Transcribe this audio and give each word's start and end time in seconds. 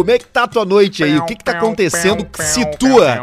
Como 0.00 0.10
é 0.10 0.18
que 0.18 0.24
tá 0.26 0.44
a 0.44 0.48
tua 0.48 0.64
noite 0.64 1.04
aí? 1.04 1.16
O 1.18 1.24
que 1.26 1.34
que 1.36 1.44
tá 1.44 1.52
acontecendo? 1.52 2.26
Situa, 2.38 3.18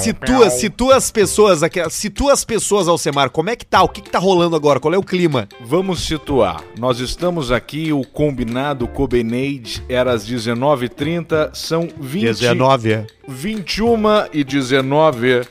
situa, 0.00 0.50
situa 0.50 0.96
as 0.96 1.10
pessoas, 1.10 1.62
aqui- 1.62 1.88
situa 1.90 2.32
as 2.32 2.44
pessoas, 2.44 2.86
Alcemar. 2.88 3.30
Como 3.30 3.50
é 3.50 3.56
que 3.56 3.64
tá? 3.64 3.82
O 3.82 3.88
que 3.88 4.00
que 4.02 4.10
tá 4.10 4.18
rolando 4.18 4.54
agora? 4.56 4.78
Qual 4.80 4.92
é 4.92 4.98
o 4.98 5.02
clima? 5.02 5.48
Vamos 5.60 6.00
situar. 6.06 6.62
Nós 6.78 7.00
estamos 7.00 7.50
aqui, 7.50 7.92
o 7.92 8.02
combinado 8.04 8.86
Cobenade 8.88 9.82
era 9.88 10.12
às 10.12 10.24
19h30, 10.26 11.50
são 11.54 11.88
20, 11.98 12.22
19, 12.24 12.92
é. 12.92 13.06
21 13.26 13.98
e 14.32 14.44
19. 14.44 15.42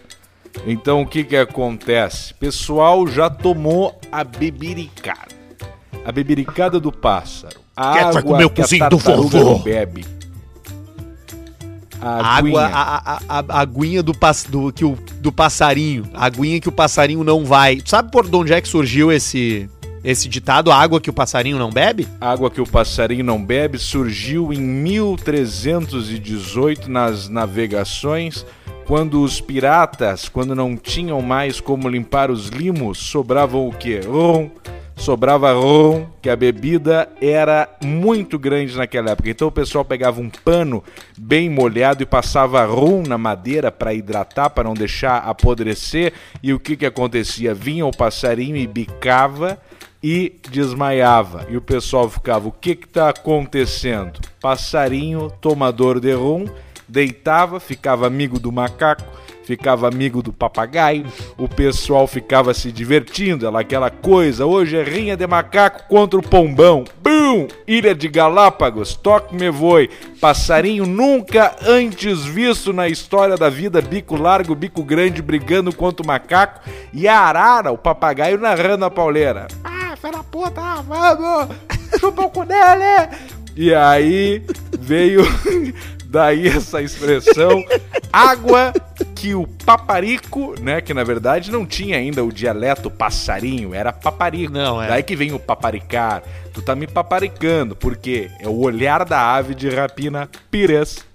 Então 0.66 1.02
o 1.02 1.08
que 1.08 1.24
que 1.24 1.36
acontece? 1.38 2.34
Pessoal 2.34 3.08
já 3.08 3.30
tomou 3.30 4.00
a 4.12 4.24
bebiricada. 4.24 5.36
A 6.06 6.12
bebiricada 6.12 6.80
do 6.80 6.92
pássaro. 6.92 7.60
A 7.76 7.94
Quer 7.94 8.04
água 8.06 8.22
comer 8.24 8.46
o 8.46 8.50
que 8.50 8.62
a 8.62 8.64
cozinho 8.64 8.90
do 8.90 8.98
vovô? 8.98 9.60
bebe. 9.60 10.17
A 12.02 12.38
aguinha. 12.38 12.60
água, 12.60 12.72
a, 12.74 12.98
a, 12.98 13.20
a, 13.30 13.44
a 13.50 13.60
aguinha 13.62 14.04
do, 14.04 14.14
pass, 14.14 14.44
do, 14.44 14.72
que 14.72 14.86
o, 14.86 14.96
do 15.20 15.32
passarinho. 15.32 16.04
A 16.14 16.26
aguinha 16.26 16.60
que 16.60 16.70
o 16.70 16.72
passarinho 16.72 17.24
não 17.24 17.44
vai. 17.46 17.78
Tu 17.78 17.90
sabe 17.90 18.12
por 18.12 18.28
de 18.28 18.36
onde 18.36 18.54
é 18.54 18.62
que 18.62 18.68
surgiu 18.68 19.12
esse, 19.12 19.68
esse 20.04 20.30
ditado? 20.30 20.72
A 20.72 20.76
água 20.76 21.02
que 21.02 21.10
o 21.10 21.14
passarinho 21.14 21.58
não 21.58 21.70
bebe? 21.70 22.08
A 22.22 22.32
água 22.32 22.52
que 22.52 22.62
o 22.62 22.68
passarinho 22.68 23.24
não 23.24 23.44
bebe 23.44 23.80
surgiu 23.80 24.54
em 24.54 24.60
1318 24.60 26.90
nas 26.90 27.28
navegações, 27.30 28.46
quando 28.86 29.22
os 29.22 29.42
piratas, 29.42 30.30
quando 30.30 30.56
não 30.56 30.78
tinham 30.78 31.22
mais 31.22 31.60
como 31.60 31.90
limpar 31.90 32.32
os 32.32 32.48
limos, 32.48 33.00
sobravam 33.00 33.68
o 33.68 33.74
quê? 33.74 34.00
Rum. 34.06 34.50
Sobrava 34.98 35.54
rum, 35.54 36.08
que 36.22 36.30
a 36.30 36.36
bebida 36.36 37.08
era 37.22 37.70
muito 37.82 38.38
grande 38.38 38.76
naquela 38.76 39.12
época. 39.12 39.30
Então 39.30 39.48
o 39.48 39.52
pessoal 39.52 39.86
pegava 39.86 40.20
um 40.20 40.30
pano 40.30 40.84
bem 41.18 41.50
molhado 41.50 42.04
e 42.04 42.06
passava 42.06 42.66
rum 42.66 43.04
na 43.08 43.18
madeira 43.18 43.72
para 43.72 43.94
hidratar, 43.94 44.50
para 44.50 44.64
não 44.64 44.74
deixar 44.74 45.20
apodrecer. 45.20 46.14
E 46.42 46.52
o 46.52 46.60
que 46.60 46.76
que 46.76 46.86
acontecia? 46.86 47.54
Vinha 47.54 47.86
o 47.86 47.96
passarinho 47.96 48.58
e 48.58 48.66
bicava 48.66 49.58
e 50.02 50.36
desmaiava. 50.50 51.46
E 51.50 51.56
o 51.56 51.62
pessoal 51.62 52.10
ficava: 52.10 52.48
o 52.48 52.52
que 52.52 52.76
que 52.76 52.88
tá 52.88 53.10
acontecendo? 53.10 54.20
Passarinho, 54.42 55.32
tomador 55.40 56.00
de 56.00 56.14
rum, 56.14 56.46
deitava, 56.88 57.60
ficava 57.60 58.08
amigo 58.08 58.40
do 58.40 58.52
macaco, 58.52 59.04
ficava 59.48 59.88
amigo 59.88 60.22
do 60.22 60.34
papagaio, 60.34 61.06
o 61.38 61.48
pessoal 61.48 62.06
ficava 62.06 62.54
se 62.54 62.70
divertindo, 62.70 63.48
ela 63.48 63.62
aquela 63.62 63.90
coisa, 63.90 64.46
hoje 64.46 64.76
é 64.76 64.84
rinha 64.84 65.16
de 65.16 65.26
macaco 65.26 65.88
contra 65.88 66.20
o 66.20 66.22
pombão. 66.22 66.84
Bum! 67.02 67.48
Ilha 67.66 67.96
de 67.96 68.10
Galápagos, 68.10 68.94
toque 68.96 69.34
me 69.34 69.50
voe. 69.50 69.90
Passarinho 70.20 70.86
nunca 70.86 71.56
antes 71.66 72.26
visto 72.26 72.74
na 72.74 72.90
história 72.90 73.38
da 73.38 73.50
vida, 73.50 73.82
bico 73.82 74.18
largo, 74.18 74.54
bico 74.54 74.84
grande 74.84 75.22
brigando 75.22 75.74
contra 75.74 76.04
o 76.04 76.08
macaco 76.08 76.60
e 76.92 77.08
a 77.08 77.18
arara, 77.18 77.72
o 77.72 77.78
papagaio 77.78 78.38
narrando 78.38 78.84
a 78.84 78.92
pauleira. 78.92 79.48
Ah, 79.64 79.96
da 80.12 80.24
puta, 80.24 80.62
vamos! 80.82 81.56
Chupa 82.00 82.24
o 82.24 82.30
cu 82.30 82.46
dele! 82.46 83.16
E 83.56 83.74
aí 83.74 84.44
veio 84.78 85.24
daí 86.10 86.48
essa 86.48 86.82
expressão 86.82 87.64
água 88.12 88.74
que 89.16 89.36
o 89.36 89.48
paparico, 89.48 90.56
né, 90.60 90.82
que 90.82 90.94
na 90.94 91.04
verdade 91.04 91.52
não 91.52 91.66
tinha 91.66 91.98
ainda 91.98 92.24
o 92.24 92.32
dialeto 92.32 92.90
passarinho, 92.90 93.74
era 93.74 93.92
paparico. 93.92 94.54
Não, 94.54 94.82
é. 94.82 94.88
Daí 94.88 95.04
que 95.04 95.16
vem 95.16 95.34
o 95.34 95.40
paparicar. 95.40 96.24
Tu 96.54 96.62
tá 96.62 96.76
me 96.76 96.88
paparicando, 96.88 97.76
porque 97.76 98.32
é 98.40 98.48
o 98.48 98.60
olhar 98.60 99.06
da 99.06 99.36
ave 99.36 99.54
de 99.54 99.70
rapina 99.70 100.30
pires. 100.50 101.06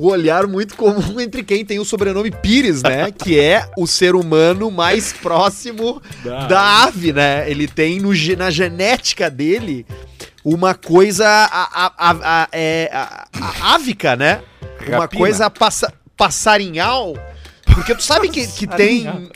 O 0.00 0.06
olhar 0.10 0.46
muito 0.46 0.76
comum 0.76 1.18
entre 1.20 1.42
quem 1.42 1.64
tem 1.64 1.78
o 1.78 1.84
sobrenome 1.84 2.30
Pires, 2.30 2.82
né? 2.82 3.10
que 3.10 3.38
é 3.38 3.68
o 3.76 3.86
ser 3.86 4.14
humano 4.14 4.70
mais 4.70 5.12
próximo 5.12 6.00
Da 6.24 6.46
da, 6.46 6.82
ave, 6.84 7.12
né? 7.12 7.50
Ele 7.50 7.66
tem 7.66 7.98
no 8.00 8.10
na 8.36 8.50
genética 8.50 9.28
dele 9.30 9.84
uma 10.44 10.74
coisa 10.74 11.26
a, 11.26 11.86
a, 11.86 11.92
a, 11.98 12.42
a- 12.42 12.48
é, 12.52 12.88
a- 12.92 13.26
a- 13.40 13.74
ávica, 13.74 14.14
né? 14.16 14.40
Uma 14.86 14.98
Rapina. 15.00 15.18
coisa 15.20 15.50
passa, 15.50 15.92
passarinhal. 16.16 17.14
Porque 17.74 17.94
tu 17.94 18.02
sabe 18.02 18.28
que, 18.28 18.46
que 18.46 18.66
tem. 18.66 19.30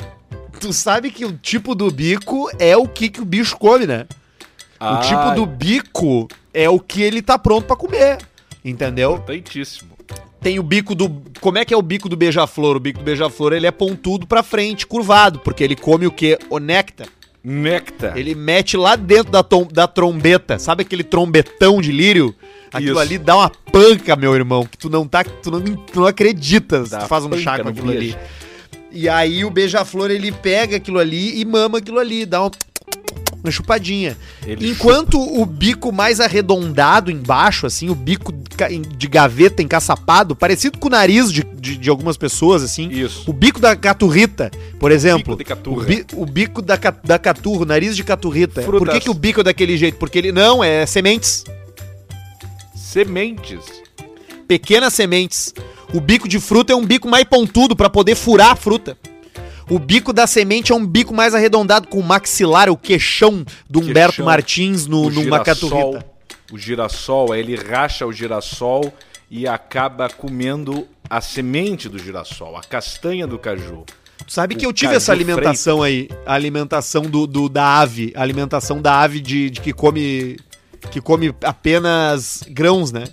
Tu 0.61 0.73
sabe 0.73 1.11
que 1.11 1.25
o 1.25 1.33
tipo 1.37 1.75
do 1.75 1.91
bico 1.91 2.49
é 2.59 2.77
o 2.77 2.87
que, 2.87 3.09
que 3.09 3.21
o 3.21 3.25
bicho 3.25 3.56
come, 3.59 3.87
né? 3.87 4.06
O 4.81 5.00
tipo 5.00 5.34
do 5.34 5.44
bico 5.44 6.29
é 6.55 6.69
o 6.69 6.79
que 6.79 7.03
ele 7.03 7.21
tá 7.21 7.37
pronto 7.39 7.67
pra 7.67 7.77
comer. 7.77 8.19
Entendeu? 8.65 9.15
Importantíssimo. 9.17 9.91
Tem 10.42 10.58
o 10.58 10.62
bico 10.62 10.94
do. 10.94 11.22
Como 11.41 11.58
é 11.58 11.64
que 11.64 11.72
é 11.72 11.76
o 11.76 11.82
bico 11.82 12.08
do 12.08 12.16
beija-flor? 12.16 12.76
O 12.76 12.80
bico 12.80 12.98
do 12.98 13.04
beija-flor 13.04 13.53
ele 13.53 13.66
é 13.66 13.70
pontudo 13.70 14.26
pra 14.26 14.42
frente, 14.42 14.86
curvado, 14.86 15.38
porque 15.38 15.62
ele 15.62 15.76
come 15.76 16.06
o 16.06 16.10
quê? 16.10 16.36
O 16.50 16.58
néctar. 16.58 17.06
Néctar. 17.44 18.16
Ele 18.16 18.34
mete 18.34 18.76
lá 18.76 18.94
dentro 18.97 19.31
da, 19.32 19.42
tom- 19.42 19.69
da 19.70 19.86
trombeta. 19.86 20.58
Sabe 20.58 20.82
aquele 20.82 21.02
trombetão 21.04 21.81
de 21.81 21.91
lírio? 21.92 22.34
Aquilo 22.72 22.92
Isso. 22.92 23.00
ali 23.00 23.19
dá 23.19 23.36
uma 23.36 23.50
panca, 23.70 24.16
meu 24.16 24.34
irmão, 24.34 24.64
que 24.64 24.78
tu 24.78 24.88
não 24.91 25.06
tá. 25.06 25.22
Tu 25.25 25.50
não, 25.50 25.60
tu 25.60 26.00
não 26.00 26.06
acredita 26.06 26.84
se 26.84 26.91
Dá 26.92 26.98
tu 27.00 27.06
faz 27.08 27.25
um 27.25 27.36
chá 27.36 27.58
com 27.60 27.69
aquilo 27.69 27.91
ali. 27.91 28.16
E 28.91 29.08
aí 29.08 29.44
o 29.44 29.50
beija-flor 29.50 30.10
ele 30.10 30.31
pega 30.32 30.76
aquilo 30.76 30.98
ali 30.98 31.41
e 31.41 31.44
mama 31.44 31.78
aquilo 31.78 31.98
ali, 31.98 32.26
dá 32.26 32.42
uma, 32.42 32.50
uma 33.42 33.50
chupadinha. 33.50 34.16
Ele 34.47 34.70
Enquanto 34.70 35.20
o 35.20 35.44
bico 35.44 35.91
mais 35.92 36.20
arredondado 36.20 37.10
embaixo, 37.10 37.66
assim, 37.66 37.88
o 37.91 37.94
bico 37.94 38.32
de 38.97 39.08
gaveta 39.08 39.62
encaçapado, 39.62 40.36
parecido 40.36 40.78
com 40.78 40.86
o 40.86 40.91
nariz 40.91 41.32
de, 41.32 41.42
de, 41.42 41.76
de 41.76 41.91
algumas 41.91 42.16
pessoas, 42.16 42.62
assim. 42.62 42.88
Isso. 42.91 43.28
O 43.28 43.32
bico 43.32 43.58
da 43.60 43.75
caturrita, 43.75 44.50
por 44.78 44.92
exemplo. 44.92 45.36
Bico. 45.36 45.69
O, 45.70 45.84
bi- 45.84 46.06
o 46.14 46.26
bico 46.26 46.62
da, 46.62 46.76
da 47.02 47.19
caturra, 47.19 47.62
o 47.62 47.66
nariz 47.66 47.97
de 47.97 48.04
caturrita. 48.04 48.62
Por 48.62 48.76
Frutas. 48.78 48.94
que, 48.94 49.00
que 49.00 49.10
o 49.10 49.14
bico 49.14 49.41
é 49.41 49.44
daquele 49.44 49.76
jeito? 49.76 49.98
Porque 49.98 50.19
ele. 50.19 50.31
Não, 50.32 50.62
é 50.62 50.86
sementes. 50.86 51.44
Sementes. 52.75 53.58
Pequenas 54.47 54.92
sementes. 54.92 55.54
O 55.94 56.00
bico 56.00 56.28
de 56.28 56.38
fruta 56.41 56.72
é 56.72 56.76
um 56.76 56.84
bico 56.84 57.08
mais 57.08 57.25
pontudo 57.25 57.75
pra 57.76 57.88
poder 57.91 58.14
furar 58.14 58.50
a 58.52 58.56
fruta. 58.56 58.97
O 59.71 59.78
bico 59.78 60.12
da 60.12 60.27
semente 60.27 60.73
é 60.73 60.75
um 60.75 60.84
bico 60.87 61.15
mais 61.15 61.34
arredondado 61.34 61.89
com 61.89 61.99
o 61.99 62.03
maxilar, 62.03 62.69
o 62.69 62.77
queixão 62.77 63.45
do 63.69 63.81
Humberto 63.81 64.12
Queixão. 64.17 64.25
Martins 64.27 64.87
no, 64.87 65.06
o 65.06 65.11
numa 65.11 65.41
caturrita. 65.41 66.05
o 66.53 66.59
girassol, 66.59 67.34
ele 67.34 67.55
racha 67.56 68.06
o 68.06 68.12
girassol 68.12 68.93
e 69.31 69.47
acaba 69.49 70.09
comendo 70.11 70.87
a 71.09 71.21
semente 71.21 71.89
do 71.89 71.99
girassol, 71.99 72.56
a 72.56 72.62
castanha 72.62 73.27
do 73.27 73.39
caju. 73.39 73.84
Tu 74.27 74.33
sabe 74.33 74.55
que 74.55 74.67
O 74.67 74.69
eu 74.69 74.73
tive 74.73 74.95
essa 74.95 75.11
alimentação 75.12 75.83
aí, 75.83 76.09
a 76.27 76.34
alimentação 76.34 77.03
do, 77.03 77.27
do- 77.27 77.49
da 77.49 77.81
ave, 77.81 78.12
a 78.15 78.23
alimentação 78.23 78.81
da 78.81 79.00
ave 79.00 79.21
de, 79.21 79.50
de 79.50 79.61
que 79.61 79.73
come 79.73 80.37
que 80.91 81.00
come 81.00 81.33
apenas 81.44 82.43
grãos, 82.49 82.91
né? 82.93 83.05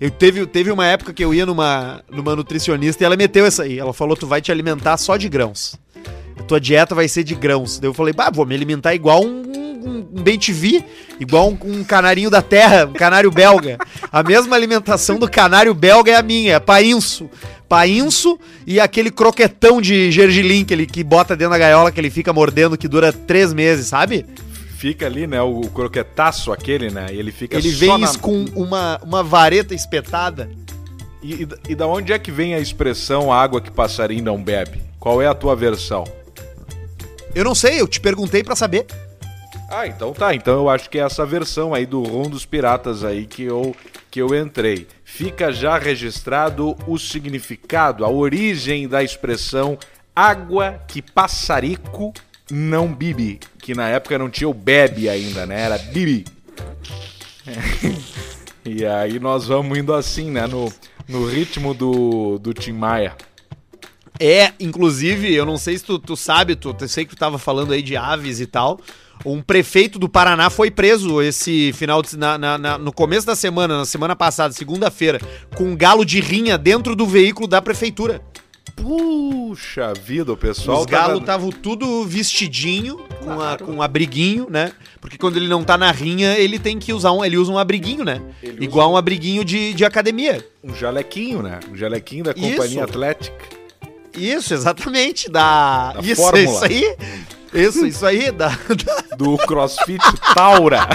Eu 0.00 0.10
teve, 0.10 0.46
teve 0.46 0.70
uma 0.70 0.86
época 0.86 1.12
que 1.12 1.22
eu 1.22 1.34
ia 1.34 1.44
numa, 1.44 2.02
numa 2.10 2.34
nutricionista 2.34 3.02
e 3.02 3.06
ela 3.06 3.16
meteu 3.16 3.44
essa 3.44 3.64
aí. 3.64 3.78
Ela 3.78 3.92
falou: 3.92 4.16
tu 4.16 4.26
vai 4.26 4.40
te 4.40 4.50
alimentar 4.50 4.96
só 4.96 5.16
de 5.18 5.28
grãos. 5.28 5.76
Tua 6.50 6.60
dieta 6.60 6.96
vai 6.96 7.06
ser 7.06 7.22
de 7.22 7.36
grãos. 7.36 7.78
Daí 7.78 7.88
eu 7.88 7.94
falei, 7.94 8.12
bah, 8.12 8.28
vou 8.28 8.44
me 8.44 8.56
alimentar 8.56 8.92
igual 8.92 9.22
um, 9.24 9.40
um, 9.40 9.98
um 10.18 10.20
bem-te-vi, 10.20 10.84
igual 11.20 11.48
um, 11.48 11.56
um 11.62 11.84
canarinho 11.84 12.28
da 12.28 12.42
terra, 12.42 12.86
um 12.86 12.92
canário 12.92 13.30
belga. 13.30 13.78
A 14.10 14.20
mesma 14.20 14.56
alimentação 14.56 15.16
do 15.16 15.30
canário 15.30 15.72
belga 15.72 16.10
é 16.10 16.16
a 16.16 16.22
minha, 16.24 16.54
é 16.54 16.58
painço. 16.58 17.30
Painço 17.68 18.36
e 18.66 18.80
aquele 18.80 19.12
croquetão 19.12 19.80
de 19.80 20.10
gergelim 20.10 20.64
que 20.64 20.74
ele 20.74 20.86
que 20.86 21.04
bota 21.04 21.36
dentro 21.36 21.52
da 21.52 21.58
gaiola, 21.58 21.92
que 21.92 22.00
ele 22.00 22.10
fica 22.10 22.32
mordendo, 22.32 22.76
que 22.76 22.88
dura 22.88 23.12
três 23.12 23.54
meses, 23.54 23.86
sabe? 23.86 24.26
Fica 24.76 25.06
ali, 25.06 25.28
né, 25.28 25.40
o 25.40 25.60
croquetaço 25.72 26.50
aquele, 26.50 26.90
né, 26.90 27.06
e 27.12 27.16
ele 27.16 27.30
fica 27.30 27.56
ele 27.56 27.70
vem 27.70 27.96
na- 27.96 28.12
com 28.18 28.44
uma, 28.56 28.98
uma 29.04 29.22
vareta 29.22 29.72
espetada. 29.72 30.50
E, 31.22 31.44
e, 31.44 31.48
e 31.68 31.74
da 31.76 31.86
onde 31.86 32.12
é 32.12 32.18
que 32.18 32.32
vem 32.32 32.54
a 32.54 32.58
expressão 32.58 33.32
água 33.32 33.60
que 33.60 33.70
passarinho 33.70 34.24
não 34.24 34.42
bebe? 34.42 34.80
Qual 34.98 35.22
é 35.22 35.28
a 35.28 35.34
tua 35.34 35.54
versão? 35.54 36.04
Eu 37.34 37.44
não 37.44 37.54
sei, 37.54 37.80
eu 37.80 37.86
te 37.86 38.00
perguntei 38.00 38.42
pra 38.42 38.56
saber. 38.56 38.86
Ah, 39.68 39.86
então 39.86 40.12
tá. 40.12 40.34
Então 40.34 40.54
eu 40.54 40.68
acho 40.68 40.90
que 40.90 40.98
é 40.98 41.02
essa 41.02 41.24
versão 41.24 41.72
aí 41.72 41.86
do 41.86 42.02
Rum 42.02 42.28
dos 42.28 42.44
Piratas 42.44 43.04
aí 43.04 43.24
que 43.24 43.44
eu, 43.44 43.74
que 44.10 44.20
eu 44.20 44.34
entrei. 44.34 44.88
Fica 45.04 45.52
já 45.52 45.78
registrado 45.78 46.76
o 46.86 46.98
significado, 46.98 48.04
a 48.04 48.10
origem 48.10 48.88
da 48.88 49.02
expressão 49.02 49.78
água 50.14 50.80
que 50.88 51.00
passarico 51.00 52.12
não 52.50 52.92
bibi. 52.92 53.38
Que 53.58 53.74
na 53.74 53.88
época 53.88 54.18
não 54.18 54.28
tinha 54.28 54.48
o 54.48 54.54
bebe 54.54 55.08
ainda, 55.08 55.46
né? 55.46 55.62
Era 55.62 55.78
bibi. 55.78 56.24
e 58.64 58.84
aí 58.84 59.20
nós 59.20 59.46
vamos 59.46 59.78
indo 59.78 59.94
assim, 59.94 60.32
né? 60.32 60.48
No, 60.48 60.72
no 61.06 61.26
ritmo 61.26 61.74
do, 61.74 62.38
do 62.38 62.52
Tim 62.52 62.72
Maia. 62.72 63.14
É, 64.20 64.52
inclusive, 64.60 65.32
eu 65.34 65.46
não 65.46 65.56
sei 65.56 65.78
se 65.78 65.84
tu, 65.84 65.98
tu 65.98 66.14
sabe, 66.14 66.54
tu, 66.54 66.76
eu 66.78 66.88
sei 66.88 67.06
que 67.06 67.16
tu 67.16 67.18
tava 67.18 67.38
falando 67.38 67.72
aí 67.72 67.80
de 67.80 67.96
aves 67.96 68.38
e 68.38 68.46
tal. 68.46 68.78
Um 69.24 69.40
prefeito 69.42 69.98
do 69.98 70.08
Paraná 70.08 70.50
foi 70.50 70.70
preso 70.70 71.20
esse 71.22 71.72
final 71.72 72.02
de, 72.02 72.16
na, 72.18 72.36
na- 72.38 72.58
na- 72.58 72.78
no 72.78 72.92
começo 72.92 73.26
da 73.26 73.34
semana, 73.34 73.78
na 73.78 73.84
semana 73.86 74.14
passada, 74.14 74.52
segunda-feira, 74.52 75.18
com 75.56 75.64
um 75.64 75.76
galo 75.76 76.04
de 76.04 76.20
rinha 76.20 76.56
dentro 76.58 76.94
do 76.94 77.06
veículo 77.06 77.46
da 77.48 77.60
prefeitura. 77.62 78.22
Puxa 78.76 79.92
vida, 79.94 80.32
o 80.32 80.36
pessoal 80.36 80.80
Os 80.80 80.86
galos 80.86 81.20
tava- 81.24 81.46
estavam 81.46 81.50
tudo 81.50 82.04
vestidinho, 82.06 82.96
com, 83.22 83.40
a, 83.40 83.56
com 83.58 83.72
um 83.72 83.82
abriguinho, 83.82 84.46
né? 84.50 84.72
Porque 85.00 85.18
quando 85.18 85.36
ele 85.36 85.48
não 85.48 85.62
tá 85.64 85.76
na 85.76 85.90
rinha, 85.90 86.38
ele 86.38 86.58
tem 86.58 86.78
que 86.78 86.92
usar 86.92 87.12
um. 87.12 87.24
Ele 87.24 87.36
usa 87.36 87.52
um 87.52 87.58
abriguinho, 87.58 88.04
né? 88.04 88.20
Ele 88.42 88.64
Igual 88.64 88.92
um 88.92 88.96
abriguinho 88.96 89.44
de, 89.44 89.74
de 89.74 89.84
academia. 89.84 90.46
um 90.64 90.74
jalequinho, 90.74 91.42
né? 91.42 91.60
Um 91.70 91.76
jalequinho 91.76 92.24
da 92.24 92.32
Companhia 92.34 92.64
Isso. 92.66 92.80
Atlética. 92.82 93.59
Isso, 94.14 94.52
exatamente. 94.54 95.30
Da. 95.30 95.92
Da 95.94 96.00
isso, 96.00 96.22
fórmula. 96.22 96.44
isso 96.44 96.64
aí. 96.64 96.96
Isso, 97.52 97.86
isso 97.86 98.06
aí. 98.06 98.30
Da, 98.30 98.48
da- 98.48 99.16
Do 99.16 99.36
CrossFit 99.38 100.02
Taura. 100.34 100.86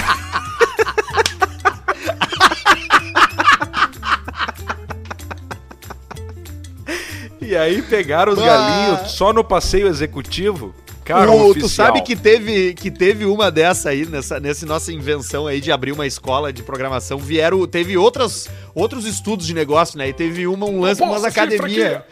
E 7.42 7.56
aí 7.56 7.82
pegaram 7.82 8.34
os 8.34 8.40
galinhos 8.40 9.12
só 9.12 9.32
no 9.32 9.44
passeio 9.44 9.88
executivo. 9.88 10.74
Cara, 11.04 11.30
O- 11.32 11.54
tu 11.54 11.70
sabe 11.70 12.02
que 12.02 12.16
teve, 12.16 12.74
que 12.74 12.90
teve 12.90 13.26
uma 13.26 13.52
dessa 13.52 13.90
aí, 13.90 14.08
nessa, 14.08 14.40
nessa 14.40 14.66
nossa 14.66 14.92
invenção 14.92 15.46
aí 15.46 15.62
de 15.62 15.72
abrir 15.72 15.92
uma 15.92 16.08
escola 16.08 16.52
de 16.52 16.64
programação, 16.64 17.20
vieram, 17.20 17.68
teve 17.68 17.96
outras, 17.96 18.50
outros 18.74 19.06
estudos 19.06 19.46
de 19.46 19.54
negócio, 19.54 20.00
né? 20.00 20.10
E 20.10 20.14
teve 20.14 20.48
uma, 20.48 20.66
um 20.66 20.80
lance, 20.82 21.04
umas 21.04 21.22
Nossa, 21.22 21.30
cifra 21.30 21.44
academia. 21.44 22.04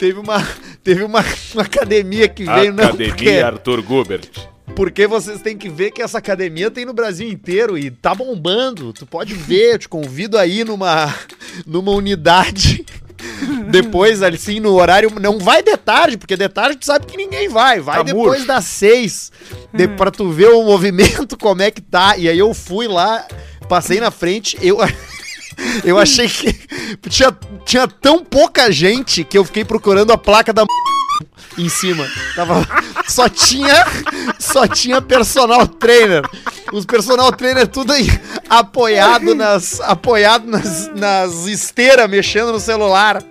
Teve 0.00 0.18
uma, 0.18 0.48
teve 0.82 1.02
uma, 1.04 1.22
uma 1.52 1.62
academia 1.62 2.26
que 2.26 2.42
veio, 2.44 2.72
não, 2.72 2.88
porque, 2.88 3.04
Academia 3.04 3.46
Arthur 3.46 3.82
Gubert. 3.82 4.28
porque 4.74 5.06
vocês 5.06 5.42
têm 5.42 5.58
que 5.58 5.68
ver 5.68 5.90
que 5.90 6.00
essa 6.00 6.16
academia 6.16 6.70
tem 6.70 6.86
no 6.86 6.94
Brasil 6.94 7.28
inteiro 7.28 7.76
e 7.76 7.90
tá 7.90 8.14
bombando. 8.14 8.94
Tu 8.94 9.04
pode 9.04 9.34
ver, 9.34 9.74
eu 9.74 9.78
te 9.78 9.90
convido 9.90 10.38
aí 10.38 10.64
numa, 10.64 11.14
numa 11.66 11.92
unidade. 11.92 12.82
Depois, 13.70 14.22
assim, 14.22 14.58
no 14.58 14.72
horário. 14.72 15.10
Não 15.20 15.38
vai 15.38 15.62
de 15.62 15.76
tarde, 15.76 16.16
porque 16.16 16.34
de 16.34 16.48
tarde 16.48 16.78
tu 16.78 16.86
sabe 16.86 17.04
que 17.04 17.18
ninguém 17.18 17.50
vai. 17.50 17.78
Vai 17.78 17.98
Tá 17.98 18.02
depois 18.04 18.26
murcho. 18.40 18.46
das 18.46 18.64
seis. 18.64 19.30
De, 19.74 19.86
pra 19.86 20.10
tu 20.10 20.30
ver 20.30 20.48
o 20.48 20.64
movimento, 20.64 21.36
como 21.36 21.60
é 21.60 21.70
que 21.70 21.82
tá. 21.82 22.16
E 22.16 22.26
aí 22.26 22.38
eu 22.38 22.54
fui 22.54 22.88
lá, 22.88 23.26
passei 23.68 24.00
na 24.00 24.10
frente, 24.10 24.56
eu. 24.62 24.78
Eu 25.84 25.98
achei 25.98 26.28
que 26.28 26.54
tinha, 27.08 27.36
tinha 27.64 27.86
tão 27.88 28.24
pouca 28.24 28.70
gente 28.72 29.24
que 29.24 29.36
eu 29.36 29.44
fiquei 29.44 29.64
procurando 29.64 30.12
a 30.12 30.18
placa 30.18 30.52
da 30.52 30.64
em 31.58 31.68
cima. 31.68 32.06
Tava, 32.34 32.66
só 33.08 33.28
tinha 33.28 33.84
só 34.38 34.66
tinha 34.66 35.02
personal 35.02 35.66
trainer. 35.66 36.22
Os 36.72 36.86
personal 36.86 37.30
trainer 37.32 37.66
tudo 37.66 37.92
aí 37.92 38.06
apoiado 38.48 39.34
nas 39.34 39.80
apoiado 39.80 40.46
nas, 40.46 40.88
nas 40.94 41.46
esteiras 41.46 42.08
mexendo 42.08 42.52
no 42.52 42.60
celular 42.60 43.22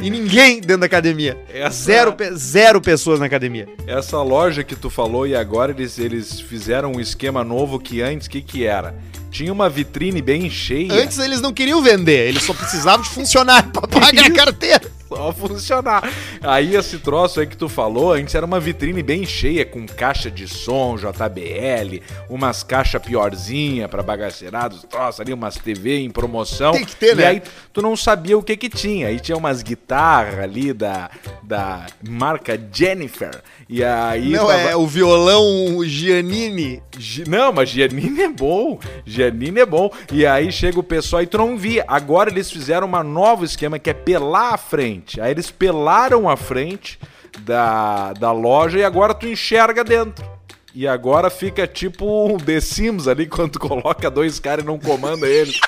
e 0.00 0.08
ninguém 0.08 0.60
dentro 0.60 0.78
da 0.78 0.86
academia. 0.86 1.36
Essa- 1.52 1.70
Zero 1.84 2.14
zero 2.36 2.80
pessoas 2.80 3.18
na 3.20 3.26
academia. 3.26 3.68
Essa 3.86 4.22
loja 4.22 4.62
que 4.64 4.76
tu 4.76 4.88
falou 4.88 5.26
e 5.26 5.34
agora 5.36 5.72
eles, 5.72 5.98
eles 5.98 6.40
fizeram 6.40 6.92
um 6.92 7.00
esquema 7.00 7.42
novo 7.44 7.78
que 7.78 8.00
antes, 8.00 8.26
o 8.28 8.30
que 8.30 8.40
que 8.40 8.64
era? 8.64 8.94
Tinha 9.36 9.52
uma 9.52 9.68
vitrine 9.68 10.22
bem 10.22 10.48
cheia. 10.48 10.90
Antes 10.94 11.18
eles 11.18 11.42
não 11.42 11.52
queriam 11.52 11.82
vender, 11.82 12.26
eles 12.26 12.42
só 12.42 12.54
precisavam 12.54 13.02
de 13.02 13.10
funcionário 13.10 13.70
pra 13.70 13.86
pagar 13.86 14.24
a 14.24 14.30
carteira. 14.32 14.90
Só 15.06 15.30
funcionar. 15.30 16.10
Aí 16.42 16.74
esse 16.74 16.98
troço 16.98 17.38
aí 17.38 17.46
que 17.46 17.56
tu 17.56 17.68
falou, 17.68 18.14
antes 18.14 18.34
era 18.34 18.44
uma 18.44 18.58
vitrine 18.58 19.02
bem 19.02 19.24
cheia, 19.26 19.64
com 19.64 19.86
caixa 19.86 20.30
de 20.30 20.48
som, 20.48 20.96
JBL, 20.96 22.02
umas 22.28 22.62
caixas 22.62 23.00
piorzinha 23.00 23.88
pra 23.88 24.02
bagaceirados, 24.02 24.82
troço 24.84 25.20
ali, 25.22 25.32
umas 25.32 25.56
TV 25.56 25.98
em 25.98 26.10
promoção. 26.10 26.72
Tem 26.72 26.84
que 26.84 26.96
ter, 26.96 27.12
e 27.12 27.16
né? 27.16 27.26
aí 27.26 27.42
tu 27.72 27.82
não 27.82 27.94
sabia 27.94 28.36
o 28.36 28.42
que 28.42 28.56
que 28.56 28.70
tinha. 28.70 29.08
Aí 29.08 29.20
tinha 29.20 29.36
umas 29.36 29.62
guitarras 29.62 30.40
ali 30.40 30.72
da, 30.72 31.10
da 31.42 31.86
marca 32.02 32.58
Jennifer. 32.72 33.42
E 33.68 33.82
aí... 33.82 34.30
Não, 34.30 34.46
tava- 34.46 34.60
é 34.70 34.76
o 34.76 34.86
violão 34.86 35.82
Giannini. 35.84 36.80
Gi- 36.96 37.24
Não, 37.28 37.52
mas 37.52 37.68
Giannini 37.68 38.22
é 38.22 38.28
bom. 38.28 38.78
Giannini 39.04 39.60
é 39.60 39.66
bom. 39.66 39.90
E 40.12 40.24
aí 40.24 40.52
chega 40.52 40.78
o 40.78 40.84
pessoal 40.84 41.22
e 41.22 41.26
tu 41.26 41.36
não 41.38 41.58
via. 41.58 41.84
Agora 41.88 42.30
eles 42.30 42.50
fizeram 42.50 42.86
uma 42.86 43.02
novo 43.02 43.44
esquema 43.44 43.78
que 43.78 43.90
é 43.90 43.94
pelar 43.94 44.54
a 44.54 44.58
frente. 44.58 45.20
Aí 45.20 45.32
eles 45.32 45.50
pelaram 45.50 46.28
a 46.28 46.36
frente 46.36 46.98
da, 47.40 48.12
da 48.12 48.30
loja 48.30 48.78
e 48.78 48.84
agora 48.84 49.12
tu 49.14 49.26
enxerga 49.26 49.82
dentro. 49.82 50.24
E 50.72 50.86
agora 50.86 51.30
fica 51.30 51.66
tipo 51.66 52.04
um 52.28 52.36
The 52.36 52.60
Sims 52.60 53.08
ali, 53.08 53.24
quando 53.26 53.52
tu 53.52 53.58
coloca 53.58 54.08
dois 54.10 54.38
caras 54.38 54.62
e 54.62 54.66
não 54.66 54.78
comanda 54.78 55.26
eles. 55.26 55.58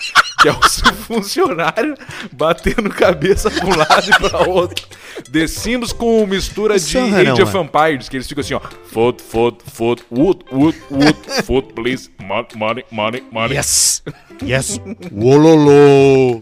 Que 0.40 0.48
é 0.48 0.52
o 0.52 0.68
seu 0.68 0.92
funcionário 1.08 1.94
batendo 2.32 2.90
cabeça 2.90 3.50
pra 3.50 3.66
um 3.66 3.76
lado 3.76 4.08
e 4.08 4.28
pra 4.28 4.48
outro. 4.48 4.86
The 5.32 5.46
Sims 5.46 5.92
com 5.92 6.26
mistura 6.26 6.78
de 6.78 6.84
Funciona, 6.84 7.18
Age 7.18 7.26
não, 7.26 7.42
of 7.42 7.58
Empires, 7.58 8.08
que 8.08 8.16
eles 8.16 8.28
ficam 8.28 8.40
assim, 8.40 8.54
ó. 8.54 8.60
Foot, 8.84 9.22
foot, 9.22 9.58
foot, 9.66 10.04
wood, 10.10 10.44
wood, 10.52 10.78
wood, 10.90 11.18
foot, 11.44 11.72
please. 11.74 12.10
Money, 12.20 12.84
money, 12.90 13.24
money. 13.32 13.56
Yes! 13.56 14.02
Yes! 14.42 14.80
Wololô! 15.10 16.40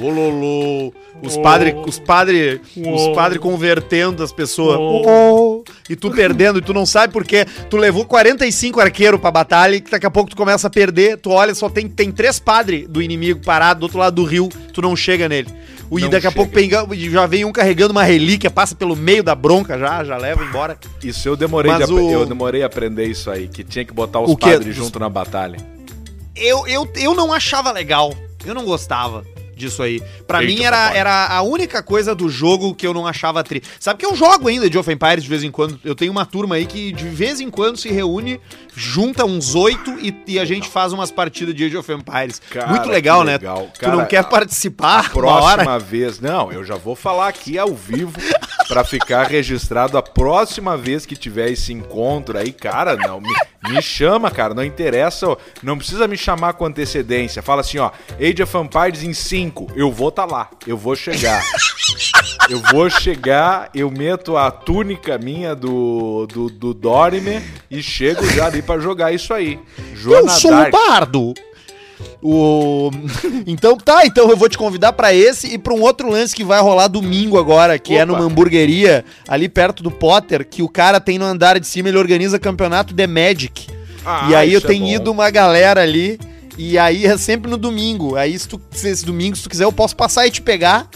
Wololô! 0.00 0.92
Os 1.22 1.36
padres 1.38 1.74
os 1.86 1.98
padre, 1.98 2.60
os 2.76 3.14
padre 3.14 3.38
convertendo 3.38 4.22
as 4.22 4.32
pessoas. 4.32 4.78
Oh. 4.78 5.64
E 5.88 5.96
tu 5.96 6.10
perdendo, 6.10 6.58
e 6.58 6.62
tu 6.62 6.74
não 6.74 6.84
sabe 6.84 7.12
porque 7.12 7.46
tu 7.70 7.76
levou 7.76 8.04
45 8.04 8.80
arqueiros 8.80 9.20
pra 9.20 9.30
batalha 9.30 9.76
e 9.76 9.80
que 9.80 9.90
daqui 9.90 10.06
a 10.06 10.10
pouco 10.10 10.30
tu 10.30 10.36
começa 10.36 10.66
a 10.66 10.70
perder. 10.70 11.18
Tu 11.18 11.30
olha, 11.30 11.54
só 11.54 11.68
tem, 11.68 11.88
tem 11.88 12.12
três 12.12 12.38
padres 12.38 12.86
do 12.88 13.00
inimigo 13.00 13.33
parado 13.40 13.80
do 13.80 13.82
outro 13.84 13.98
lado 13.98 14.14
do 14.16 14.24
rio, 14.24 14.48
tu 14.72 14.80
não 14.82 14.94
chega 14.96 15.28
nele. 15.28 15.48
E 15.92 16.00
Não 16.00 16.08
daqui 16.08 16.26
a 16.26 16.30
chega. 16.30 16.32
pouco 16.32 16.52
pega- 16.52 16.86
já 17.10 17.26
vem 17.26 17.44
um 17.44 17.52
carregando 17.52 17.92
uma 17.92 18.02
relíquia, 18.02 18.50
passa 18.50 18.74
pelo 18.74 18.96
meio 18.96 19.22
da 19.22 19.34
bronca 19.34 19.78
já, 19.78 20.02
já 20.02 20.16
leva 20.16 20.42
embora. 20.42 20.76
Isso 21.02 21.28
eu 21.28 21.36
demorei, 21.36 21.72
de 21.76 21.84
o- 21.92 22.10
eu 22.10 22.26
demorei 22.26 22.62
a 22.62 22.66
aprender 22.66 23.06
isso 23.06 23.30
aí, 23.30 23.46
que 23.46 23.62
tinha 23.62 23.84
que 23.84 23.92
botar 23.92 24.18
os 24.20 24.30
O 24.32 24.36
padres 24.36 24.74
junto 24.74 24.98
na 24.98 25.08
batalha. 25.08 25.58
eu, 26.34 26.66
eu, 26.66 26.88
eu 26.96 27.14
não 27.14 27.32
achava 27.32 27.70
legal. 27.70 28.12
Eu 28.44 28.54
não 28.54 28.64
gostava 28.64 29.24
disso 29.56 29.82
aí. 29.82 30.02
Pra 30.26 30.42
Eita, 30.42 30.52
mim 30.54 30.64
era, 30.64 30.94
era 30.94 31.26
a 31.28 31.42
única 31.42 31.82
coisa 31.82 32.14
do 32.14 32.28
jogo 32.28 32.74
que 32.74 32.86
eu 32.86 32.92
não 32.94 33.06
achava 33.06 33.42
tri. 33.44 33.62
Sabe 33.78 33.98
que 34.00 34.06
eu 34.06 34.14
jogo 34.14 34.48
ainda 34.48 34.68
de 34.68 34.78
of 34.78 34.90
Empires 34.90 35.22
de 35.24 35.28
vez 35.30 35.42
em 35.42 35.50
quando. 35.50 35.78
Eu 35.84 35.94
tenho 35.94 36.12
uma 36.12 36.24
turma 36.26 36.56
aí 36.56 36.66
que 36.66 36.92
de 36.92 37.08
vez 37.08 37.40
em 37.40 37.50
quando 37.50 37.76
se 37.76 37.88
reúne, 37.90 38.40
junta 38.74 39.24
uns 39.24 39.54
oito 39.54 39.90
e, 40.00 40.14
e 40.26 40.38
a 40.38 40.44
gente 40.44 40.68
faz 40.68 40.92
umas 40.92 41.10
partidas 41.10 41.54
de 41.54 41.64
Age 41.64 41.76
of 41.76 41.92
Empires. 41.92 42.40
Cara, 42.50 42.68
Muito 42.68 42.88
legal, 42.88 43.20
que 43.20 43.26
né? 43.26 43.32
legal. 43.32 43.68
tu 43.78 43.88
não 43.88 44.04
quer 44.06 44.18
a- 44.18 44.24
participar 44.24 45.06
A 45.06 45.10
próxima 45.10 45.78
vez, 45.78 46.20
não, 46.20 46.52
eu 46.52 46.64
já 46.64 46.74
vou 46.76 46.94
falar 46.96 47.28
aqui 47.28 47.58
ao 47.58 47.74
vivo 47.74 48.12
pra 48.68 48.82
ficar 48.84 49.24
registrado 49.26 49.96
a 49.98 50.02
próxima 50.02 50.76
vez 50.76 51.04
que 51.06 51.16
tiver 51.16 51.50
esse 51.50 51.72
encontro 51.72 52.38
aí, 52.38 52.50
cara, 52.52 52.96
não, 52.96 53.20
me, 53.20 53.28
me 53.68 53.82
chama, 53.82 54.30
cara, 54.30 54.54
não 54.54 54.64
interessa, 54.64 55.36
não 55.62 55.76
precisa 55.76 56.08
me 56.08 56.16
chamar 56.16 56.54
com 56.54 56.64
antecedência. 56.64 57.42
Fala 57.42 57.60
assim, 57.60 57.78
ó, 57.78 57.90
Age 58.18 58.42
of 58.42 58.56
Empires 58.56 59.02
em 59.02 59.12
5, 59.12 59.43
eu 59.74 59.90
vou 59.90 60.10
tá 60.10 60.24
lá, 60.24 60.50
eu 60.66 60.76
vou 60.76 60.94
chegar. 60.94 61.42
Eu 62.50 62.60
vou 62.60 62.90
chegar, 62.90 63.70
eu 63.74 63.90
meto 63.90 64.36
a 64.36 64.50
túnica 64.50 65.16
minha 65.16 65.54
do, 65.54 66.26
do, 66.26 66.50
do 66.50 66.76
e 67.70 67.82
chego 67.82 68.26
já 68.32 68.46
ali 68.46 68.60
pra 68.60 68.78
jogar 68.78 69.12
isso 69.12 69.32
aí. 69.32 69.58
Eu 69.78 69.96
Joana 69.96 70.28
sou 70.28 70.52
um 70.52 70.56
Dark. 70.56 70.72
bardo. 70.72 71.34
O... 72.22 72.90
Então 73.46 73.76
tá, 73.76 74.04
então 74.04 74.30
eu 74.30 74.36
vou 74.36 74.48
te 74.48 74.58
convidar 74.58 74.92
pra 74.92 75.14
esse 75.14 75.54
e 75.54 75.58
pra 75.58 75.74
um 75.74 75.82
outro 75.82 76.10
lance 76.10 76.34
que 76.34 76.44
vai 76.44 76.60
rolar 76.60 76.88
domingo 76.88 77.38
agora, 77.38 77.78
que 77.78 77.94
é 77.94 78.02
Opa. 78.04 78.06
numa 78.12 78.24
hamburgueria 78.24 79.04
ali 79.28 79.48
perto 79.48 79.82
do 79.82 79.90
Potter, 79.90 80.46
que 80.46 80.62
o 80.62 80.68
cara 80.68 81.00
tem 81.00 81.18
no 81.18 81.24
andar 81.24 81.58
de 81.58 81.66
cima, 81.66 81.88
ele 81.88 81.98
organiza 81.98 82.38
campeonato 82.38 82.94
The 82.94 83.06
Magic. 83.06 83.68
Ah, 84.04 84.28
e 84.30 84.34
aí 84.34 84.52
eu 84.52 84.58
é 84.58 84.62
tenho 84.62 84.84
bom. 84.84 84.90
ido 84.92 85.10
uma 85.10 85.30
galera 85.30 85.82
ali, 85.82 86.18
e 86.56 86.78
aí 86.78 87.04
é 87.06 87.16
sempre 87.18 87.50
no 87.50 87.56
domingo. 87.56 88.16
Aí 88.16 88.38
se 88.38 88.48
tu, 88.48 88.60
se 88.70 88.88
esse 88.88 89.04
domingo, 89.04 89.36
se 89.36 89.42
tu 89.42 89.50
quiser, 89.50 89.64
eu 89.64 89.72
posso 89.72 89.94
passar 89.96 90.26
e 90.26 90.30
te 90.30 90.40
pegar. 90.42 90.88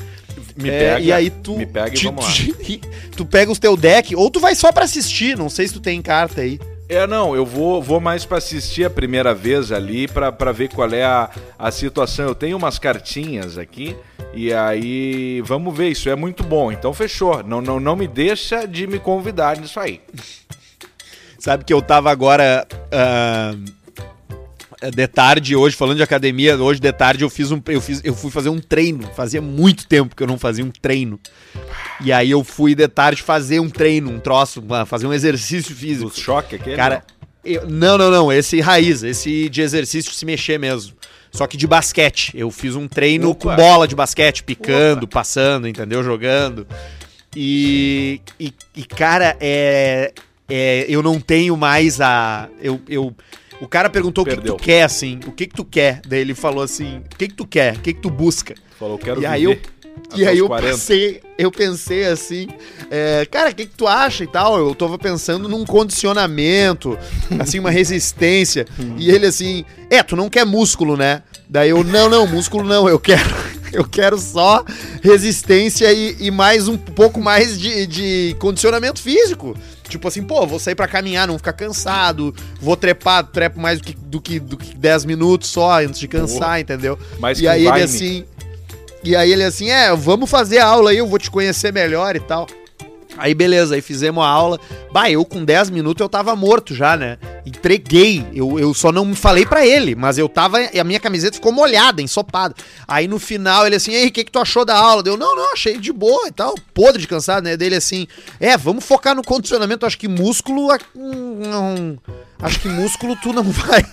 Me 0.57 0.69
É, 0.71 0.79
pega, 0.79 1.01
e 1.01 1.13
aí 1.13 1.31
tu, 1.31 1.57
me 1.57 1.67
pega 1.67 1.89
e 1.89 1.93
te- 1.93 2.05
vamos 2.05 2.25
lá. 2.25 2.33
tu, 3.13 3.17
tu 3.19 3.27
pega 3.27 3.51
os 3.53 3.59
teu 3.59 3.77
deck, 3.77 4.15
ou 4.17 4.29
tu 4.31 4.41
vai 4.41 4.55
só 4.57 4.73
pra 4.73 4.85
assistir, 4.85 5.37
não 5.39 5.49
sei 5.49 5.69
se 5.69 5.75
tu 5.75 5.81
tem 5.81 6.03
carta 6.03 6.41
aí. 6.41 6.59
É, 6.89 7.07
não, 7.07 7.37
eu 7.37 7.45
vou, 7.45 7.83
vou 7.83 8.01
mais 8.01 8.25
pra 8.25 8.39
assistir 8.39 8.83
a 8.85 8.89
primeira 8.91 9.35
vez 9.35 9.71
ali 9.71 10.09
pra 10.09 10.33
pra 10.33 10.53
ver 10.53 10.71
qual 10.71 10.91
é 10.91 11.05
a, 11.05 11.29
a 11.59 11.71
situação. 11.71 12.25
Eu 12.27 12.35
tenho 12.35 12.57
umas 12.57 12.79
cartinhas 12.79 13.59
aqui 13.59 13.95
e 14.33 14.53
aí 14.55 15.43
vamos 15.43 15.77
ver, 15.77 15.91
isso 15.91 16.09
é 16.09 16.17
muito 16.17 16.43
bom. 16.43 16.73
Então 16.73 16.95
fechou. 16.95 17.43
Não, 17.45 17.61
não, 17.61 17.79
não 17.79 17.95
me 17.95 18.09
deixa 18.09 18.67
de 18.67 18.87
me 18.87 18.99
convidar 18.99 19.59
nisso 19.59 19.79
aí. 19.79 20.01
Sabe 21.39 21.63
que 21.65 21.73
eu 21.73 21.81
tava 21.83 22.11
agora 22.11 22.67
ah, 22.91 23.55
de 24.95 25.07
tarde 25.09 25.57
hoje, 25.57 25.75
falando 25.75 25.97
de 25.97 26.03
academia, 26.03 26.57
hoje 26.57 26.81
de 26.81 26.93
tarde 26.93 27.25
eu 27.25 27.31
fiz 27.31 27.51
um. 27.51 27.61
Eu, 27.67 27.81
fiz, 27.81 28.01
eu 28.05 28.15
fui 28.15 28.31
fazer 28.31 28.49
um 28.49 28.59
treino. 28.61 29.09
Fazia 29.15 29.43
muito 29.43 29.87
tempo 29.87 30.15
que 30.15 30.23
eu 30.23 30.27
não 30.27 30.39
fazia 30.39 30.65
um 30.65 30.71
treino. 30.71 31.19
E 32.01 32.13
aí 32.13 32.31
eu 32.31 32.45
fui 32.45 32.75
de 32.75 32.87
tarde 32.87 33.23
fazer 33.23 33.61
um 33.61 33.69
treino, 33.69 34.11
um 34.11 34.21
troço, 34.21 34.63
fazer 34.87 35.07
um 35.07 35.13
exercício 35.13 35.75
físico. 35.75 36.11
Do 36.11 36.17
choque 36.21 36.57
aquele? 36.57 36.77
Cara, 36.77 37.03
Eu- 37.45 37.69
não, 37.69 37.99
não, 37.99 38.11
não. 38.11 38.33
Esse 38.33 38.61
raiz, 38.61 39.03
esse 39.03 39.49
de 39.49 39.61
exercício 39.63 40.13
se 40.13 40.25
mexer 40.25 40.59
mesmo. 40.59 40.95
Só 41.31 41.47
que 41.47 41.57
de 41.57 41.67
basquete. 41.67 42.33
Eu 42.35 42.51
fiz 42.51 42.75
um 42.75 42.87
treino 42.89 43.31
Opa. 43.31 43.51
com 43.51 43.57
bola 43.57 43.87
de 43.87 43.95
basquete, 43.95 44.43
picando, 44.43 45.07
passando, 45.09 45.67
entendeu? 45.69 46.03
Jogando. 46.03 46.67
E, 47.37 48.21
e, 48.41 48.53
e, 48.75 48.85
cara, 48.85 49.37
é, 49.41 50.13
é, 50.49 50.87
eu 50.89 51.03
não 51.03 51.21
tenho 51.21 51.57
mais 51.57 52.01
a. 52.01 52.49
Eu, 52.61 52.81
eu, 52.89 53.15
o 53.61 53.69
cara 53.69 53.89
perguntou 53.91 54.23
o 54.23 54.25
que, 54.25 54.31
que 54.33 54.37
Perdeu. 54.37 54.57
tu 54.57 54.63
quer, 54.63 54.83
assim. 54.83 55.21
O 55.27 55.33
que, 55.33 55.47
que 55.47 55.55
tu 55.55 55.65
quer? 55.65 56.01
Daí 56.07 56.21
ele 56.21 56.35
falou 56.35 56.63
assim: 56.63 56.99
o 56.99 57.17
que, 57.17 57.29
que 57.29 57.35
tu 57.35 57.47
quer? 57.47 57.77
O 57.77 57.81
que, 57.81 57.93
que 57.93 58.01
tu 58.01 58.11
busca? 58.11 58.55
Falou, 58.79 58.97
quero 58.99 59.21
E 59.21 59.27
aí 59.27 59.45
eu, 59.45 59.51
viver 59.51 59.79
e 60.17 60.27
aí 60.27 60.39
eu 60.39 60.47
40. 60.47 60.69
pensei, 60.69 61.21
eu 61.37 61.51
pensei 61.51 62.05
assim, 62.07 62.49
é, 62.91 63.27
cara, 63.31 63.51
o 63.51 63.55
que, 63.55 63.67
que 63.67 63.77
tu 63.77 63.87
acha 63.87 64.25
e 64.25 64.27
tal? 64.27 64.57
Eu 64.59 64.75
tava 64.75 64.97
pensando 64.99 65.49
num 65.49 65.65
condicionamento, 65.65 66.97
assim, 67.39 67.59
uma 67.59 67.71
resistência. 67.71 68.67
e 68.97 69.11
ele 69.11 69.27
assim, 69.27 69.65
é, 69.91 70.03
tu 70.03 70.17
não 70.17 70.29
quer 70.31 70.47
músculo, 70.47 70.97
né? 70.97 71.23
Daí 71.49 71.71
eu, 71.71 71.83
não, 71.83 72.09
não, 72.09 72.27
músculo 72.27 72.63
não, 72.65 72.89
eu 72.89 72.99
quero, 72.99 73.29
eu 73.73 73.85
quero 73.85 74.19
só 74.19 74.65
resistência 75.03 75.93
e, 75.93 76.17
e 76.21 76.31
mais 76.31 76.69
um 76.69 76.77
pouco 76.77 77.21
mais 77.21 77.59
de, 77.59 77.87
de 77.87 78.37
condicionamento 78.39 79.01
físico. 79.01 79.57
Tipo 79.89 80.09
assim, 80.09 80.23
pô, 80.23 80.47
vou 80.47 80.59
sair 80.59 80.75
pra 80.75 80.87
caminhar, 80.87 81.27
não 81.27 81.39
ficar 81.39 81.53
cansado, 81.53 82.35
vou 82.61 82.77
trepar, 82.77 83.25
trepo 83.25 83.59
mais 83.59 83.79
do 83.81 83.85
que, 83.85 83.95
do 83.95 84.21
que, 84.21 84.39
do 84.41 84.57
que 84.57 84.77
10 84.77 85.05
minutos 85.05 85.49
só 85.49 85.81
antes 85.81 85.99
de 85.99 86.07
cansar, 86.07 86.61
entendeu? 86.61 86.99
Mais 87.19 87.41
e 87.41 87.49
aí 87.49 87.67
ele 87.67 87.83
assim. 87.83 88.25
E 89.03 89.15
aí 89.15 89.33
ele 89.33 89.45
assim, 89.45 89.71
é, 89.71 89.95
vamos 89.95 90.29
fazer 90.29 90.59
a 90.59 90.67
aula 90.67 90.91
aí, 90.91 90.99
eu 90.99 91.07
vou 91.07 91.19
te 91.19 91.31
conhecer 91.31 91.73
melhor 91.73 92.17
e 92.17 92.21
tal. 92.21 92.47
Aí 93.19 93.35
beleza, 93.35 93.75
aí 93.75 93.81
fizemos 93.81 94.23
a 94.23 94.27
aula. 94.27 94.59
Bah, 94.93 95.11
eu 95.11 95.25
com 95.25 95.45
10 95.45 95.71
minutos 95.71 96.01
eu 96.01 96.09
tava 96.09 96.35
morto 96.37 96.75
já, 96.75 96.97
né? 96.97 97.19
Entreguei. 97.45 98.25
Eu, 98.33 98.59
eu 98.59 98.73
só 98.73 98.93
não 98.93 99.15
falei 99.15 99.45
pra 99.45 99.67
ele, 99.67 99.95
mas 99.95 100.19
eu 100.19 100.29
tava. 100.29 100.59
A 100.59 100.85
minha 100.85 101.01
camiseta 101.01 101.35
ficou 101.35 101.53
molhada, 101.53 102.01
ensopada. 102.01 102.55
Aí 102.87 103.09
no 103.09 103.19
final 103.19 103.67
ele 103.67 103.77
assim, 103.77 103.93
ei, 103.93 104.09
o 104.09 104.13
que, 104.13 104.25
que 104.25 104.33
tu 104.33 104.39
achou 104.39 104.65
da 104.65 104.77
aula? 104.77 105.03
Deu, 105.03 105.17
não, 105.17 105.35
não, 105.37 105.53
achei 105.53 105.79
de 105.79 105.93
boa 105.93 106.29
e 106.29 106.33
tal. 106.33 106.55
Podre 106.73 107.01
de 107.01 107.09
cansado, 107.09 107.45
né? 107.45 107.57
Dele 107.57 107.77
assim, 107.77 108.07
é, 108.39 108.57
vamos 108.57 108.85
focar 108.85 109.15
no 109.15 109.23
condicionamento. 109.23 109.85
Acho 109.85 109.99
que 109.99 110.09
músculo. 110.09 110.71
ah, 110.71 110.79
Não. 110.95 111.99
Acho 112.41 112.61
que 112.61 112.69
músculo 112.69 113.17
tu 113.17 113.33
não 113.33 113.45
vai. 113.45 113.85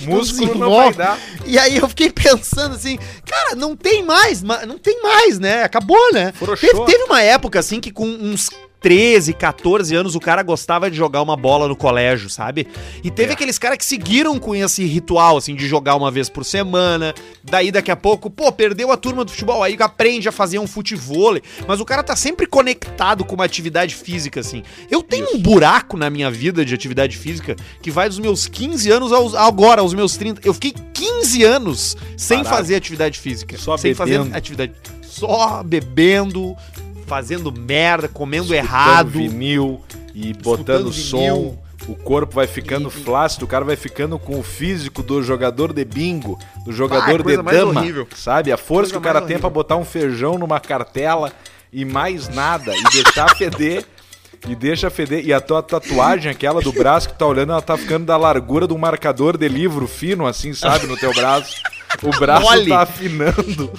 Músculo 0.00 0.54
não 0.58 0.70
vai 0.70 0.92
dar. 0.94 1.18
E 1.46 1.58
aí 1.58 1.76
eu 1.76 1.88
fiquei 1.88 2.10
pensando 2.10 2.74
assim, 2.74 2.98
cara, 3.24 3.54
não 3.54 3.74
tem 3.74 4.02
mais, 4.02 4.42
ma- 4.42 4.66
não 4.66 4.78
tem 4.78 5.02
mais, 5.02 5.38
né? 5.38 5.62
Acabou, 5.62 6.12
né? 6.12 6.32
Teve, 6.56 6.72
teve 6.84 7.04
uma 7.04 7.22
época 7.22 7.58
assim 7.58 7.80
que 7.80 7.90
com 7.90 8.04
uns 8.06 8.50
13, 8.84 9.32
14 9.32 9.94
anos 9.96 10.14
o 10.14 10.20
cara 10.20 10.42
gostava 10.42 10.90
de 10.90 10.96
jogar 10.98 11.22
uma 11.22 11.38
bola 11.38 11.66
no 11.66 11.74
colégio, 11.74 12.28
sabe? 12.28 12.66
E 13.02 13.10
teve 13.10 13.30
É. 13.30 13.32
aqueles 13.32 13.58
caras 13.58 13.78
que 13.78 13.84
seguiram 13.84 14.38
com 14.38 14.54
esse 14.54 14.84
ritual, 14.84 15.38
assim, 15.38 15.54
de 15.54 15.66
jogar 15.66 15.94
uma 15.96 16.10
vez 16.10 16.28
por 16.28 16.44
semana. 16.44 17.14
Daí 17.42 17.72
daqui 17.72 17.90
a 17.90 17.96
pouco, 17.96 18.28
pô, 18.28 18.52
perdeu 18.52 18.92
a 18.92 18.96
turma 18.98 19.24
do 19.24 19.30
futebol, 19.30 19.62
aí 19.62 19.74
aprende 19.80 20.28
a 20.28 20.32
fazer 20.32 20.58
um 20.58 20.66
futevôlei. 20.66 21.42
Mas 21.66 21.80
o 21.80 21.84
cara 21.86 22.02
tá 22.02 22.14
sempre 22.14 22.46
conectado 22.46 23.24
com 23.24 23.34
uma 23.34 23.44
atividade 23.46 23.94
física, 23.94 24.40
assim. 24.40 24.62
Eu 24.90 25.02
tenho 25.02 25.28
um 25.34 25.38
buraco 25.38 25.96
na 25.96 26.10
minha 26.10 26.30
vida 26.30 26.62
de 26.62 26.74
atividade 26.74 27.16
física 27.16 27.56
que 27.80 27.90
vai 27.90 28.06
dos 28.06 28.18
meus 28.18 28.46
15 28.46 28.90
anos 28.90 29.12
aos, 29.12 29.34
agora, 29.34 29.80
aos 29.80 29.94
meus 29.94 30.14
30. 30.18 30.42
Eu 30.46 30.52
fiquei 30.52 30.74
15 30.92 31.42
anos 31.42 31.96
sem 32.18 32.44
Parado. 32.44 32.54
fazer 32.56 32.74
atividade 32.74 33.18
física. 33.18 33.56
Só 33.56 33.78
sem 33.78 33.94
bebendo. 33.94 34.24
fazer 34.26 34.36
atividade. 34.36 34.72
Só 35.02 35.62
bebendo, 35.62 36.54
fazendo 37.06 37.52
merda, 37.52 38.08
comendo 38.08 38.54
Escutando 38.54 38.64
errado. 38.66 39.08
vinil 39.10 39.80
e 40.14 40.32
botando 40.32 40.90
vinil. 40.90 40.92
som. 40.92 41.64
O 41.86 41.94
corpo 41.94 42.34
vai 42.36 42.46
ficando 42.46 42.88
E- 42.88 42.90
flácido, 42.90 43.44
o 43.44 43.48
cara 43.48 43.62
vai 43.64 43.76
ficando 43.76 44.18
com 44.18 44.38
o 44.38 44.42
físico 44.42 45.02
do 45.02 45.22
jogador 45.22 45.70
de 45.72 45.84
bingo, 45.84 46.38
do 46.64 46.72
jogador 46.72 47.18
de 47.18 47.24
coisa 47.24 47.42
mais 47.42 47.58
dama, 47.58 47.84
sabe? 48.14 48.50
A 48.50 48.56
força 48.56 48.74
Coisa 48.74 48.92
que 48.92 48.98
o 48.98 49.00
cara 49.02 49.18
tem 49.20 49.24
horrível. 49.34 49.40
pra 49.40 49.50
botar 49.50 49.76
um 49.76 49.84
feijão 49.84 50.38
numa 50.38 50.58
cartela 50.58 51.30
e 51.70 51.84
mais 51.84 52.28
nada, 52.28 52.72
e 52.74 52.82
deixar 52.84 53.28
feder, 53.36 53.84
e 54.48 54.54
deixa 54.54 54.88
feder. 54.88 55.26
E 55.26 55.32
a 55.32 55.40
tua 55.42 55.62
tatuagem, 55.62 56.30
aquela 56.30 56.62
do 56.62 56.72
braço 56.72 57.08
que 57.10 57.18
tá 57.18 57.26
olhando, 57.26 57.52
ela 57.52 57.60
tá 57.60 57.76
ficando 57.76 58.06
da 58.06 58.16
largura 58.16 58.66
de 58.66 58.72
um 58.72 58.78
marcador 58.78 59.36
de 59.36 59.46
livro 59.48 59.86
fino, 59.86 60.26
assim, 60.26 60.54
sabe, 60.54 60.86
no 60.86 60.96
teu 60.96 61.12
braço. 61.12 61.56
O 62.02 62.10
braço 62.18 62.46
Mole. 62.46 62.68
tá 62.70 62.80
afinando. 62.80 63.70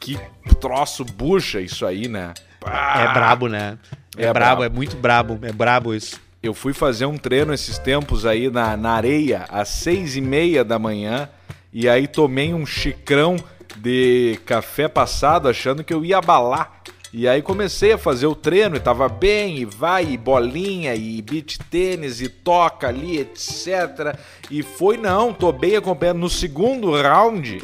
Que 0.00 0.18
troço 0.60 1.04
bucha 1.04 1.60
isso 1.60 1.84
aí, 1.84 2.08
né? 2.08 2.32
É 2.66 3.12
brabo, 3.12 3.48
né? 3.48 3.78
É, 4.16 4.26
É 4.26 4.32
brabo, 4.32 4.60
brabo. 4.60 4.64
é 4.64 4.68
muito 4.68 4.96
brabo, 4.96 5.38
é 5.42 5.52
brabo 5.52 5.94
isso. 5.94 6.20
Eu 6.42 6.52
fui 6.54 6.72
fazer 6.72 7.06
um 7.06 7.16
treino 7.16 7.54
esses 7.54 7.78
tempos 7.78 8.26
aí 8.26 8.50
na, 8.50 8.76
na 8.76 8.92
areia, 8.92 9.46
às 9.48 9.68
seis 9.68 10.16
e 10.16 10.20
meia 10.20 10.62
da 10.62 10.78
manhã, 10.78 11.28
e 11.72 11.88
aí 11.88 12.06
tomei 12.06 12.52
um 12.52 12.66
xicrão 12.66 13.36
de 13.76 14.38
café 14.44 14.86
passado, 14.86 15.48
achando 15.48 15.82
que 15.82 15.92
eu 15.92 16.04
ia 16.04 16.18
abalar. 16.18 16.82
E 17.16 17.28
aí 17.28 17.40
comecei 17.42 17.92
a 17.92 17.98
fazer 17.98 18.26
o 18.26 18.34
treino, 18.34 18.76
e 18.76 18.80
tava 18.80 19.08
bem, 19.08 19.58
e 19.58 19.64
vai, 19.64 20.04
e 20.04 20.16
bolinha, 20.18 20.94
e 20.96 21.22
beach 21.22 21.60
tênis, 21.70 22.20
e 22.20 22.28
toca 22.28 22.88
ali, 22.88 23.20
etc. 23.20 24.18
E 24.50 24.62
foi 24.62 24.96
não, 24.96 25.32
tô 25.32 25.52
bem 25.52 25.76
acompanhado. 25.76 26.18
No 26.18 26.28
segundo 26.28 26.90
round, 27.00 27.62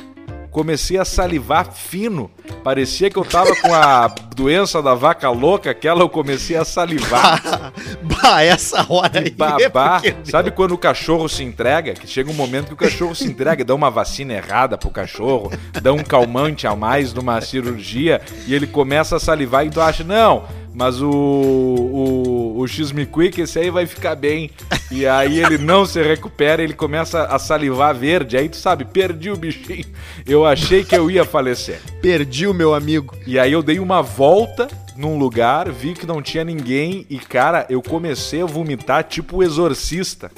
comecei 0.50 0.98
a 0.98 1.04
salivar 1.04 1.72
fino. 1.72 2.30
Parecia 2.64 3.08
que 3.08 3.16
eu 3.16 3.24
tava 3.24 3.54
com 3.56 3.72
a 3.72 4.08
doença 4.34 4.82
da 4.82 4.94
vaca 4.94 5.30
louca, 5.30 5.70
aquela 5.70 6.02
eu 6.02 6.08
comecei 6.08 6.56
a 6.56 6.64
salivar. 6.64 7.72
bah, 8.02 8.42
essa 8.42 8.84
hora 8.88 9.20
aí. 9.20 9.30
Babá, 9.30 10.00
é 10.04 10.14
sabe 10.24 10.50
quando 10.50 10.72
o 10.72 10.78
cachorro 10.78 11.28
se 11.28 11.42
entrega? 11.42 11.94
Que 11.94 12.06
chega 12.06 12.30
um 12.30 12.34
momento 12.34 12.68
que 12.68 12.74
o 12.74 12.76
cachorro 12.76 13.14
se 13.14 13.24
entrega, 13.24 13.64
dá 13.64 13.74
uma 13.74 13.90
vacina 13.90 14.34
errada 14.34 14.76
pro 14.76 14.90
cachorro, 14.90 15.52
dá 15.80 15.92
um 15.92 16.02
calmante 16.02 16.66
a 16.66 16.74
mais 16.74 17.12
numa 17.12 17.40
cirurgia 17.40 18.20
e 18.46 18.54
ele 18.54 18.66
começa 18.66 19.16
a 19.16 19.20
salivar 19.20 19.66
e 19.66 19.70
tu 19.70 19.80
acha, 19.80 20.02
não, 20.04 20.44
mas 20.72 21.00
o, 21.00 21.10
o, 21.10 22.58
o 22.58 22.66
X-Me 22.66 23.06
Quick, 23.06 23.40
esse 23.40 23.58
aí 23.58 23.70
vai 23.70 23.86
ficar 23.86 24.14
bem. 24.14 24.50
E 24.90 25.06
aí 25.06 25.38
ele 25.38 25.58
não 25.58 25.84
se 25.86 26.02
recupera, 26.02 26.62
ele 26.62 26.74
começa 26.74 27.24
a 27.24 27.38
salivar 27.38 27.94
verde, 27.94 28.36
aí 28.36 28.48
tu 28.48 28.56
sabe, 28.56 28.84
perdi 28.84 29.30
o 29.30 29.36
bichinho. 29.36 29.86
Eu 30.26 30.44
achei 30.44 30.84
que 30.84 30.96
eu 30.96 31.10
ia 31.10 31.24
falecer. 31.24 31.80
Perdi 32.00 32.46
o 32.46 32.54
meu 32.54 32.74
amigo. 32.74 33.16
E 33.26 33.38
aí 33.38 33.52
eu 33.52 33.62
dei 33.62 33.78
uma 33.78 34.02
volta 34.02 34.68
num 34.96 35.18
lugar, 35.18 35.70
vi 35.70 35.94
que 35.94 36.06
não 36.06 36.20
tinha 36.20 36.44
ninguém 36.44 37.06
e, 37.08 37.18
cara, 37.18 37.66
eu 37.70 37.82
comecei 37.82 38.42
a 38.42 38.46
vomitar 38.46 39.04
tipo 39.04 39.38
o 39.38 39.42
exorcista. 39.42 40.30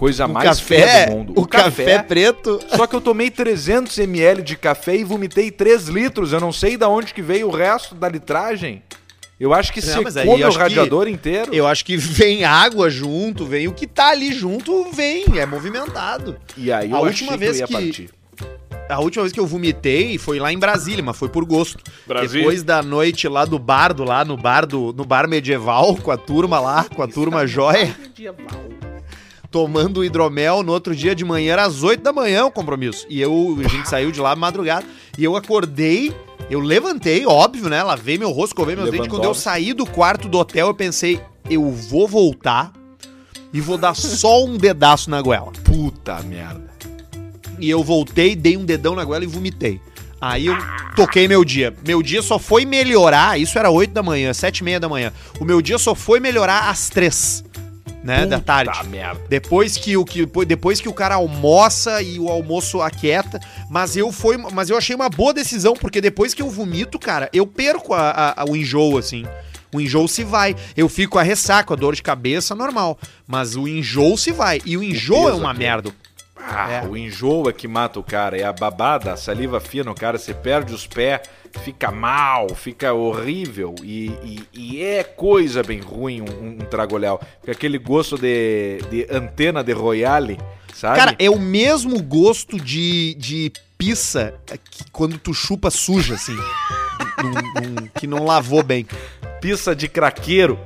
Coisa 0.00 0.24
O 0.24 0.30
mais 0.32 0.48
café, 0.48 0.86
feia 0.86 1.06
do 1.08 1.12
mundo. 1.12 1.32
o 1.36 1.46
café 1.46 2.02
preto. 2.02 2.58
Só 2.74 2.86
que 2.86 2.96
eu 2.96 3.02
tomei 3.02 3.30
300 3.30 3.98
ml 3.98 4.40
de 4.40 4.56
café 4.56 4.96
e 4.96 5.04
vomitei 5.04 5.50
3 5.50 5.88
litros. 5.88 6.32
Eu 6.32 6.40
não 6.40 6.50
sei 6.50 6.78
da 6.78 6.88
onde 6.88 7.12
que 7.12 7.20
veio 7.20 7.48
o 7.48 7.50
resto 7.50 7.94
da 7.94 8.08
litragem. 8.08 8.82
Eu 9.38 9.52
acho 9.52 9.70
que 9.74 9.84
Não, 9.84 9.98
aí 10.06 10.10
secou 10.10 10.38
meu 10.38 10.48
acho 10.48 10.56
que- 10.56 10.62
radiador 10.62 11.06
inteiro. 11.06 11.52
Eu 11.54 11.66
acho 11.66 11.84
que 11.84 11.98
vem 11.98 12.44
água 12.44 12.88
junto, 12.88 13.44
vem 13.44 13.68
o 13.68 13.72
que 13.74 13.86
tá 13.86 14.08
ali 14.08 14.32
junto, 14.32 14.90
vem, 14.90 15.24
é 15.38 15.44
movimentado. 15.44 16.34
E 16.56 16.72
aí 16.72 16.90
eu 16.90 16.96
A 16.96 17.00
achei 17.00 17.08
última 17.10 17.32
que 17.32 17.38
vez 17.38 17.56
eu 17.56 17.60
ia 17.60 17.66
que- 17.66 17.72
partir. 17.74 18.10
A 18.88 19.00
última 19.00 19.22
vez 19.24 19.34
que 19.34 19.38
eu 19.40 19.46
vomitei 19.46 20.16
foi 20.16 20.38
lá 20.38 20.50
em 20.50 20.58
Brasília, 20.58 21.04
mas 21.04 21.18
foi 21.18 21.28
por 21.28 21.44
gosto. 21.44 21.78
Brasília. 22.06 22.38
Depois 22.38 22.62
da 22.62 22.82
noite 22.82 23.28
lá 23.28 23.44
do 23.44 23.58
bardo, 23.58 24.02
lá 24.02 24.24
no 24.24 24.36
bar 24.38 24.64
do 24.64 24.94
no 24.96 25.04
bar 25.04 25.28
medieval, 25.28 25.94
com 25.96 26.10
a 26.10 26.16
turma 26.16 26.58
lá, 26.58 26.84
com 26.84 27.02
a 27.02 27.06
turma 27.06 27.46
joia, 27.46 27.94
tomando 29.50 30.04
hidromel. 30.04 30.62
No 30.62 30.72
outro 30.72 30.94
dia 30.94 31.14
de 31.14 31.24
manhã, 31.24 31.52
era 31.52 31.64
às 31.64 31.82
8 31.82 32.02
da 32.02 32.12
manhã 32.12 32.44
o 32.46 32.50
compromisso. 32.50 33.06
E 33.08 33.20
eu, 33.20 33.58
a 33.64 33.68
gente 33.68 33.88
saiu 33.88 34.12
de 34.12 34.20
lá 34.20 34.34
madrugada. 34.36 34.86
E 35.18 35.24
eu 35.24 35.36
acordei, 35.36 36.14
eu 36.48 36.60
levantei, 36.60 37.26
óbvio, 37.26 37.68
né? 37.68 37.82
Lavei 37.82 38.16
meu 38.16 38.30
rosto, 38.30 38.54
covei 38.54 38.76
meus 38.76 38.90
dentes. 38.90 39.08
Quando 39.08 39.24
eu 39.24 39.30
Levantou. 39.30 39.34
saí 39.34 39.72
do 39.72 39.84
quarto 39.86 40.28
do 40.28 40.38
hotel, 40.38 40.68
eu 40.68 40.74
pensei, 40.74 41.20
eu 41.48 41.70
vou 41.70 42.06
voltar 42.06 42.72
e 43.52 43.60
vou 43.60 43.76
dar 43.76 43.94
só 43.94 44.44
um 44.44 44.56
dedaço 44.56 45.10
na 45.10 45.20
goela. 45.20 45.52
Puta 45.64 46.22
merda. 46.22 46.70
E 47.58 47.68
eu 47.68 47.82
voltei, 47.82 48.34
dei 48.34 48.56
um 48.56 48.64
dedão 48.64 48.94
na 48.94 49.04
goela 49.04 49.24
e 49.24 49.26
vomitei. 49.26 49.80
Aí 50.20 50.46
eu 50.46 50.56
toquei 50.94 51.26
meu 51.26 51.44
dia. 51.44 51.74
Meu 51.86 52.02
dia 52.02 52.22
só 52.22 52.38
foi 52.38 52.64
melhorar, 52.64 53.40
isso 53.40 53.58
era 53.58 53.70
8 53.70 53.92
da 53.92 54.02
manhã, 54.02 54.32
7 54.32 54.58
e 54.58 54.64
meia 54.64 54.78
da 54.78 54.88
manhã. 54.88 55.12
O 55.38 55.44
meu 55.44 55.62
dia 55.62 55.78
só 55.78 55.94
foi 55.94 56.20
melhorar 56.20 56.68
às 56.68 56.88
3, 56.90 57.44
né, 58.02 58.26
da 58.26 58.38
Puta 58.38 58.64
tarde. 58.64 58.88
merda. 58.88 59.20
Depois 59.28 59.76
que, 59.76 59.96
o, 59.96 60.04
que, 60.04 60.26
depois 60.46 60.80
que 60.80 60.88
o 60.88 60.92
cara 60.92 61.16
almoça 61.16 62.00
e 62.02 62.18
o 62.18 62.28
almoço 62.28 62.80
aquieta, 62.80 63.38
mas 63.68 63.96
eu 63.96 64.10
foi, 64.12 64.36
mas 64.36 64.70
eu 64.70 64.76
achei 64.76 64.94
uma 64.96 65.08
boa 65.08 65.32
decisão, 65.34 65.74
porque 65.74 66.00
depois 66.00 66.32
que 66.34 66.42
eu 66.42 66.48
vomito, 66.50 66.98
cara, 66.98 67.28
eu 67.32 67.46
perco 67.46 67.92
a, 67.94 68.10
a- 68.10 68.42
a- 68.42 68.44
o 68.48 68.56
enjoo, 68.56 68.96
assim. 68.98 69.24
O 69.72 69.80
enjoo 69.80 70.08
se 70.08 70.24
vai. 70.24 70.56
Eu 70.76 70.88
fico 70.88 71.18
a 71.18 71.22
ressaca, 71.22 71.74
a 71.74 71.76
dor 71.76 71.94
de 71.94 72.02
cabeça 72.02 72.54
normal. 72.56 72.98
Mas 73.26 73.54
o 73.54 73.68
enjoo 73.68 74.16
se 74.18 74.32
vai. 74.32 74.60
E 74.66 74.76
o 74.76 74.82
enjoo 74.82 75.28
é 75.28 75.32
uma 75.32 75.50
aqui. 75.50 75.60
merda. 75.60 75.92
Ah, 76.36 76.70
É. 76.72 76.82
o 76.88 76.96
enjoo 76.96 77.48
é 77.48 77.52
que 77.52 77.68
mata 77.68 78.00
o 78.00 78.02
cara. 78.02 78.36
É 78.36 78.42
a 78.44 78.52
babada, 78.52 79.12
a 79.12 79.16
saliva 79.16 79.60
fina, 79.60 79.90
o 79.90 79.94
cara, 79.94 80.18
você 80.18 80.34
perde 80.34 80.74
os 80.74 80.86
pés, 80.88 81.20
fica 81.64 81.90
mal, 81.90 82.54
fica 82.54 82.92
horrível. 82.92 83.74
E, 83.82 84.06
e- 84.24 84.42
e 84.52 84.82
é 84.82 85.02
coisa 85.04 85.62
bem 85.62 85.80
ruim 85.80 86.22
um, 86.22 86.48
um 86.48 86.58
tragolhau. 86.58 87.20
Fica 87.40 87.52
aquele 87.52 87.78
gosto 87.78 88.16
de, 88.18 88.78
de 88.90 89.06
antena 89.10 89.62
de 89.62 89.72
Royale, 89.72 90.38
sabe? 90.74 90.96
Cara, 90.98 91.16
é 91.18 91.28
o 91.30 91.38
mesmo 91.38 92.00
gosto 92.02 92.58
de, 92.58 93.14
de 93.14 93.52
pizza 93.76 94.34
que 94.70 94.84
quando 94.90 95.18
tu 95.18 95.32
chupa 95.34 95.70
suja, 95.70 96.14
assim. 96.14 96.36
num- 97.22 97.62
num- 97.82 97.86
que 97.98 98.06
não 98.06 98.24
lavou 98.24 98.62
bem. 98.62 98.86
Pizza 99.40 99.74
de 99.74 99.88
craqueiro. 99.88 100.58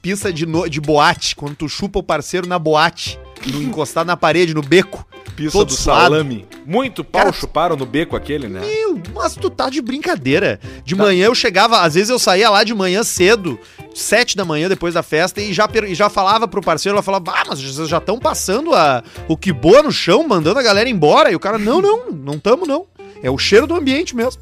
Pizza 0.00 0.32
de, 0.32 0.46
no- 0.46 0.68
de 0.68 0.80
boate, 0.80 1.34
quando 1.34 1.56
tu 1.56 1.68
chupa 1.68 1.98
o 1.98 2.02
parceiro 2.02 2.46
na 2.46 2.58
boate, 2.58 3.18
no, 3.46 3.60
encostado 3.62 4.06
na 4.06 4.16
parede, 4.16 4.54
no 4.54 4.62
beco. 4.62 5.04
Todo 5.52 5.68
do 5.68 5.74
suado. 5.74 6.02
salame. 6.14 6.46
Muito 6.66 7.04
pau 7.04 7.22
Cara, 7.22 7.32
chuparam 7.32 7.76
no 7.76 7.86
beco 7.86 8.16
aquele, 8.16 8.48
né? 8.48 8.60
Meu, 8.60 9.00
mas 9.14 9.34
tu 9.34 9.48
tá 9.48 9.70
de 9.70 9.80
brincadeira. 9.80 10.58
De 10.84 10.96
Tá. 10.96 11.02
manhã 11.04 11.26
eu 11.26 11.34
chegava, 11.34 11.80
às 11.82 11.94
vezes 11.94 12.10
eu 12.10 12.18
saía 12.18 12.50
lá 12.50 12.64
de 12.64 12.74
manhã 12.74 13.02
cedo, 13.02 13.58
sete 13.94 14.36
da 14.36 14.44
manhã 14.44 14.68
depois 14.68 14.94
da 14.94 15.02
festa, 15.02 15.40
e 15.40 15.52
já, 15.52 15.68
e 15.86 15.94
já 15.94 16.08
falava 16.08 16.48
pro 16.48 16.60
parceiro, 16.60 16.96
ela 16.96 17.02
falava, 17.02 17.30
ah, 17.30 17.44
mas 17.48 17.60
vocês 17.60 17.88
já 17.88 17.98
estão 17.98 18.18
passando 18.18 18.74
a, 18.74 19.02
o 19.28 19.36
que 19.36 19.52
boa 19.52 19.82
no 19.82 19.92
chão, 19.92 20.26
mandando 20.26 20.58
a 20.58 20.62
galera 20.62 20.88
embora. 20.88 21.30
E 21.30 21.36
o 21.36 21.40
cara, 21.40 21.58
não, 21.58 21.80
não, 21.80 22.10
não 22.10 22.38
tamo 22.38 22.66
não. 22.66 22.86
É 23.22 23.30
o 23.30 23.38
cheiro 23.38 23.66
do 23.66 23.74
ambiente 23.74 24.14
mesmo. 24.16 24.40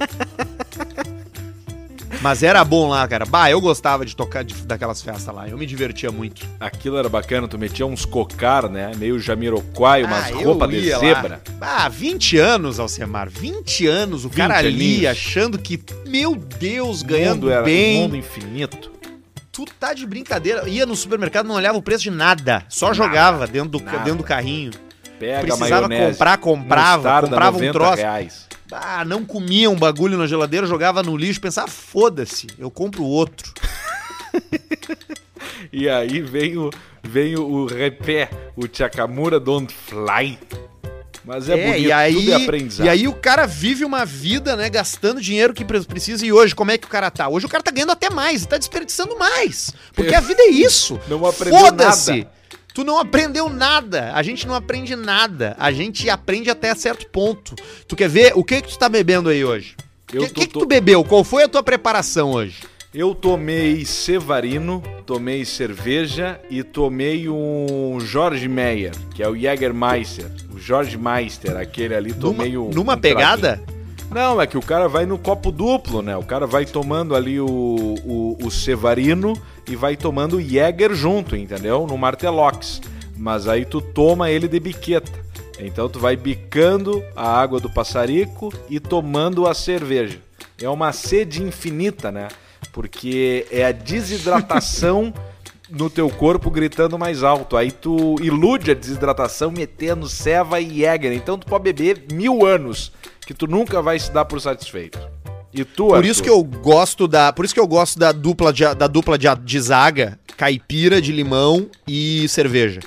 Mas 2.20 2.42
era 2.42 2.62
bom 2.62 2.88
lá, 2.88 3.08
cara. 3.08 3.24
Bah, 3.24 3.50
eu 3.50 3.60
gostava 3.62 4.04
de 4.04 4.14
tocar 4.14 4.44
de- 4.44 4.54
daquelas 4.66 5.00
festas 5.00 5.34
lá. 5.34 5.48
Eu 5.48 5.56
me 5.56 5.64
divertia 5.64 6.12
muito. 6.12 6.46
Aquilo 6.60 6.98
era 6.98 7.08
bacana, 7.08 7.48
tu 7.48 7.58
metia 7.58 7.86
uns 7.86 8.04
cocar, 8.04 8.68
né? 8.68 8.92
Meio 8.96 9.18
jamiroquai, 9.18 10.04
umas 10.04 10.30
Ah, 10.30 10.34
roupas 10.34 10.68
de 10.68 10.76
ia 10.80 10.98
lá. 10.98 11.00
zebra. 11.04 11.40
Ah, 11.60 11.88
20 11.88 12.36
anos, 12.36 12.78
Alcemar. 12.78 13.30
20 13.30 13.86
anos, 13.86 14.26
o 14.26 14.28
20 14.28 14.36
cara 14.36 14.58
ali 14.58 14.68
aninhos. 14.68 15.06
achando 15.06 15.58
que, 15.58 15.80
meu 16.06 16.36
Deus, 16.36 17.02
ganhando 17.02 17.42
mundo 17.46 17.50
era 17.52 17.62
bem. 17.62 18.02
mundo 18.02 18.16
infinito. 18.16 18.90
Tu 19.50 19.64
tá 19.78 19.94
de 19.94 20.06
brincadeira. 20.06 20.68
Ia 20.68 20.84
no 20.84 20.94
supermercado, 20.94 21.46
não 21.46 21.54
olhava 21.54 21.78
o 21.78 21.82
preço 21.82 22.02
de 22.04 22.10
nada. 22.10 22.64
Só 22.68 22.92
jogava 22.92 23.46
dentro 23.46 23.70
do, 23.70 23.80
nada. 23.80 23.98
dentro 24.00 24.18
do 24.18 24.24
carrinho. 24.24 24.72
Pega 25.18 25.40
Precisava 25.42 25.88
maionese. 25.88 26.12
comprar, 26.12 26.36
comprava. 26.38 27.20
comprava 27.22 27.56
um 27.56 27.60
90 27.60 27.72
troço. 27.72 27.96
reais. 27.96 28.49
Ah, 28.72 29.04
não 29.04 29.24
comia 29.24 29.68
um 29.70 29.76
bagulho 29.76 30.16
na 30.16 30.26
geladeira, 30.26 30.66
jogava 30.66 31.02
no 31.02 31.16
lixo, 31.16 31.40
pensava, 31.40 31.68
foda-se, 31.68 32.46
eu 32.58 32.70
compro 32.70 33.04
outro. 33.04 33.52
E 35.72 35.88
aí 35.88 36.20
vem 36.20 36.56
o, 36.56 36.70
vem 37.02 37.36
o, 37.36 37.66
repé, 37.66 38.28
o 38.56 38.66
Chakamura 38.70 39.38
Don't 39.40 39.72
Fly. 39.72 40.38
Mas 41.24 41.48
é, 41.48 41.56
bonito, 41.56 41.86
e 41.86 41.92
aí, 41.92 42.14
tudo 42.14 42.32
é 42.32 42.34
aprendizado. 42.34 42.86
E 42.86 42.88
aí 42.88 43.06
o 43.08 43.12
cara 43.12 43.46
vive 43.46 43.84
uma 43.84 44.04
vida, 44.04 44.56
né, 44.56 44.68
gastando 44.68 45.20
dinheiro 45.20 45.52
que 45.54 45.64
pre- 45.64 45.82
precisa. 45.84 46.24
E 46.24 46.32
hoje, 46.32 46.54
como 46.54 46.70
é 46.70 46.78
que 46.78 46.86
o 46.86 46.90
cara 46.90 47.10
tá? 47.10 47.28
Hoje 47.28 47.46
o 47.46 47.48
cara 47.48 47.62
tá 47.62 47.70
ganhando 47.70 47.92
até 47.92 48.10
mais, 48.10 48.44
tá 48.46 48.58
desperdiçando 48.58 49.16
mais. 49.18 49.72
Porque 49.94 50.14
a 50.14 50.20
vida 50.20 50.42
é 50.42 50.50
isso. 50.50 50.98
Não 51.08 51.24
aprendeu 51.24 51.58
Foda-se. 51.60 52.10
nada. 52.10 52.30
Tu 52.74 52.84
não 52.84 52.98
aprendeu 52.98 53.48
nada. 53.48 54.12
A 54.14 54.22
gente 54.22 54.46
não 54.46 54.54
aprende 54.54 54.94
nada. 54.96 55.56
A 55.58 55.72
gente 55.72 56.08
aprende 56.08 56.48
até 56.50 56.74
certo 56.74 57.06
ponto. 57.08 57.54
Tu 57.88 57.96
quer 57.96 58.08
ver 58.08 58.32
o 58.36 58.44
que 58.44 58.62
que 58.62 58.68
tu 58.68 58.78
tá 58.78 58.88
bebendo 58.88 59.28
aí 59.28 59.44
hoje? 59.44 59.74
O 60.12 60.16
Eu 60.16 60.22
que, 60.22 60.28
tô- 60.28 60.34
que, 60.40 60.46
que 60.46 60.52
tô- 60.52 60.60
tu 60.60 60.66
bebeu? 60.66 61.04
Qual 61.04 61.24
foi 61.24 61.42
a 61.44 61.48
tua 61.48 61.62
preparação 61.62 62.30
hoje? 62.32 62.56
Eu 62.92 63.14
tomei 63.14 63.84
Sevarino, 63.84 64.82
tomei 65.06 65.44
cerveja 65.44 66.40
e 66.50 66.64
tomei 66.64 67.28
um 67.28 67.98
Jorge 68.00 68.48
Meyer, 68.48 68.90
que 69.14 69.22
é 69.22 69.28
o 69.28 69.36
Jägermeister. 69.36 70.26
O 70.52 70.58
Jorge 70.58 70.96
Meister, 70.98 71.56
aquele 71.56 71.94
ali, 71.94 72.12
tomei 72.12 72.52
numa 72.54 72.66
o. 72.68 72.74
numa 72.74 72.94
um 72.96 73.00
pegada? 73.00 73.62
Não, 74.10 74.40
é 74.40 74.46
que 74.46 74.58
o 74.58 74.62
cara 74.62 74.88
vai 74.88 75.06
no 75.06 75.16
copo 75.16 75.52
duplo, 75.52 76.02
né? 76.02 76.16
O 76.16 76.24
cara 76.24 76.44
vai 76.44 76.66
tomando 76.66 77.14
ali 77.14 77.38
o, 77.40 77.46
o, 77.46 78.38
o 78.42 78.50
Sevarino 78.50 79.40
e 79.68 79.76
vai 79.76 79.96
tomando 79.96 80.38
o 80.38 80.42
Jäger 80.42 80.92
junto, 80.94 81.36
entendeu? 81.36 81.86
No 81.86 81.96
Martelox. 81.96 82.80
Mas 83.16 83.46
aí 83.46 83.64
tu 83.64 83.80
toma 83.80 84.28
ele 84.28 84.48
de 84.48 84.58
biqueta. 84.58 85.12
Então 85.60 85.88
tu 85.88 86.00
vai 86.00 86.16
bicando 86.16 87.04
a 87.14 87.28
água 87.40 87.60
do 87.60 87.70
passarico 87.70 88.52
e 88.68 88.80
tomando 88.80 89.46
a 89.46 89.54
cerveja. 89.54 90.18
É 90.60 90.68
uma 90.68 90.92
sede 90.92 91.40
infinita, 91.42 92.10
né? 92.10 92.26
Porque 92.72 93.46
é 93.48 93.64
a 93.64 93.72
desidratação 93.72 95.14
no 95.70 95.88
teu 95.88 96.10
corpo 96.10 96.50
gritando 96.50 96.98
mais 96.98 97.22
alto. 97.22 97.56
Aí 97.56 97.70
tu 97.70 98.16
ilude 98.20 98.72
a 98.72 98.74
desidratação 98.74 99.52
metendo 99.52 100.08
ceva 100.08 100.60
e 100.60 100.80
Jäger. 100.80 101.12
Então 101.12 101.38
tu 101.38 101.46
pode 101.46 101.62
beber 101.62 102.06
mil 102.12 102.44
anos 102.44 102.90
que 103.30 103.34
tu 103.34 103.46
nunca 103.46 103.80
vai 103.80 103.96
se 103.96 104.10
dar 104.10 104.24
por 104.24 104.40
satisfeito. 104.40 104.98
E 105.54 105.64
tu, 105.64 105.86
Por 105.86 105.98
Arthur? 105.98 106.10
isso 106.10 106.20
que 106.20 106.28
eu 106.28 106.42
gosto 106.42 107.06
da, 107.06 107.32
por 107.32 107.44
isso 107.44 107.54
que 107.54 107.60
eu 107.60 107.66
gosto 107.66 107.96
da 107.96 108.10
dupla 108.10 108.52
de, 108.52 108.64
da 108.74 108.88
dupla 108.88 109.16
de, 109.16 109.28
de 109.44 109.60
zaga, 109.60 110.18
caipira 110.36 111.00
de 111.00 111.12
limão 111.12 111.70
e 111.86 112.28
cerveja. 112.28 112.80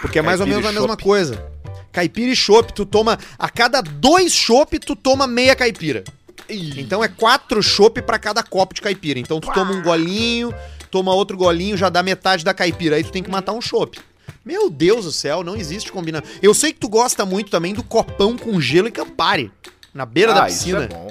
Porque 0.00 0.18
é 0.18 0.22
mais 0.22 0.40
ou 0.40 0.46
menos 0.46 0.64
a 0.64 0.72
mesma 0.72 0.96
coisa. 0.96 1.46
Caipira 1.92 2.32
e 2.32 2.36
chopp, 2.36 2.72
tu 2.72 2.86
toma 2.86 3.18
a 3.38 3.50
cada 3.50 3.82
dois 3.82 4.32
chopp 4.32 4.78
tu 4.78 4.96
toma 4.96 5.26
meia 5.26 5.54
caipira. 5.54 6.04
Então 6.48 7.04
é 7.04 7.08
quatro 7.08 7.62
chopp 7.62 8.00
pra 8.00 8.18
cada 8.18 8.42
copo 8.42 8.74
de 8.74 8.80
caipira. 8.80 9.20
Então 9.20 9.40
tu 9.40 9.52
toma 9.52 9.72
um 9.72 9.82
golinho, 9.82 10.54
toma 10.90 11.12
outro 11.12 11.36
golinho, 11.36 11.76
já 11.76 11.90
dá 11.90 12.02
metade 12.02 12.46
da 12.46 12.54
caipira. 12.54 12.96
Aí 12.96 13.04
tu 13.04 13.12
tem 13.12 13.22
que 13.22 13.30
matar 13.30 13.52
um 13.52 13.60
chopp. 13.60 14.00
Meu 14.42 14.70
Deus 14.70 15.04
do 15.04 15.12
céu, 15.12 15.44
não 15.44 15.54
existe 15.54 15.92
combinação. 15.92 16.26
Eu 16.42 16.54
sei 16.54 16.72
que 16.72 16.80
tu 16.80 16.88
gosta 16.88 17.26
muito 17.26 17.50
também 17.50 17.74
do 17.74 17.82
copão 17.82 18.38
com 18.38 18.58
gelo 18.58 18.88
e 18.88 18.90
Campari. 18.90 19.52
Na 19.92 20.06
beira 20.06 20.32
da 20.32 20.44
Ah, 20.44 20.48
Isso 20.48 20.58
piscina. 20.58 20.84
é 20.84 20.88
bom. 20.88 21.08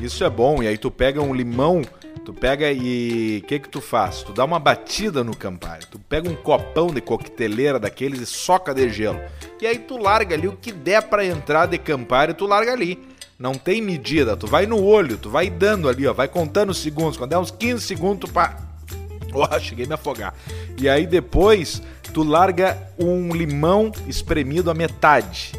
Isso 0.00 0.24
é 0.24 0.30
bom. 0.30 0.62
E 0.62 0.68
aí 0.68 0.78
tu 0.78 0.90
pega 0.90 1.20
um 1.20 1.34
limão, 1.34 1.82
tu 2.24 2.32
pega 2.32 2.70
e. 2.72 3.40
O 3.44 3.46
que 3.46 3.58
que 3.58 3.68
tu 3.68 3.80
faz? 3.80 4.22
Tu 4.22 4.32
dá 4.32 4.44
uma 4.44 4.58
batida 4.58 5.22
no 5.22 5.36
Campari. 5.36 5.84
Tu 5.86 5.98
pega 5.98 6.28
um 6.28 6.34
copão 6.34 6.86
de 6.88 7.00
coqueteleira 7.00 7.78
daqueles 7.78 8.20
e 8.20 8.26
soca 8.26 8.72
de 8.74 8.88
gelo. 8.90 9.20
E 9.60 9.66
aí 9.66 9.78
tu 9.78 9.96
larga 9.98 10.34
ali 10.34 10.48
o 10.48 10.56
que 10.56 10.72
der 10.72 11.02
pra 11.02 11.24
entrar 11.24 11.66
de 11.66 11.76
Campari, 11.78 12.32
tu 12.34 12.46
larga 12.46 12.72
ali. 12.72 12.98
Não 13.38 13.54
tem 13.54 13.82
medida. 13.82 14.36
Tu 14.36 14.46
vai 14.46 14.66
no 14.66 14.82
olho, 14.82 15.18
tu 15.18 15.28
vai 15.28 15.50
dando 15.50 15.88
ali, 15.88 16.06
ó. 16.06 16.12
Vai 16.12 16.28
contando 16.28 16.70
os 16.70 16.78
segundos. 16.78 17.16
Quando 17.16 17.30
der 17.30 17.38
uns 17.38 17.50
15 17.50 17.84
segundos, 17.84 18.28
tu 18.28 18.32
pá. 18.32 18.56
Ó, 19.34 19.58
cheguei 19.58 19.84
a 19.86 19.88
me 19.88 19.94
afogar. 19.94 20.34
E 20.78 20.88
aí 20.88 21.06
depois 21.06 21.82
tu 22.12 22.22
larga 22.22 22.76
um 22.98 23.32
limão 23.34 23.90
espremido 24.06 24.70
à 24.70 24.74
metade 24.74 25.52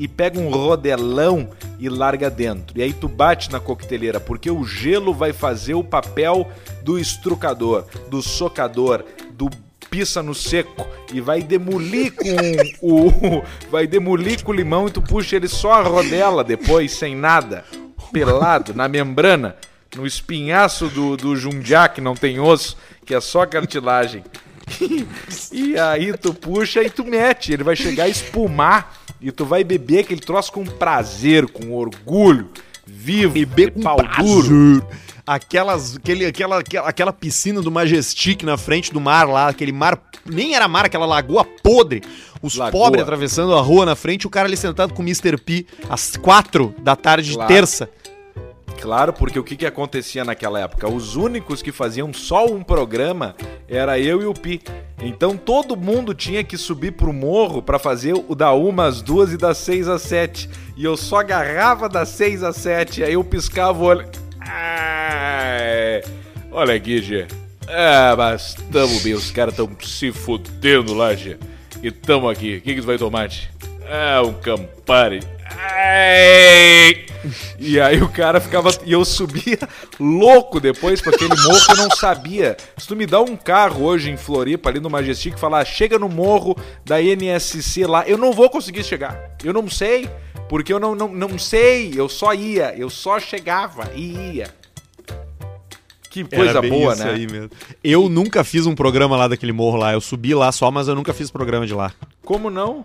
e 0.00 0.08
pega 0.08 0.40
um 0.40 0.48
rodelão 0.48 1.50
e 1.78 1.86
larga 1.86 2.30
dentro. 2.30 2.78
E 2.78 2.82
aí 2.82 2.90
tu 2.90 3.06
bate 3.06 3.52
na 3.52 3.60
coqueteleira, 3.60 4.18
porque 4.18 4.50
o 4.50 4.64
gelo 4.64 5.12
vai 5.12 5.30
fazer 5.30 5.74
o 5.74 5.84
papel 5.84 6.50
do 6.82 6.98
estrucador, 6.98 7.84
do 8.08 8.22
socador, 8.22 9.04
do 9.32 9.50
pisa 9.90 10.22
no 10.22 10.34
seco 10.34 10.88
e 11.12 11.20
vai 11.20 11.42
demolir 11.42 12.14
com 12.14 12.24
o 12.80 13.42
vai 13.70 13.86
demolir 13.86 14.42
com 14.42 14.52
o 14.52 14.54
limão 14.54 14.86
e 14.86 14.90
tu 14.90 15.02
puxa 15.02 15.36
ele 15.36 15.48
só 15.48 15.72
a 15.72 15.82
rodela 15.82 16.42
depois 16.42 16.92
sem 16.92 17.14
nada, 17.14 17.64
pelado 18.10 18.72
na 18.72 18.88
membrana, 18.88 19.56
no 19.94 20.06
espinhaço 20.06 20.88
do 20.88 21.14
do 21.14 21.36
jundiá 21.36 21.88
que 21.88 22.00
não 22.00 22.14
tem 22.14 22.40
osso, 22.40 22.74
que 23.04 23.14
é 23.14 23.20
só 23.20 23.44
cartilagem. 23.44 24.24
E 25.52 25.76
aí 25.76 26.16
tu 26.16 26.32
puxa 26.32 26.82
e 26.82 26.88
tu 26.88 27.04
mete, 27.04 27.52
ele 27.52 27.64
vai 27.64 27.74
chegar 27.74 28.04
a 28.04 28.08
espumar 28.08 28.99
e 29.20 29.30
tu 29.32 29.44
vai 29.44 29.62
beber 29.64 30.00
aquele 30.00 30.20
troço 30.20 30.52
com 30.52 30.64
prazer, 30.64 31.46
com 31.50 31.72
orgulho, 31.72 32.48
vivo, 32.86 33.34
Beber 33.34 33.72
com 33.72 33.80
pau 33.80 33.96
prazer. 33.96 34.24
duro. 34.24 34.86
Aquelas, 35.26 35.96
aquele, 35.96 36.26
aquela, 36.26 36.58
aquela, 36.58 36.88
aquela 36.88 37.12
piscina 37.12 37.60
do 37.62 37.70
Majestic 37.70 38.42
na 38.42 38.56
frente 38.56 38.92
do 38.92 39.00
mar 39.00 39.28
lá, 39.28 39.48
aquele 39.48 39.70
mar, 39.70 39.96
nem 40.26 40.54
era 40.54 40.66
mar, 40.66 40.86
aquela 40.86 41.06
lagoa 41.06 41.44
podre. 41.44 42.02
Os 42.42 42.56
Lagoa. 42.56 42.80
pobres 42.84 43.02
atravessando 43.02 43.54
a 43.54 43.60
rua 43.60 43.84
na 43.84 43.94
frente, 43.94 44.26
o 44.26 44.30
cara 44.30 44.48
ali 44.48 44.56
sentado 44.56 44.94
com 44.94 45.02
o 45.02 45.04
Mr. 45.04 45.36
P 45.36 45.66
às 45.90 46.16
quatro 46.16 46.74
da 46.82 46.96
tarde 46.96 47.32
Claro. 47.34 47.46
de 47.48 47.54
terça. 47.54 47.88
Claro, 48.80 49.12
porque 49.12 49.38
o 49.38 49.44
que, 49.44 49.56
que 49.56 49.66
acontecia 49.66 50.24
naquela 50.24 50.58
época? 50.58 50.88
Os 50.88 51.14
únicos 51.14 51.60
que 51.60 51.70
faziam 51.70 52.14
só 52.14 52.46
um 52.46 52.62
programa 52.62 53.36
era 53.68 53.98
eu 53.98 54.22
e 54.22 54.24
o 54.24 54.32
Pi. 54.32 54.62
Então 55.02 55.36
todo 55.36 55.76
mundo 55.76 56.14
tinha 56.14 56.42
que 56.42 56.56
subir 56.56 56.92
pro 56.92 57.12
morro 57.12 57.60
pra 57.60 57.78
fazer 57.78 58.14
o 58.14 58.34
da 58.34 58.52
uma 58.52 58.86
às 58.86 59.02
duas 59.02 59.32
e 59.32 59.36
das 59.36 59.58
seis 59.58 59.86
às 59.86 60.00
sete. 60.00 60.48
E 60.76 60.84
eu 60.84 60.96
só 60.96 61.18
agarrava 61.18 61.90
das 61.90 62.08
seis 62.08 62.42
às 62.42 62.56
sete, 62.56 63.04
aí 63.04 63.12
eu 63.12 63.22
piscava 63.22 63.78
o 63.78 63.84
olho. 63.84 64.08
Ai, 64.40 66.02
olha 66.50 66.74
aqui, 66.74 67.02
Gê. 67.02 67.26
Ah, 67.68 68.14
mas 68.16 68.54
tamo 68.72 68.98
bem, 69.00 69.12
os 69.12 69.30
caras 69.30 69.54
tão 69.54 69.68
se 69.82 70.10
fudendo 70.10 70.94
lá, 70.94 71.14
Gê. 71.14 71.36
E 71.82 71.90
tamo 71.90 72.28
aqui. 72.28 72.56
O 72.56 72.60
que, 72.62 72.74
que 72.74 72.80
tu 72.80 72.86
vai 72.86 72.96
tomar, 72.96 73.28
Gê? 73.28 73.48
É, 73.84 74.20
um 74.20 74.32
Campari. 74.32 75.20
E 77.58 77.78
aí 77.78 78.02
o 78.02 78.08
cara 78.08 78.40
ficava. 78.40 78.70
E 78.84 78.92
eu 78.92 79.04
subia 79.04 79.58
louco 79.98 80.58
depois 80.58 81.00
pra 81.00 81.14
aquele 81.14 81.34
morro 81.42 81.64
que 81.66 81.72
eu 81.72 81.76
não 81.76 81.90
sabia. 81.90 82.56
Se 82.76 82.86
tu 82.88 82.96
me 82.96 83.06
dá 83.06 83.20
um 83.20 83.36
carro 83.36 83.84
hoje 83.84 84.10
em 84.10 84.16
Floripa, 84.16 84.70
ali 84.70 84.80
no 84.80 84.88
Majestic, 84.88 85.38
falar, 85.38 85.64
chega 85.64 85.98
no 85.98 86.08
morro 86.08 86.56
da 86.84 87.00
NSC 87.00 87.86
lá, 87.86 88.08
eu 88.08 88.16
não 88.16 88.32
vou 88.32 88.48
conseguir 88.48 88.82
chegar. 88.82 89.36
Eu 89.44 89.52
não 89.52 89.68
sei. 89.68 90.08
Porque 90.48 90.72
eu 90.72 90.80
não, 90.80 90.94
não, 90.94 91.08
não 91.08 91.38
sei. 91.38 91.92
Eu 91.94 92.08
só 92.08 92.32
ia. 92.34 92.74
Eu 92.76 92.90
só 92.90 93.20
chegava 93.20 93.90
e 93.94 94.36
ia. 94.36 94.60
Que 96.10 96.24
coisa 96.24 96.60
boa, 96.60 96.92
isso 96.92 97.04
né? 97.04 97.12
aí 97.12 97.26
mesmo. 97.26 97.50
Eu 97.84 98.08
nunca 98.08 98.42
fiz 98.42 98.66
um 98.66 98.74
programa 98.74 99.16
lá 99.16 99.28
daquele 99.28 99.52
morro 99.52 99.76
lá. 99.76 99.92
Eu 99.92 100.00
subi 100.00 100.34
lá 100.34 100.50
só, 100.50 100.68
mas 100.70 100.88
eu 100.88 100.94
nunca 100.96 101.14
fiz 101.14 101.30
programa 101.30 101.66
de 101.66 101.72
lá. 101.72 101.92
Como 102.24 102.50
não? 102.50 102.84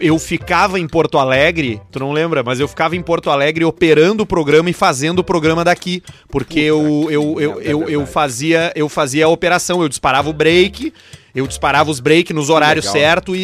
Eu 0.00 0.18
ficava 0.18 0.78
em 0.78 0.86
Porto 0.86 1.18
Alegre, 1.18 1.80
tu 1.90 1.98
não 1.98 2.12
lembra, 2.12 2.42
mas 2.42 2.60
eu 2.60 2.68
ficava 2.68 2.96
em 2.96 3.02
Porto 3.02 3.30
Alegre 3.30 3.64
operando 3.64 4.22
o 4.22 4.26
programa 4.26 4.70
e 4.70 4.72
fazendo 4.72 5.20
o 5.20 5.24
programa 5.24 5.64
daqui. 5.64 6.02
Porque 6.28 6.60
eu, 6.60 7.08
eu, 7.10 7.40
eu, 7.40 7.60
é 7.60 7.64
eu, 7.64 7.80
eu, 7.82 7.86
verdade. 7.86 8.10
fazia, 8.12 8.72
eu 8.74 8.88
fazia 8.88 9.26
a 9.26 9.28
operação, 9.28 9.82
eu 9.82 9.88
disparava 9.88 10.28
o 10.28 10.32
break, 10.32 10.92
eu 11.34 11.46
disparava 11.46 11.90
os 11.90 12.00
break 12.00 12.32
nos 12.32 12.50
horários 12.50 12.86
certos 12.86 13.36
e, 13.36 13.40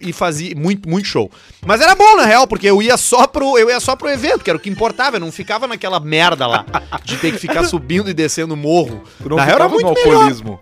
e, 0.00 0.08
e- 0.08 0.12
fazia 0.12 0.54
muito, 0.56 0.88
muito 0.88 1.06
show. 1.06 1.30
Mas 1.66 1.80
era 1.80 1.94
bom, 1.94 2.16
na 2.16 2.24
real, 2.24 2.46
porque 2.46 2.68
eu 2.68 2.80
ia 2.80 2.96
só 2.96 3.26
pro, 3.26 3.58
eu 3.58 3.68
ia 3.68 3.80
só 3.80 3.94
pro 3.96 4.08
evento, 4.08 4.42
que 4.44 4.50
era 4.50 4.56
o 4.56 4.60
que 4.60 4.70
importava, 4.70 5.16
eu 5.16 5.20
não 5.20 5.32
ficava 5.32 5.66
naquela 5.66 6.00
merda 6.00 6.46
lá 6.46 6.64
de 7.04 7.16
ter 7.18 7.32
que 7.32 7.38
ficar 7.38 7.64
subindo 7.68 8.08
e 8.08 8.14
descendo 8.14 8.54
o 8.54 8.56
morro. 8.56 9.02
Na 9.36 9.44
real 9.44 9.56
era 9.56 9.68
muito 9.68 9.92
melhor. 10.06 10.60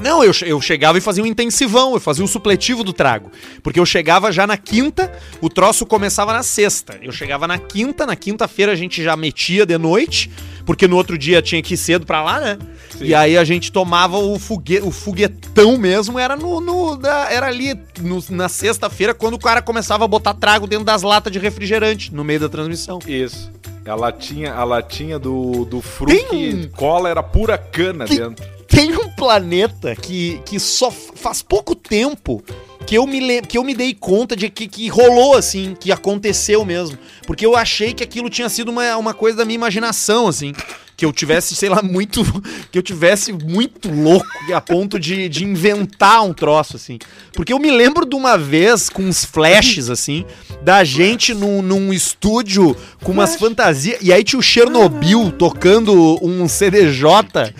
Não, 0.00 0.22
eu, 0.22 0.32
eu 0.46 0.60
chegava 0.60 0.96
e 0.96 1.00
fazia 1.00 1.22
um 1.22 1.26
intensivão, 1.26 1.94
eu 1.94 2.00
fazia 2.00 2.24
o 2.24 2.28
supletivo 2.28 2.84
do 2.84 2.92
trago. 2.92 3.30
Porque 3.62 3.80
eu 3.80 3.86
chegava 3.86 4.30
já 4.30 4.46
na 4.46 4.56
quinta, 4.56 5.12
o 5.40 5.48
troço 5.48 5.84
começava 5.84 6.32
na 6.32 6.42
sexta. 6.42 6.96
Eu 7.02 7.10
chegava 7.12 7.46
na 7.48 7.58
quinta, 7.58 8.06
na 8.06 8.14
quinta-feira 8.14 8.72
a 8.72 8.76
gente 8.76 9.02
já 9.02 9.16
metia 9.16 9.66
de 9.66 9.76
noite, 9.76 10.30
porque 10.64 10.86
no 10.86 10.96
outro 10.96 11.18
dia 11.18 11.42
tinha 11.42 11.60
que 11.62 11.74
ir 11.74 11.76
cedo 11.76 12.06
pra 12.06 12.22
lá, 12.22 12.40
né? 12.40 12.58
Sim. 12.96 13.04
E 13.06 13.14
aí 13.14 13.36
a 13.36 13.44
gente 13.44 13.72
tomava 13.72 14.18
o, 14.18 14.38
fogue, 14.38 14.78
o 14.80 14.90
foguetão 14.90 15.76
mesmo, 15.76 16.18
era 16.18 16.36
no, 16.36 16.60
no- 16.60 16.96
da- 16.96 17.30
era 17.32 17.46
ali 17.48 17.74
no- 18.00 18.22
na 18.30 18.48
sexta-feira, 18.48 19.12
quando 19.12 19.34
o 19.34 19.38
cara 19.38 19.60
começava 19.60 20.04
a 20.04 20.08
botar 20.08 20.34
trago 20.34 20.66
dentro 20.66 20.84
das 20.84 21.02
latas 21.02 21.32
de 21.32 21.38
refrigerante, 21.40 22.14
no 22.14 22.22
meio 22.22 22.40
da 22.40 22.48
transmissão. 22.48 22.98
Isso. 23.06 23.50
A 23.86 23.94
latinha, 23.94 24.52
a 24.54 24.64
latinha 24.64 25.18
do, 25.18 25.64
do 25.64 25.80
fruto 25.80 26.14
Tem 26.14 26.54
um- 26.54 26.68
cola 26.68 27.08
era 27.08 27.22
pura 27.22 27.56
cana 27.58 28.04
Tem- 28.04 28.18
dentro. 28.18 28.46
Tem 28.68 28.94
um 28.94 28.97
planeta 29.28 29.94
que, 29.94 30.40
que 30.46 30.58
só 30.58 30.90
faz 30.90 31.42
pouco 31.42 31.74
tempo 31.74 32.42
que 32.86 32.94
eu 32.94 33.06
me, 33.06 33.42
que 33.42 33.58
eu 33.58 33.62
me 33.62 33.74
dei 33.74 33.92
conta 33.92 34.34
de 34.34 34.48
que, 34.48 34.66
que 34.66 34.88
rolou 34.88 35.36
assim, 35.36 35.76
que 35.78 35.92
aconteceu 35.92 36.64
mesmo. 36.64 36.96
Porque 37.26 37.44
eu 37.44 37.54
achei 37.54 37.92
que 37.92 38.02
aquilo 38.02 38.30
tinha 38.30 38.48
sido 38.48 38.70
uma, 38.70 38.96
uma 38.96 39.12
coisa 39.12 39.36
da 39.36 39.44
minha 39.44 39.56
imaginação, 39.56 40.26
assim. 40.26 40.54
Que 40.96 41.04
eu 41.04 41.12
tivesse, 41.12 41.54
sei 41.54 41.68
lá, 41.68 41.82
muito. 41.82 42.24
Que 42.72 42.78
eu 42.78 42.82
tivesse 42.82 43.32
muito 43.32 43.90
louco 43.90 44.26
a 44.54 44.60
ponto 44.60 44.98
de, 44.98 45.28
de 45.28 45.44
inventar 45.44 46.22
um 46.24 46.32
troço, 46.32 46.76
assim. 46.76 46.98
Porque 47.34 47.52
eu 47.52 47.58
me 47.58 47.70
lembro 47.70 48.06
de 48.06 48.16
uma 48.16 48.38
vez 48.38 48.88
com 48.88 49.02
uns 49.02 49.24
flashes, 49.24 49.90
assim, 49.90 50.24
da 50.62 50.84
gente 50.84 51.34
num, 51.34 51.60
num 51.60 51.92
estúdio 51.92 52.74
com 53.02 53.12
umas 53.12 53.36
fantasias. 53.36 53.98
E 54.00 54.12
aí 54.12 54.24
tinha 54.24 54.40
o 54.40 54.42
Chernobyl 54.42 55.30
tocando 55.32 56.18
um 56.22 56.48
CDJ 56.48 57.54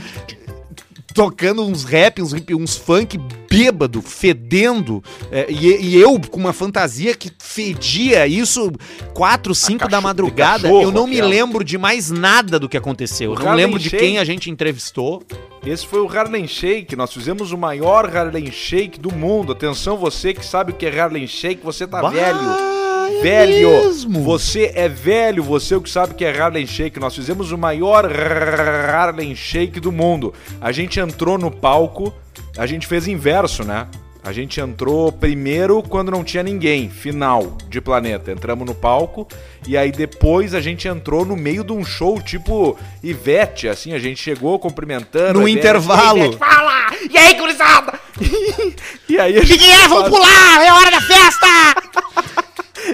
tocando 1.18 1.66
uns 1.66 1.83
rap, 1.83 2.22
uns, 2.22 2.33
uns 2.33 2.76
funk 2.76 3.18
bêbado, 3.50 4.00
fedendo, 4.00 5.02
é, 5.33 5.50
e, 5.50 5.87
e 5.87 5.96
eu 5.96 6.20
com 6.31 6.38
uma 6.38 6.52
fantasia 6.52 7.12
que 7.12 7.28
fedia 7.40 8.24
isso 8.28 8.70
4, 9.14 9.52
5 9.52 9.88
da 9.88 10.00
madrugada, 10.00 10.62
cachorro, 10.62 10.83
eu 10.83 10.92
não 10.92 11.09
me 11.09 11.16
aquela. 11.16 11.28
lembro 11.28 11.64
de 11.64 11.76
mais 11.76 12.09
nada 12.09 12.57
do 12.57 12.68
que 12.68 12.76
aconteceu. 12.76 13.35
Eu 13.35 13.40
não 13.40 13.54
lembro 13.54 13.81
de 13.81 13.90
Shake. 13.90 14.04
quem 14.04 14.18
a 14.18 14.24
gente 14.24 14.48
entrevistou. 14.48 15.24
Esse 15.66 15.85
foi 15.85 16.00
o 16.00 16.09
Harlem 16.09 16.46
Shake. 16.46 16.94
Nós 16.94 17.12
fizemos 17.12 17.50
o 17.50 17.59
maior 17.59 18.16
Harlem 18.16 18.52
Shake 18.52 19.00
do 19.00 19.12
mundo. 19.12 19.50
Atenção, 19.50 19.96
você 19.96 20.33
que 20.33 20.46
sabe 20.46 20.70
o 20.70 20.74
que 20.74 20.87
é 20.87 21.00
Harlem 21.00 21.26
Shake, 21.26 21.64
você 21.64 21.85
tá 21.85 22.00
Bah, 22.00 22.11
velho. 22.11 22.88
É 23.09 23.23
velho! 23.23 23.71
mesmo? 23.71 24.23
Você 24.23 24.73
é 24.75 24.88
velho, 24.88 25.42
você 25.42 25.75
o 25.75 25.81
que 25.81 25.90
sabe 25.90 26.14
que 26.14 26.25
é 26.25 26.38
Harlem 26.40 26.66
Shake. 26.66 27.01
Nós 27.01 27.14
fizemos 27.14 27.53
o 27.53 27.59
maior 27.59 28.11
Harlem 28.11 29.35
Shake 29.35 29.81
do 29.81 29.90
mundo. 29.92 30.33
A 30.61 30.73
gente 30.73 31.01
entrou 31.01 31.38
no 31.38 31.51
palco, 31.51 32.12
a 32.57 32.66
gente 32.66 32.87
fez 32.87 33.09
inverso, 33.09 33.64
né? 33.64 33.87
A 34.25 34.33
gente 34.33 34.61
entrou 34.61 35.11
primeiro 35.11 35.83
quando 35.83 36.11
não 36.11 36.23
tinha 36.23 36.42
ninguém, 36.42 36.90
final 36.90 37.57
de 37.68 37.81
planeta. 37.81 38.31
Entramos 38.31 38.66
no 38.66 38.75
palco 38.75 39.27
e 39.66 39.77
aí 39.77 39.90
depois 39.90 40.55
a 40.55 40.61
gente 40.61 40.87
entrou 40.87 41.25
no 41.25 41.35
meio 41.37 41.64
de 41.64 41.73
um 41.73 41.85
show 41.85 42.21
tipo 42.21 42.77
Ivete, 43.03 43.68
assim, 43.68 43.94
a 43.94 43.99
gente 43.99 44.21
chegou 44.21 44.59
cumprimentando. 44.59 45.40
No 45.40 45.49
Ivete, 45.49 45.66
intervalo. 45.66 46.18
"Ivete, 46.18 46.37
fala! 46.37 46.88
E 47.11 47.16
aí, 47.16 47.35
gurizada? 47.35 47.99
e 49.09 49.18
aí 49.18 49.38
a 49.38 49.44
gente 49.44 49.59
que 49.59 49.71
é? 49.71 49.88
Vamos 49.88 50.11
pular! 50.11 50.62
É 50.62 50.73
hora 50.73 50.90
da 50.90 51.01
festa! 51.01 52.37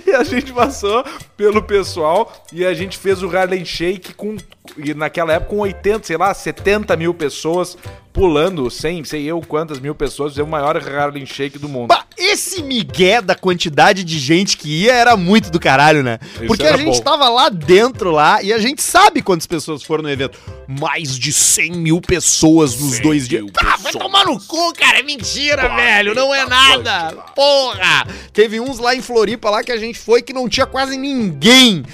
E 0.07 0.12
a 0.12 0.22
gente 0.24 0.52
passou 0.52 1.04
pelo 1.37 1.62
pessoal 1.62 2.33
e 2.52 2.64
a 2.64 2.74
gente 2.74 2.98
fez 2.98 3.22
o 3.22 3.37
Harlem 3.37 3.64
Shake 3.64 4.14
com. 4.14 4.37
E 4.79 4.94
naquela 4.94 5.35
época 5.35 5.50
com 5.50 5.59
80, 5.59 6.07
sei 6.07 6.16
lá, 6.16 6.33
70 6.33 6.96
mil 6.96 7.12
pessoas 7.12 7.77
pulando, 8.14 8.70
100, 8.70 9.05
sei 9.05 9.24
eu 9.24 9.40
quantas 9.40 9.79
mil 9.79 9.94
pessoas, 9.94 10.33
fizemos 10.33 10.48
o 10.48 10.50
maior 10.53 10.77
Harlem 10.77 11.27
Shake 11.27 11.59
do 11.59 11.68
mundo. 11.68 11.88
Bah, 11.88 12.07
esse 12.16 12.62
migué 12.62 13.20
da 13.20 13.35
quantidade 13.35 14.05
de 14.05 14.18
gente 14.18 14.57
que 14.57 14.85
ia 14.85 14.94
era 14.94 15.16
muito 15.16 15.50
do 15.50 15.61
caralho, 15.61 16.03
né? 16.03 16.18
Isso 16.37 16.46
Porque 16.46 16.64
a 16.64 16.77
gente 16.77 16.98
bom. 16.98 17.03
tava 17.03 17.29
lá 17.29 17.48
dentro 17.48 18.11
lá 18.11 18.42
e 18.42 18.53
a 18.53 18.59
gente 18.59 18.83
sabe 18.83 19.20
quantas 19.20 19.46
pessoas 19.46 19.83
foram 19.83 20.05
no 20.05 20.11
evento. 20.11 20.38
Mais 20.66 21.18
de 21.18 21.33
100 21.33 21.72
mil 21.72 22.00
pessoas 22.00 22.81
nos 22.81 22.94
100 22.94 23.03
dois 23.03 23.29
dias. 23.29 23.44
Ah, 23.59 23.77
vai 23.77 23.92
tomar 23.92 24.24
no 24.24 24.40
cu, 24.40 24.72
cara. 24.74 25.00
É 25.00 25.03
mentira, 25.03 25.68
velho. 25.74 26.14
Não 26.14 26.33
é 26.33 26.38
eita, 26.38 26.48
nada. 26.48 27.12
Porra. 27.35 28.07
Teve 28.33 28.61
uns 28.61 28.79
lá 28.79 28.94
em 28.94 29.03
Floripa 29.03 29.50
lá 29.50 29.62
que 29.62 29.72
a 29.72 29.77
gente 29.77 29.98
foi 29.98 30.22
que 30.22 30.33
não 30.33 30.48
tinha 30.48 30.66
quase 30.66 30.96
ninguém. 30.96 31.85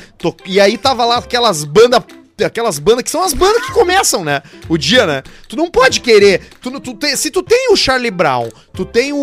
E 0.47 0.61
aí 0.61 0.79
tava 0.79 1.05
lá 1.05 1.17
aquelas 1.17 1.65
bandas 1.65 2.03
aquelas 2.45 2.79
bandas 2.79 3.03
que 3.05 3.11
são 3.11 3.23
as 3.23 3.33
bandas 3.33 3.65
que 3.67 3.73
começam, 3.73 4.25
né? 4.25 4.43
O 4.69 4.77
dia, 4.79 5.07
né? 5.07 5.23
Tu 5.49 5.57
não 5.57 5.71
pode 5.71 6.01
querer. 6.01 6.41
Tu, 6.61 6.81
tu 6.81 6.95
tem- 6.95 7.17
se 7.17 7.31
tu 7.31 7.43
tem 7.43 7.73
o 7.73 7.77
Charlie 7.77 8.11
Brown, 8.11 8.49
tu 8.73 8.85
tem 8.85 9.13
o, 9.13 9.17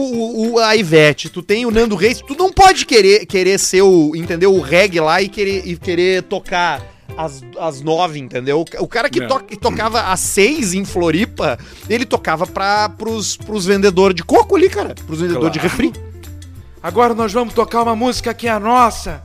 o- 0.54 0.60
a 0.60 0.76
Ivete, 0.76 1.30
tu 1.30 1.42
tem 1.42 1.66
o 1.66 1.72
Nando 1.72 1.96
Reis, 1.96 2.22
tu 2.22 2.36
não 2.36 2.52
pode 2.52 2.86
querer, 2.86 3.26
querer 3.26 3.58
ser 3.60 3.82
o, 3.82 4.16
entendeu? 4.16 4.54
O 4.54 4.62
reggae 4.62 5.00
lá 5.00 5.22
e 5.22 5.28
querer, 5.28 5.68
e 5.68 5.78
querer 5.78 6.24
tocar 6.24 6.82
às, 7.18 7.42
às 7.60 7.82
nove, 7.82 8.20
entendeu? 8.20 8.60
O, 8.80 8.84
o 8.84 8.88
cara 8.88 9.10
que, 9.10 9.26
to- 9.26 9.44
que 9.44 9.56
tocava 9.58 10.02
às 10.12 10.20
seis 10.20 10.74
em 10.74 10.86
Floripa, 10.86 11.58
ele 11.90 12.06
tocava 12.06 12.46
pra, 12.46 12.90
pros, 12.90 13.36
pros 13.38 13.66
vendedores 13.66 14.16
de 14.16 14.24
coco 14.24 14.56
ali, 14.56 14.70
cara. 14.70 14.94
Pros 15.06 15.22
vendedores 15.22 15.52
de 15.52 15.60
Claro. 15.60 15.70
refri. 15.76 15.94
Agora 16.82 17.14
nós 17.14 17.34
vamos 17.34 17.54
tocar 17.54 17.82
uma 17.84 17.96
música 17.96 18.34
que 18.34 18.48
é 18.48 18.52
a 18.52 18.60
nossa. 18.60 19.24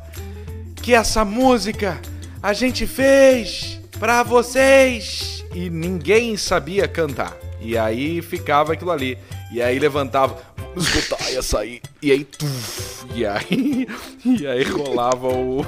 Que 0.83 0.95
essa 0.95 1.25
música 1.25 2.01
a 2.43 2.53
gente 2.53 2.87
fez 2.89 3.79
pra 4.03 4.25
vocês. 4.25 5.45
E 5.55 5.71
ninguém 5.71 6.37
sabia 6.37 6.89
cantar. 6.89 7.37
E 7.61 7.79
aí 7.79 8.21
ficava 8.21 8.73
aquilo 8.73 8.91
ali. 8.91 9.17
E 9.53 9.63
aí 9.63 9.79
levantava, 9.79 10.43
vamos 10.57 10.89
escutar 10.89 11.33
essa 11.33 11.61
aí. 11.61 11.81
E 12.03 12.11
aí, 12.11 12.25
tuf, 12.25 13.07
e 13.15 13.25
aí, 13.25 13.87
e 14.27 14.45
aí 14.45 14.65
rolava 14.65 15.29
o, 15.29 15.65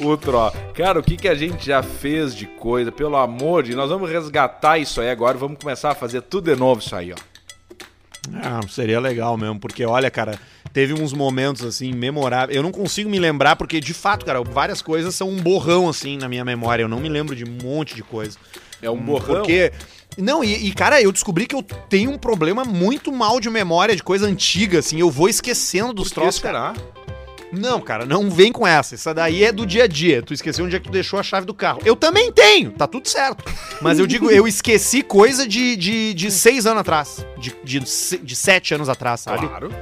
o 0.00 0.16
tro. 0.16 0.50
Cara, 0.72 0.98
o 0.98 1.02
que, 1.02 1.18
que 1.18 1.28
a 1.28 1.34
gente 1.34 1.66
já 1.66 1.82
fez 1.82 2.34
de 2.34 2.46
coisa, 2.46 2.90
pelo 2.90 3.16
amor 3.16 3.64
de 3.64 3.74
nós 3.74 3.90
vamos 3.90 4.08
resgatar 4.08 4.78
isso 4.78 5.02
aí 5.02 5.10
agora, 5.10 5.36
vamos 5.36 5.58
começar 5.60 5.90
a 5.90 5.94
fazer 5.94 6.22
tudo 6.22 6.50
de 6.50 6.58
novo 6.58 6.80
isso 6.80 6.96
aí, 6.96 7.12
ó. 7.12 7.16
Ah, 8.34 8.60
seria 8.66 8.98
legal 8.98 9.36
mesmo, 9.36 9.60
porque 9.60 9.84
olha, 9.84 10.10
cara, 10.10 10.38
teve 10.78 10.94
uns 10.94 11.12
momentos 11.12 11.64
assim 11.64 11.92
memoráveis. 11.92 12.56
Eu 12.56 12.62
não 12.62 12.70
consigo 12.70 13.10
me 13.10 13.18
lembrar 13.18 13.56
porque 13.56 13.80
de 13.80 13.92
fato, 13.92 14.24
cara, 14.24 14.40
várias 14.44 14.80
coisas 14.80 15.12
são 15.12 15.28
um 15.28 15.34
borrão 15.34 15.88
assim 15.88 16.16
na 16.16 16.28
minha 16.28 16.44
memória. 16.44 16.84
Eu 16.84 16.88
não 16.88 17.00
me 17.00 17.08
lembro 17.08 17.34
de 17.34 17.44
um 17.44 17.58
monte 17.64 17.96
de 17.96 18.02
coisa. 18.04 18.38
É 18.80 18.88
um 18.88 18.96
borrão. 18.96 19.42
Porque 19.42 19.72
não, 20.16 20.44
e, 20.44 20.68
e, 20.68 20.72
cara, 20.72 21.02
eu 21.02 21.10
descobri 21.10 21.48
que 21.48 21.54
eu 21.56 21.64
tenho 21.64 22.12
um 22.12 22.16
problema 22.16 22.64
muito 22.64 23.10
mal 23.10 23.40
de 23.40 23.50
memória 23.50 23.96
de 23.96 24.04
coisa 24.04 24.24
antiga 24.24 24.78
assim. 24.78 25.00
Eu 25.00 25.10
vou 25.10 25.28
esquecendo 25.28 25.92
dos 25.92 26.10
Por 26.10 26.20
troços, 26.20 26.40
cara. 26.40 26.74
Não, 27.50 27.80
cara, 27.80 28.06
não 28.06 28.30
vem 28.30 28.52
com 28.52 28.64
essa. 28.64 28.94
Essa 28.94 29.12
daí 29.12 29.42
é 29.42 29.50
do 29.50 29.66
dia 29.66 29.82
a 29.82 29.86
dia. 29.88 30.22
Tu 30.22 30.32
esqueceu 30.32 30.64
onde 30.64 30.76
é 30.76 30.78
que 30.78 30.84
tu 30.84 30.92
deixou 30.92 31.18
a 31.18 31.24
chave 31.24 31.44
do 31.44 31.54
carro. 31.54 31.80
Eu 31.84 31.96
também 31.96 32.30
tenho, 32.30 32.70
tá 32.70 32.86
tudo 32.86 33.08
certo. 33.08 33.44
Mas 33.80 33.98
eu 33.98 34.06
digo, 34.06 34.30
eu 34.30 34.46
esqueci 34.46 35.02
coisa 35.02 35.48
de, 35.48 35.74
de, 35.74 36.14
de 36.14 36.30
seis 36.30 36.66
anos 36.66 36.82
atrás. 36.82 37.26
De, 37.36 37.52
de, 37.64 37.80
de 37.80 38.36
sete 38.36 38.74
anos 38.74 38.88
atrás, 38.88 39.22
sabe? 39.22 39.48
Claro. 39.48 39.72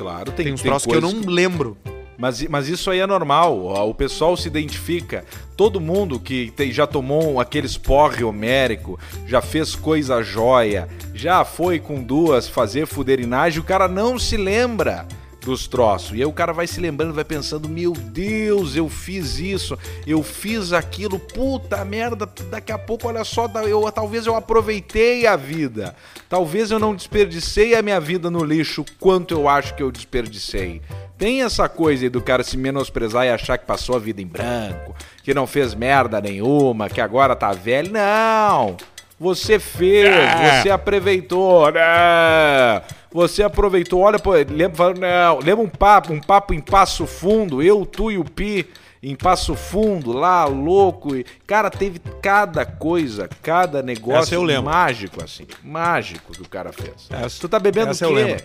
Claro, 0.00 0.32
tem, 0.32 0.46
Tem 0.46 0.54
uns 0.54 0.62
troços 0.62 0.86
que 0.86 0.96
eu 0.96 1.00
não 1.02 1.20
lembro. 1.30 1.76
Mas, 2.16 2.42
mas 2.48 2.68
isso 2.68 2.90
aí 2.90 3.00
é 3.00 3.06
normal, 3.06 3.88
o 3.88 3.94
pessoal 3.94 4.36
se 4.36 4.46
identifica. 4.46 5.24
Todo 5.56 5.80
mundo 5.80 6.18
que 6.20 6.50
tem- 6.56 6.70
já 6.72 6.86
tomou 6.86 7.38
aqueles 7.40 7.76
porre 7.78 8.24
homérico, 8.24 8.98
já 9.26 9.40
fez 9.40 9.74
coisa 9.74 10.22
jóia, 10.22 10.86
já 11.14 11.44
foi 11.46 11.78
com 11.78 12.02
duas 12.02 12.46
fazer 12.48 12.86
fuderinagem, 12.86 13.60
o 13.60 13.64
cara 13.64 13.88
não 13.88 14.18
se 14.18 14.36
lembra 14.36 15.06
dos 15.50 15.66
troços. 15.66 16.12
E 16.12 16.20
aí 16.20 16.24
o 16.24 16.32
cara 16.32 16.52
vai 16.52 16.66
se 16.66 16.80
lembrando, 16.80 17.12
vai 17.12 17.24
pensando: 17.24 17.68
meu 17.68 17.92
Deus, 17.92 18.76
eu 18.76 18.88
fiz 18.88 19.38
isso, 19.38 19.76
eu 20.06 20.22
fiz 20.22 20.72
aquilo, 20.72 21.18
puta 21.18 21.84
merda, 21.84 22.28
daqui 22.48 22.70
a 22.70 22.78
pouco, 22.78 23.08
olha 23.08 23.24
só, 23.24 23.50
eu, 23.66 23.90
talvez 23.90 24.26
eu 24.26 24.36
aproveitei 24.36 25.26
a 25.26 25.34
vida. 25.34 25.94
Talvez 26.28 26.70
eu 26.70 26.78
não 26.78 26.94
desperdicei 26.94 27.74
a 27.74 27.82
minha 27.82 27.98
vida 28.00 28.30
no 28.30 28.44
lixo 28.44 28.84
quanto 29.00 29.34
eu 29.34 29.48
acho 29.48 29.74
que 29.74 29.82
eu 29.82 29.90
desperdicei. 29.90 30.80
Tem 31.18 31.42
essa 31.42 31.68
coisa 31.68 32.04
aí 32.04 32.08
do 32.08 32.22
cara 32.22 32.42
se 32.42 32.56
menosprezar 32.56 33.26
e 33.26 33.30
achar 33.30 33.58
que 33.58 33.66
passou 33.66 33.96
a 33.96 33.98
vida 33.98 34.22
em 34.22 34.26
branco, 34.26 34.94
que 35.22 35.34
não 35.34 35.46
fez 35.46 35.74
merda 35.74 36.20
nenhuma, 36.20 36.88
que 36.88 37.00
agora 37.00 37.34
tá 37.34 37.52
velho. 37.52 37.92
Não! 37.92 38.76
Você 39.20 39.58
fez, 39.58 40.08
é. 40.08 40.62
você 40.62 40.70
aproveitou, 40.70 41.70
né? 41.70 42.82
Você 43.12 43.42
aproveitou, 43.42 44.00
olha, 44.00 44.18
pô, 44.18 44.32
lembra, 44.32 44.94
não, 44.94 45.40
lembra 45.40 45.62
um 45.62 45.68
papo, 45.68 46.10
um 46.10 46.20
papo 46.20 46.54
em 46.54 46.60
passo 46.60 47.06
fundo, 47.06 47.62
eu, 47.62 47.84
tu 47.84 48.10
e 48.10 48.16
o 48.16 48.24
Pi 48.24 48.66
em 49.02 49.14
Passo 49.14 49.54
Fundo, 49.54 50.12
lá, 50.12 50.44
louco. 50.44 51.16
E, 51.16 51.24
cara, 51.46 51.70
teve 51.70 51.98
cada 52.20 52.66
coisa, 52.66 53.28
cada 53.42 53.82
negócio 53.82 54.62
mágico, 54.62 55.24
assim. 55.24 55.46
Mágico 55.62 56.32
que 56.32 56.42
o 56.42 56.48
cara 56.48 56.70
fez. 56.70 57.08
Essa, 57.08 57.40
tu 57.40 57.48
tá 57.48 57.58
bebendo 57.58 57.90
essa 57.90 58.06
o 58.06 58.14
quê? 58.14 58.36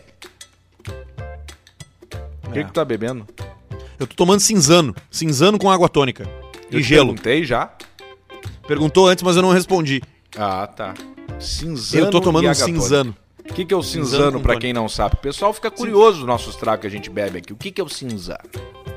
O 2.48 2.52
que, 2.52 2.60
é. 2.60 2.64
que 2.64 2.70
tu 2.70 2.74
tá 2.74 2.86
bebendo? 2.86 3.28
Eu 4.00 4.08
tô 4.08 4.16
tomando 4.16 4.40
cinzano. 4.40 4.96
Cinzano 5.12 5.60
com 5.60 5.70
água 5.70 5.90
tônica. 5.90 6.26
Eu 6.72 6.80
e 6.80 6.84
gelo. 6.84 7.08
Perguntei 7.08 7.44
já? 7.44 7.72
Perguntou 8.66 9.08
antes, 9.08 9.24
mas 9.24 9.36
eu 9.36 9.42
não 9.42 9.52
respondi. 9.52 10.02
Ah, 10.38 10.68
tá. 10.68 10.94
Cinzano. 11.40 12.06
Eu 12.06 12.10
tô 12.10 12.22
tomando 12.22 12.48
um 12.48 12.54
cinzano. 12.54 13.16
O 13.50 13.54
que, 13.54 13.64
que 13.64 13.74
é 13.74 13.78
o 13.78 13.84
cinzano, 13.84 14.42
para 14.42 14.58
quem 14.58 14.74
não 14.74 14.90
sabe? 14.90 15.16
O 15.16 15.18
pessoal 15.18 15.54
fica 15.54 15.70
curioso 15.70 16.20
dos 16.20 16.28
nossos 16.28 16.56
tragos 16.56 16.82
que 16.82 16.88
a 16.88 16.90
gente 16.90 17.10
bebe 17.10 17.38
aqui. 17.38 17.54
O 17.54 17.56
que, 17.56 17.72
que 17.72 17.80
é 17.80 17.84
o 17.84 17.90
cinzano? 17.90 18.40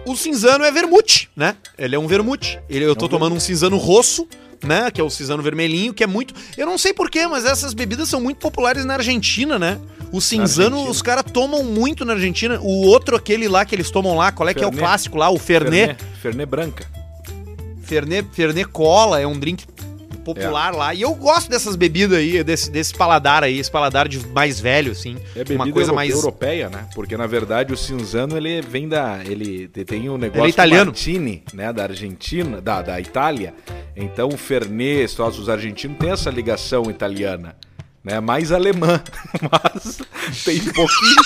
O 0.07 0.17
cinzano 0.17 0.65
é 0.65 0.73
vermute, 0.73 1.29
né? 1.37 1.55
Ele 1.77 1.95
é 1.95 1.99
um 1.99 2.07
vermute. 2.07 2.59
Ele, 2.69 2.85
eu 2.85 2.97
tô 2.97 3.05
é 3.05 3.09
um 3.09 3.11
tomando 3.11 3.31
vermute. 3.33 3.45
um 3.45 3.47
cinzano 3.47 3.77
rosso, 3.77 4.27
né? 4.65 4.91
Que 4.91 5.03
é 5.03 5.05
o 5.05 5.11
cinzano 5.11 5.43
vermelhinho, 5.43 5.93
que 5.93 6.03
é 6.03 6.07
muito. 6.07 6.33
Eu 6.57 6.67
não 6.67 6.79
sei 6.79 6.95
porquê, 6.95 7.27
mas 7.27 7.45
essas 7.45 7.75
bebidas 7.75 8.09
são 8.09 8.21
muito 8.23 8.39
populares 8.39 8.87
na 8.87 8.95
Argentina, 8.95 9.59
né? 9.59 9.79
O 10.11 10.21
cinzano, 10.21 10.89
os 10.89 11.03
caras 11.03 11.25
tomam 11.31 11.63
muito 11.63 12.05
na 12.07 12.15
Argentina. 12.15 12.59
O 12.61 12.87
outro, 12.87 13.17
aquele 13.17 13.49
lá 13.49 13.67
que 13.67 13.75
eles 13.75 13.91
tomam 13.91 14.17
lá, 14.17 14.33
qual 14.33 14.49
é 14.49 14.55
Fernet. 14.55 14.71
que 14.73 14.77
é 14.77 14.81
o 14.81 14.87
clássico 14.87 15.19
lá? 15.19 15.29
O 15.29 15.39
Fernet. 15.39 15.99
Fernet, 15.99 16.05
Fernet 16.23 16.47
branca. 16.47 16.87
Fernet, 17.83 18.29
Fernet 18.33 18.69
cola, 18.71 19.21
é 19.21 19.27
um 19.27 19.39
drink 19.39 19.67
popular 20.35 20.75
é. 20.75 20.77
lá. 20.77 20.95
E 20.95 21.03
eu 21.03 21.15
gosto 21.15 21.49
dessas 21.49 21.77
bebidas 21.77 22.19
aí, 22.19 22.43
desse, 22.45 22.71
desse 22.71 22.95
paladar 22.95 23.43
aí, 23.43 23.59
esse 23.59 23.71
paladar 23.71 24.07
de 24.09 24.25
mais 24.29 24.61
velho, 24.61 24.93
assim. 24.93 25.17
É 25.35 25.39
bebida 25.39 25.65
uma 25.65 25.73
coisa 25.73 25.93
mais 25.93 26.13
europeia, 26.13 26.69
né? 26.69 26.87
Porque 26.95 27.17
na 27.17 27.27
verdade 27.27 27.73
o 27.73 27.77
cinzano 27.77 28.37
ele 28.37 28.61
vem 28.61 28.89
da. 28.89 29.21
Ele 29.25 29.69
tem 29.69 30.09
um 30.09 30.19
negócio 30.19 30.43
ele 30.43 30.49
é 30.49 30.51
italiano. 30.51 30.91
Martini, 30.91 31.43
né? 31.53 31.73
Da 31.73 31.85
Argentina, 31.85 32.61
da, 32.61 32.83
da 32.83 33.01
Itália. 33.01 33.55
Então 33.97 34.29
o 34.29 34.37
Fernet, 34.37 35.21
os 35.21 35.49
argentinos 35.49 35.99
têm 35.99 36.11
essa 36.11 36.31
ligação 36.31 36.91
italiana 36.91 37.57
né? 38.09 38.21
Mais 38.21 38.53
alemã, 38.53 39.03
mas 39.53 39.99
tem 40.45 40.61
pouquinho, 40.61 41.17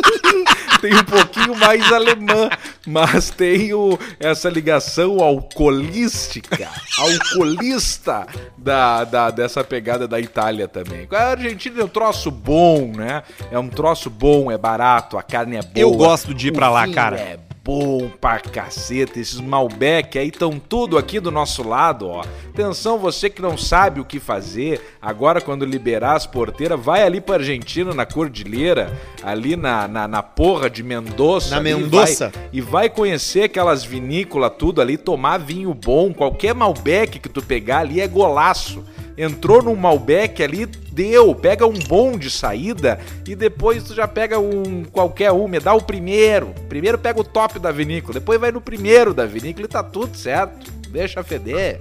tem 0.82 0.92
um 0.94 1.04
pouquinho 1.04 1.54
mais 1.54 1.92
alemã, 1.92 2.50
mas 2.84 3.30
tem 3.30 3.72
o, 3.72 3.96
essa 4.18 4.50
ligação 4.50 5.20
alcoolística, 5.20 6.68
alcoolista 6.98 8.26
da, 8.58 9.04
da, 9.04 9.30
dessa 9.30 9.62
pegada 9.62 10.08
da 10.08 10.18
Itália 10.18 10.66
também. 10.66 11.06
A 11.12 11.30
Argentina 11.30 11.80
é 11.80 11.84
um 11.84 11.88
troço 11.88 12.32
bom, 12.32 12.92
né? 12.96 13.22
É 13.52 13.58
um 13.58 13.68
troço 13.68 14.10
bom, 14.10 14.50
é 14.50 14.58
barato, 14.58 15.16
a 15.16 15.22
carne 15.22 15.56
é 15.56 15.62
boa. 15.62 15.72
Eu 15.76 15.92
gosto 15.92 16.34
de 16.34 16.48
ir 16.48 16.52
pra 16.52 16.68
lá, 16.68 16.88
cara. 16.88 17.16
É 17.16 17.38
bom 17.64 18.10
pra 18.20 18.40
caceta. 18.40 19.20
Esses 19.20 19.40
Malbec 19.40 20.18
aí 20.18 20.28
estão 20.28 20.58
tudo 20.58 20.98
aqui 20.98 21.20
do 21.20 21.30
nosso 21.30 21.66
lado, 21.66 22.08
ó. 22.08 22.24
Atenção, 22.48 22.98
você 22.98 23.30
que 23.30 23.40
não 23.40 23.56
sabe 23.56 24.00
o 24.00 24.04
que 24.04 24.18
fazer, 24.18 24.80
agora 25.00 25.40
quando 25.40 25.64
liberar 25.64 26.16
as 26.16 26.26
porteiras, 26.26 26.80
vai 26.80 27.02
ali 27.02 27.20
pra 27.20 27.36
Argentina, 27.36 27.94
na 27.94 28.04
Cordilheira, 28.04 28.92
ali 29.22 29.56
na, 29.56 29.86
na, 29.86 30.08
na 30.08 30.22
porra 30.22 30.68
de 30.68 30.82
Mendoza. 30.82 31.54
Na 31.54 31.62
Mendoza. 31.62 32.32
E 32.52 32.60
vai 32.60 32.88
conhecer 32.88 33.44
aquelas 33.44 33.84
vinícolas, 33.84 34.52
tudo 34.58 34.80
ali, 34.80 34.96
tomar 34.96 35.38
vinho 35.38 35.72
bom. 35.72 36.12
Qualquer 36.12 36.54
Malbec 36.54 37.18
que 37.18 37.28
tu 37.28 37.42
pegar 37.42 37.78
ali 37.78 38.00
é 38.00 38.08
golaço 38.08 38.84
entrou 39.16 39.62
num 39.62 39.74
Malbec 39.74 40.42
ali, 40.42 40.66
deu, 40.66 41.34
pega 41.34 41.66
um 41.66 41.78
bom 41.78 42.16
de 42.16 42.30
saída 42.30 43.00
e 43.26 43.34
depois 43.34 43.82
tu 43.82 43.94
já 43.94 44.06
pega 44.06 44.38
um 44.38 44.84
qualquer 44.84 45.32
um, 45.32 45.48
me 45.48 45.60
dá 45.60 45.74
o 45.74 45.82
primeiro. 45.82 46.54
Primeiro 46.68 46.98
pega 46.98 47.20
o 47.20 47.24
top 47.24 47.58
da 47.58 47.70
vinícola, 47.70 48.14
depois 48.14 48.40
vai 48.40 48.50
no 48.50 48.60
primeiro 48.60 49.14
da 49.14 49.26
vinícola 49.26 49.66
e 49.66 49.68
tá 49.68 49.82
tudo 49.82 50.16
certo. 50.16 50.70
Deixa 50.88 51.22
feder. 51.22 51.80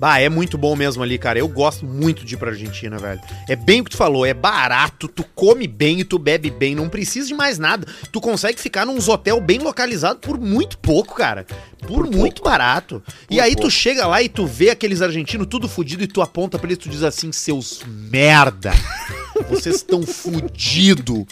Bah, 0.00 0.18
é 0.18 0.30
muito 0.30 0.56
bom 0.56 0.74
mesmo 0.74 1.02
ali, 1.02 1.18
cara. 1.18 1.38
Eu 1.38 1.46
gosto 1.46 1.84
muito 1.84 2.24
de 2.24 2.34
ir 2.34 2.38
pra 2.38 2.52
Argentina, 2.52 2.96
velho. 2.96 3.20
É 3.46 3.54
bem 3.54 3.82
o 3.82 3.84
que 3.84 3.90
tu 3.90 3.98
falou, 3.98 4.24
é 4.24 4.32
barato, 4.32 5.06
tu 5.06 5.22
come 5.34 5.66
bem 5.66 6.00
e 6.00 6.04
tu 6.04 6.18
bebe 6.18 6.50
bem, 6.50 6.74
não 6.74 6.88
precisa 6.88 7.28
de 7.28 7.34
mais 7.34 7.58
nada. 7.58 7.86
Tu 8.10 8.18
consegue 8.18 8.58
ficar 8.58 8.86
num 8.86 8.96
hotel 8.96 9.38
bem 9.42 9.58
localizado 9.58 10.18
por 10.18 10.40
muito 10.40 10.78
pouco, 10.78 11.14
cara. 11.14 11.44
Por, 11.80 11.88
por 11.88 12.06
muito 12.06 12.36
pouco. 12.36 12.48
barato. 12.48 13.02
Por 13.04 13.34
e 13.34 13.38
aí 13.38 13.52
pouco. 13.52 13.68
tu 13.68 13.70
chega 13.70 14.06
lá 14.06 14.22
e 14.22 14.30
tu 14.30 14.46
vê 14.46 14.70
aqueles 14.70 15.02
argentinos 15.02 15.46
tudo 15.46 15.68
fudido 15.68 16.02
e 16.02 16.06
tu 16.06 16.22
aponta 16.22 16.58
pra 16.58 16.68
eles 16.68 16.78
e 16.78 16.80
tu 16.80 16.88
diz 16.88 17.02
assim, 17.02 17.30
seus 17.30 17.82
merda. 17.86 18.72
Vocês 19.48 19.76
estão 19.76 20.02
fudido. 20.02 21.26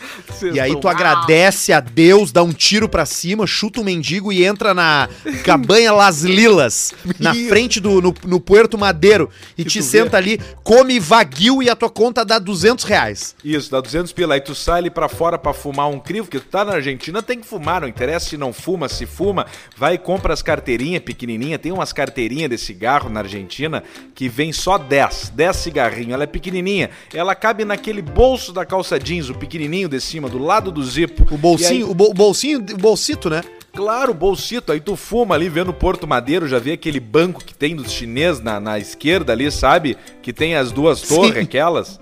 E 0.53 0.61
aí 0.61 0.75
tu 0.77 0.85
mal. 0.85 0.95
agradece 0.95 1.73
a 1.73 1.81
Deus, 1.81 2.33
dá 2.33 2.43
um 2.43 2.53
tiro 2.53 2.89
pra 2.89 3.07
cima, 3.07 3.47
chuta 3.47 3.81
um 3.81 3.85
mendigo 3.85 4.33
e 4.33 4.45
entra 4.45 4.75
na 4.75 5.09
cabanha 5.45 5.93
Las 5.93 6.23
Lilas, 6.23 6.95
na 7.19 7.35
frente 7.35 7.81
do 7.81 8.01
no, 8.01 8.15
no 8.25 8.41
Puerto 8.41 8.79
Madeiro 8.79 9.31
e 9.57 9.65
que 9.65 9.71
te 9.71 9.83
senta 9.83 10.21
vê? 10.21 10.33
ali, 10.35 10.41
come 10.63 10.99
vaguio 11.01 11.63
e 11.63 11.71
a 11.71 11.77
tua 11.77 11.91
conta 11.91 12.25
dá 12.25 12.39
200 12.39 12.85
reais. 12.85 13.35
Isso, 13.45 13.71
dá 13.71 13.81
200 13.81 14.13
pila. 14.13 14.35
Aí 14.35 14.41
tu 14.41 14.55
sai 14.55 14.79
ali 14.79 14.91
pra 14.91 15.09
fora 15.09 15.39
pra 15.39 15.53
fumar 15.53 15.89
um 15.89 15.99
crivo, 15.99 16.27
porque 16.27 16.41
tu 16.41 16.47
tá 16.47 16.65
na 16.65 16.75
Argentina, 16.75 17.23
tem 17.23 17.41
que 17.41 17.47
fumar, 17.47 17.81
não 17.81 17.89
interessa 17.89 18.31
se 18.31 18.37
não 18.37 18.53
fuma, 18.53 18.89
se 18.89 19.07
fuma, 19.07 19.47
vai 19.77 19.95
e 19.95 19.99
compra 19.99 20.33
as 20.33 20.43
carteirinhas 20.43 21.03
pequenininhas, 21.03 21.61
tem 21.61 21.73
umas 21.73 21.93
carteirinhas 21.93 22.51
de 22.51 22.59
cigarro 22.59 23.09
na 23.09 23.21
Argentina 23.21 23.83
que 24.15 24.29
vem 24.29 24.53
só 24.53 24.79
10, 24.79 25.33
10 25.35 25.57
cigarrinhos, 25.57 26.13
ela 26.13 26.25
é 26.25 26.27
pequenininha, 26.27 26.91
ela 27.13 27.35
cabe 27.35 27.65
naquele 27.65 27.98
bolso 28.03 28.53
da 28.53 28.65
calça 28.65 28.99
jeans, 28.99 29.29
o 29.29 29.35
pequenininho 29.35 29.89
de 29.89 30.01
cima, 30.01 30.29
do 30.29 30.39
lado 30.39 30.71
do 30.71 30.83
zipo. 30.85 31.27
O 31.33 31.39
bolsinho, 31.39 31.87
aí... 31.87 31.91
o, 31.91 31.95
bo 31.95 32.13
bolsinho, 32.13 32.59
o 32.59 32.77
bolsito, 32.77 33.31
né? 33.31 33.43
Claro, 33.73 34.13
bolsito. 34.13 34.73
Aí 34.73 34.81
tu 34.81 34.97
fuma 34.97 35.35
ali 35.35 35.49
vendo 35.49 35.73
Porto 35.73 36.07
Madeiro, 36.07 36.49
já 36.49 36.59
vê 36.59 36.73
aquele 36.73 36.99
banco 36.99 37.45
que 37.45 37.55
tem 37.55 37.77
dos 37.77 37.93
chineses 37.93 38.43
na, 38.43 38.59
na 38.59 38.79
esquerda 38.79 39.33
ali, 39.33 39.51
sabe? 39.51 39.97
Que 40.23 40.33
tem 40.33 40.57
as 40.57 40.73
duas 40.73 41.03
torres, 41.03 41.35
Sim. 41.35 41.41
aquelas. 41.41 42.01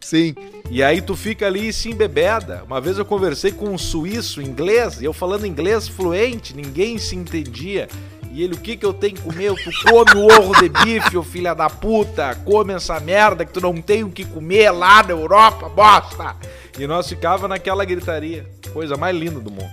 Sim. 0.00 0.34
E 0.70 0.82
aí 0.82 1.02
tu 1.02 1.14
fica 1.14 1.46
ali 1.46 1.72
se 1.72 1.90
embebeda. 1.90 2.64
Uma 2.66 2.80
vez 2.80 2.96
eu 2.96 3.04
conversei 3.04 3.52
com 3.52 3.68
um 3.68 3.78
suíço 3.78 4.40
inglês, 4.40 5.00
e 5.00 5.04
eu 5.04 5.12
falando 5.12 5.46
inglês 5.46 5.86
fluente, 5.88 6.56
ninguém 6.56 6.96
se 6.96 7.14
entendia. 7.14 7.88
E 8.32 8.42
ele, 8.42 8.54
o 8.54 8.58
que 8.58 8.76
que 8.76 8.86
eu 8.86 8.92
tenho 8.92 9.14
que 9.14 9.22
comer? 9.22 9.52
Tu 9.54 9.70
come 9.90 10.20
o 10.20 10.26
ovo 10.38 10.54
de 10.60 10.68
bife, 10.68 11.16
ô 11.16 11.22
filha 11.22 11.52
da 11.52 11.68
puta. 11.68 12.34
Come 12.44 12.72
essa 12.72 13.00
merda 13.00 13.44
que 13.44 13.52
tu 13.52 13.60
não 13.60 13.82
tem 13.82 14.04
o 14.04 14.10
que 14.10 14.24
comer 14.24 14.70
lá 14.70 15.02
na 15.02 15.10
Europa, 15.10 15.68
bosta. 15.68 16.36
E 16.78 16.86
nós 16.86 17.08
ficava 17.08 17.48
naquela 17.48 17.84
gritaria. 17.84 18.46
Coisa 18.72 18.96
mais 18.96 19.16
linda 19.16 19.40
do 19.40 19.50
mundo. 19.50 19.70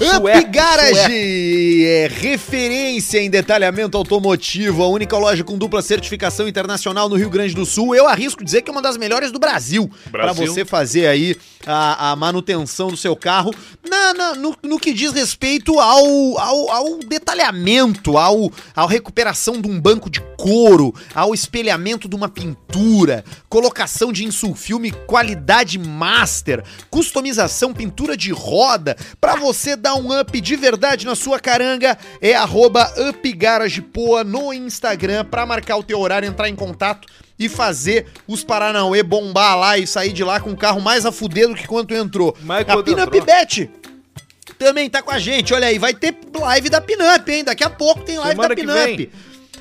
Up 0.00 0.44
Garage 0.44 1.84
é 1.84 2.08
referência 2.10 3.18
em 3.18 3.28
detalhamento 3.28 3.98
automotivo, 3.98 4.82
a 4.82 4.88
única 4.88 5.18
loja 5.18 5.44
com 5.44 5.58
dupla 5.58 5.82
certificação 5.82 6.48
internacional 6.48 7.06
no 7.06 7.16
Rio 7.16 7.28
Grande 7.28 7.54
do 7.54 7.66
Sul. 7.66 7.94
Eu 7.94 8.08
arrisco 8.08 8.42
dizer 8.42 8.62
que 8.62 8.70
é 8.70 8.72
uma 8.72 8.80
das 8.80 8.96
melhores 8.96 9.30
do 9.30 9.38
Brasil, 9.38 9.90
para 10.10 10.32
você 10.32 10.64
fazer 10.64 11.06
aí 11.06 11.36
a, 11.66 12.12
a, 12.12 12.16
manutenção 12.16 12.88
do 12.88 12.96
seu 12.96 13.14
carro 13.14 13.54
na, 13.86 14.14
na 14.14 14.34
no, 14.34 14.56
no, 14.62 14.78
que 14.78 14.94
diz 14.94 15.12
respeito 15.12 15.78
ao, 15.78 16.38
ao, 16.38 16.70
ao 16.70 16.98
detalhamento, 17.00 18.16
ao, 18.16 18.50
ao 18.74 18.88
recuperação 18.88 19.60
de 19.60 19.68
um 19.68 19.78
banco 19.78 20.08
de 20.08 20.22
couro, 20.38 20.94
ao 21.14 21.34
espelhamento 21.34 22.08
de 22.08 22.16
uma 22.16 22.28
pintura, 22.30 23.22
colocação 23.50 24.10
de 24.10 24.24
insulfilme 24.24 24.92
qualidade 25.06 25.78
master, 25.78 26.64
customização, 26.88 27.74
pintura 27.74 28.16
de 28.16 28.32
roda, 28.32 28.96
para 29.20 29.36
você 29.36 29.76
dar 29.76 29.89
um 29.94 30.18
up 30.18 30.40
de 30.40 30.56
verdade 30.56 31.06
na 31.06 31.14
sua 31.14 31.38
caranga, 31.38 31.96
é 32.20 32.34
arroba 32.34 32.92
upgaragepoa 33.08 34.24
no 34.24 34.52
Instagram 34.52 35.24
para 35.24 35.46
marcar 35.46 35.76
o 35.76 35.82
teu 35.82 35.98
horário, 35.98 36.28
entrar 36.28 36.48
em 36.48 36.56
contato 36.56 37.08
e 37.38 37.48
fazer 37.48 38.06
os 38.26 38.44
Paranauê 38.44 39.02
bombar 39.02 39.58
lá 39.58 39.78
e 39.78 39.86
sair 39.86 40.12
de 40.12 40.22
lá 40.22 40.40
com 40.40 40.50
o 40.50 40.56
carro 40.56 40.80
mais 40.80 41.06
a 41.06 41.12
fuder 41.12 41.48
do 41.48 41.54
que 41.54 41.66
quando 41.66 41.94
entrou. 41.94 42.36
Mas 42.42 42.68
a 42.68 42.82
Pinup 42.82 43.20
Bet 43.22 43.70
também 44.58 44.90
tá 44.90 45.00
com 45.00 45.10
a 45.10 45.18
gente, 45.18 45.54
olha 45.54 45.68
aí, 45.68 45.78
vai 45.78 45.94
ter 45.94 46.14
live 46.38 46.68
da 46.68 46.80
Pinup, 46.80 47.32
hein? 47.32 47.44
Daqui 47.44 47.64
a 47.64 47.70
pouco 47.70 48.02
tem 48.02 48.18
live 48.18 48.32
Semana 48.32 48.48
da 48.48 48.54
Pinup. 48.54 49.10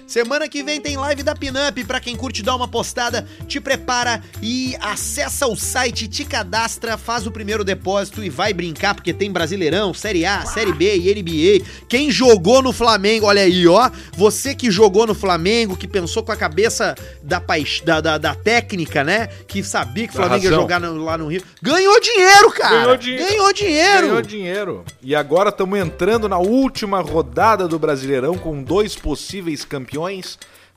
Semana 0.09 0.49
que 0.49 0.63
vem 0.63 0.81
tem 0.81 0.97
live 0.97 1.21
da 1.21 1.35
Pinup. 1.35 1.83
Pra 1.83 1.99
quem 1.99 2.15
curte 2.15 2.41
dar 2.41 2.55
uma 2.55 2.67
postada, 2.67 3.27
te 3.47 3.59
prepara 3.61 4.23
e 4.41 4.75
acessa 4.81 5.45
o 5.45 5.55
site, 5.55 6.07
te 6.07 6.25
cadastra, 6.25 6.97
faz 6.97 7.27
o 7.27 7.31
primeiro 7.31 7.63
depósito 7.63 8.23
e 8.23 8.29
vai 8.29 8.51
brincar, 8.51 8.95
porque 8.95 9.13
tem 9.13 9.31
Brasileirão, 9.31 9.93
Série 9.93 10.25
A, 10.25 10.47
Série 10.47 10.73
B 10.73 10.97
e 10.97 11.13
NBA. 11.13 11.63
Quem 11.87 12.09
jogou 12.09 12.59
no 12.63 12.73
Flamengo, 12.73 13.27
olha 13.27 13.43
aí, 13.43 13.67
ó. 13.67 13.91
Você 14.17 14.55
que 14.55 14.71
jogou 14.71 15.05
no 15.05 15.13
Flamengo, 15.13 15.77
que 15.77 15.87
pensou 15.87 16.23
com 16.23 16.31
a 16.31 16.35
cabeça 16.35 16.95
da, 17.21 17.39
paix... 17.39 17.79
da, 17.85 18.01
da, 18.01 18.17
da 18.17 18.33
técnica, 18.33 19.03
né? 19.03 19.27
Que 19.47 19.61
sabia 19.63 20.07
que 20.07 20.13
o 20.13 20.15
Flamengo 20.15 20.43
ia 20.43 20.49
jogar 20.49 20.79
no- 20.79 21.03
lá 21.05 21.19
no 21.19 21.27
Rio. 21.27 21.43
Ganhou 21.61 21.99
dinheiro, 22.01 22.49
cara! 22.53 22.79
Ganhou 22.79 22.97
dinheiro. 22.97 23.27
Ganhou 23.29 23.53
dinheiro! 23.53 24.07
Ganhou 24.07 24.21
dinheiro. 24.23 24.83
E 25.03 25.13
agora 25.13 25.49
estamos 25.49 25.77
entrando 25.77 26.27
na 26.27 26.39
última 26.39 26.99
rodada 26.99 27.67
do 27.67 27.77
Brasileirão 27.77 28.35
com 28.39 28.63
dois 28.63 28.95
possíveis 28.95 29.63
campeões: 29.63 29.98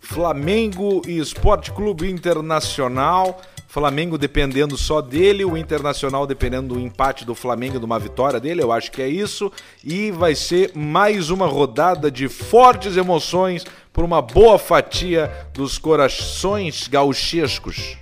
Flamengo 0.01 1.03
e 1.07 1.19
Esporte 1.19 1.71
Clube 1.71 2.11
Internacional. 2.11 3.41
Flamengo 3.69 4.19
dependendo 4.19 4.77
só 4.77 5.01
dele, 5.01 5.47
o 5.47 5.57
Internacional 5.57 6.27
dependendo 6.27 6.75
do 6.75 6.81
empate 6.81 7.25
do 7.25 7.35
Flamengo, 7.35 7.79
de 7.79 7.85
uma 7.87 7.99
vitória 7.99 8.39
dele, 8.39 8.63
eu 8.63 8.71
acho 8.71 8.91
que 8.91 9.01
é 9.01 9.09
isso. 9.09 9.51
E 9.83 10.11
vai 10.11 10.35
ser 10.35 10.73
mais 10.75 11.31
uma 11.31 11.47
rodada 11.47 12.11
de 12.11 12.29
fortes 12.29 12.99
emoções 12.99 13.65
por 13.91 14.05
uma 14.05 14.21
boa 14.21 14.59
fatia 14.59 15.31
dos 15.55 15.79
corações 15.79 16.87
gauchescos. 16.87 17.97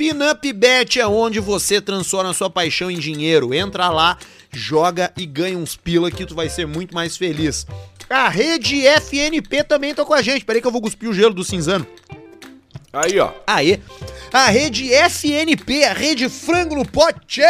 Pinup 0.00 0.50
Bet 0.54 0.98
é 0.98 1.06
onde 1.06 1.40
você 1.40 1.78
transforma 1.78 2.32
sua 2.32 2.48
paixão 2.48 2.90
em 2.90 2.98
dinheiro. 2.98 3.52
Entra 3.52 3.90
lá, 3.90 4.16
joga 4.50 5.12
e 5.14 5.26
ganha 5.26 5.58
uns 5.58 5.76
pila 5.76 6.10
que 6.10 6.24
tu 6.24 6.34
vai 6.34 6.48
ser 6.48 6.66
muito 6.66 6.94
mais 6.94 7.18
feliz. 7.18 7.66
A 8.10 8.28
rede 8.28 8.84
FNP 8.84 9.62
também 9.62 9.94
tá 9.94 10.04
com 10.04 10.12
a 10.12 10.20
gente. 10.20 10.44
Peraí 10.44 10.60
que 10.60 10.66
eu 10.66 10.72
vou 10.72 10.82
cuspir 10.82 11.08
o 11.08 11.14
gelo 11.14 11.32
do 11.32 11.44
cinzano. 11.44 11.86
Aí, 12.92 13.20
ó. 13.20 13.30
Aê! 13.46 13.78
A 14.32 14.46
rede 14.46 14.92
FNP, 14.92 15.84
a 15.84 15.92
rede 15.92 16.28
Frango 16.28 16.74
no 16.74 16.84
Pote, 16.84 17.40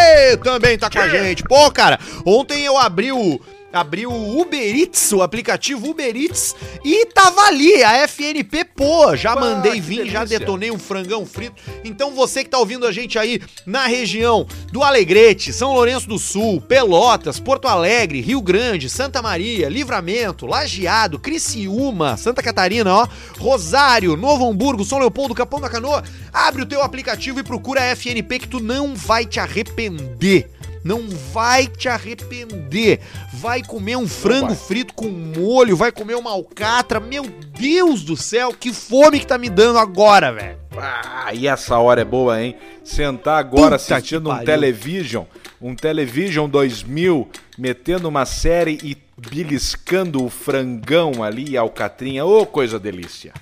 também 0.45 0.79
tá 0.79 0.91
com 0.91 0.99
a 0.99 1.09
gente. 1.09 1.43
Pô, 1.45 1.71
cara, 1.71 1.99
ontem 2.27 2.63
eu 2.63 2.77
abri 2.77 3.11
o. 3.11 3.41
Abri 3.73 4.05
o 4.05 4.41
Uber 4.41 4.77
Eats, 4.77 5.13
o 5.13 5.23
aplicativo 5.23 5.91
Uber 5.91 6.17
Eats, 6.17 6.57
e 6.85 7.07
tava 7.07 7.43
ali, 7.43 7.83
a 7.85 8.09
FNP, 8.09 8.65
pô, 8.65 9.15
já 9.15 9.35
Bah, 9.35 9.43
mandei 9.43 9.81
vir, 9.81 10.07
já 10.07 10.25
detonei 10.25 10.73
um 10.73 10.79
frangão 10.79 11.25
frito. 11.25 11.55
Então 11.85 12.11
você 12.11 12.43
que 12.43 12.51
tá 12.51 12.59
ouvindo 12.59 12.85
a 12.85 12.91
gente 12.91 13.17
aí 13.17 13.41
na 13.65 13.87
região 13.87 14.45
do 14.73 14.83
Alegrete, 14.83 15.53
São 15.53 15.73
Lourenço 15.73 16.09
do 16.09 16.19
Sul, 16.19 16.61
Pelotas, 16.61 17.39
Porto 17.39 17.69
Alegre, 17.69 18.21
Rio 18.21 18.43
Grande, 18.43 18.91
Santa 18.91 19.23
Maria, 19.23 19.69
Livramento, 19.69 20.47
Lajeado, 20.47 21.19
Criciúma, 21.19 22.17
Santa 22.17 22.43
Catarina, 22.43 22.93
ó, 22.93 23.09
Rosário, 23.39 24.17
Novo 24.17 24.49
Hamburgo, 24.51 24.85
São 24.85 24.99
Leopoldo, 24.99 25.35
Capão 25.35 25.61
da 25.61 25.71
Canoa, 25.71 26.03
abre 26.33 26.63
o 26.63 26.67
teu 26.67 26.83
aplicativo 26.83 27.39
e 27.39 27.45
procura 27.45 27.81
a 27.81 27.97
FNP 27.97 28.41
que 28.41 28.49
tu 28.49 28.59
não 28.59 28.97
vai 28.97 29.25
te 29.25 29.39
arrepender. 29.39 30.51
Não 30.83 31.09
vai 31.33 31.67
te 31.67 31.89
arrepender. 31.89 33.01
Vai 33.35 33.63
comer 33.63 33.97
um 33.97 34.09
frango 34.09 34.55
frito 34.55 34.95
com 34.95 35.09
molho, 35.09 35.77
vai 35.77 35.93
comer 35.93 36.15
uma 36.17 36.31
alcatra. 36.31 37.01
Meu 37.01 37.25
Deus 37.25 38.03
do 38.03 38.17
céu, 38.17 38.53
que 38.53 38.73
fome 38.73 39.21
que 39.21 39.27
tá 39.27 39.37
me 39.37 39.51
dando 39.51 39.79
agora, 39.79 40.33
velho. 40.33 40.59
Ah, 40.77 41.35
e 41.35 41.47
essa 41.47 41.79
hora 41.79 42.01
é 42.01 42.05
boa, 42.05 42.41
hein? 42.41 42.57
Sentar 42.85 43.39
agora 43.39 43.79
Puta 43.79 43.95
assistindo 43.97 44.31
um. 44.31 44.45
Television, 44.45 45.25
um 45.61 45.75
Television 45.75 46.49
2000, 46.49 47.29
metendo 47.59 48.09
uma 48.09 48.25
série 48.25 48.79
e 48.83 48.97
beliscando 49.29 50.25
o 50.25 50.31
frangão 50.31 51.23
ali 51.23 51.51
e 51.51 51.57
a 51.59 51.61
alcatrinha. 51.61 52.25
Ô, 52.25 52.47
coisa 52.47 52.79
delícia. 52.79 53.35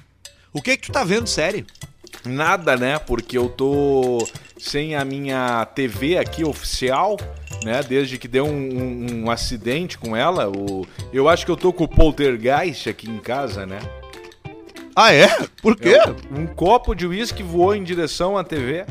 O 0.53 0.61
que 0.61 0.77
que 0.77 0.87
tu 0.87 0.93
tá 0.93 1.05
vendo, 1.05 1.29
sério? 1.29 1.65
Nada, 2.25 2.77
né? 2.77 2.99
Porque 2.99 3.39
eu 3.39 3.49
tô 3.49 4.27
sem 4.59 4.95
a 4.97 5.05
minha 5.05 5.65
TV 5.75 6.19
aqui 6.19 6.45
oficial, 6.45 7.17
né? 7.65 7.81
Desde 7.83 8.19
que 8.19 8.27
deu 8.29 8.45
um, 8.45 8.51
um- 8.51 9.25
um 9.25 9.31
acidente 9.31 9.97
com 9.97 10.17
ela. 10.17 10.49
O... 10.49 10.87
Eu 11.13 11.29
acho 11.29 11.45
que 11.47 11.51
eu 11.51 11.57
tô 11.57 11.73
com 11.73 11.85
o 11.85 11.89
poltergeist 11.89 12.89
aqui 12.89 13.09
em 13.09 13.19
casa, 13.19 13.65
né? 13.67 13.79
Ah, 14.95 15.13
é? 15.15 15.29
Por 15.63 15.77
quê? 15.77 15.97
Eu- 16.05 16.17
um 16.37 16.47
copo 16.47 16.95
de 16.95 17.07
uísque 17.07 17.43
voou 17.43 17.75
em 17.75 17.85
direção 17.85 18.37
à 18.37 18.43
TV. 18.45 18.85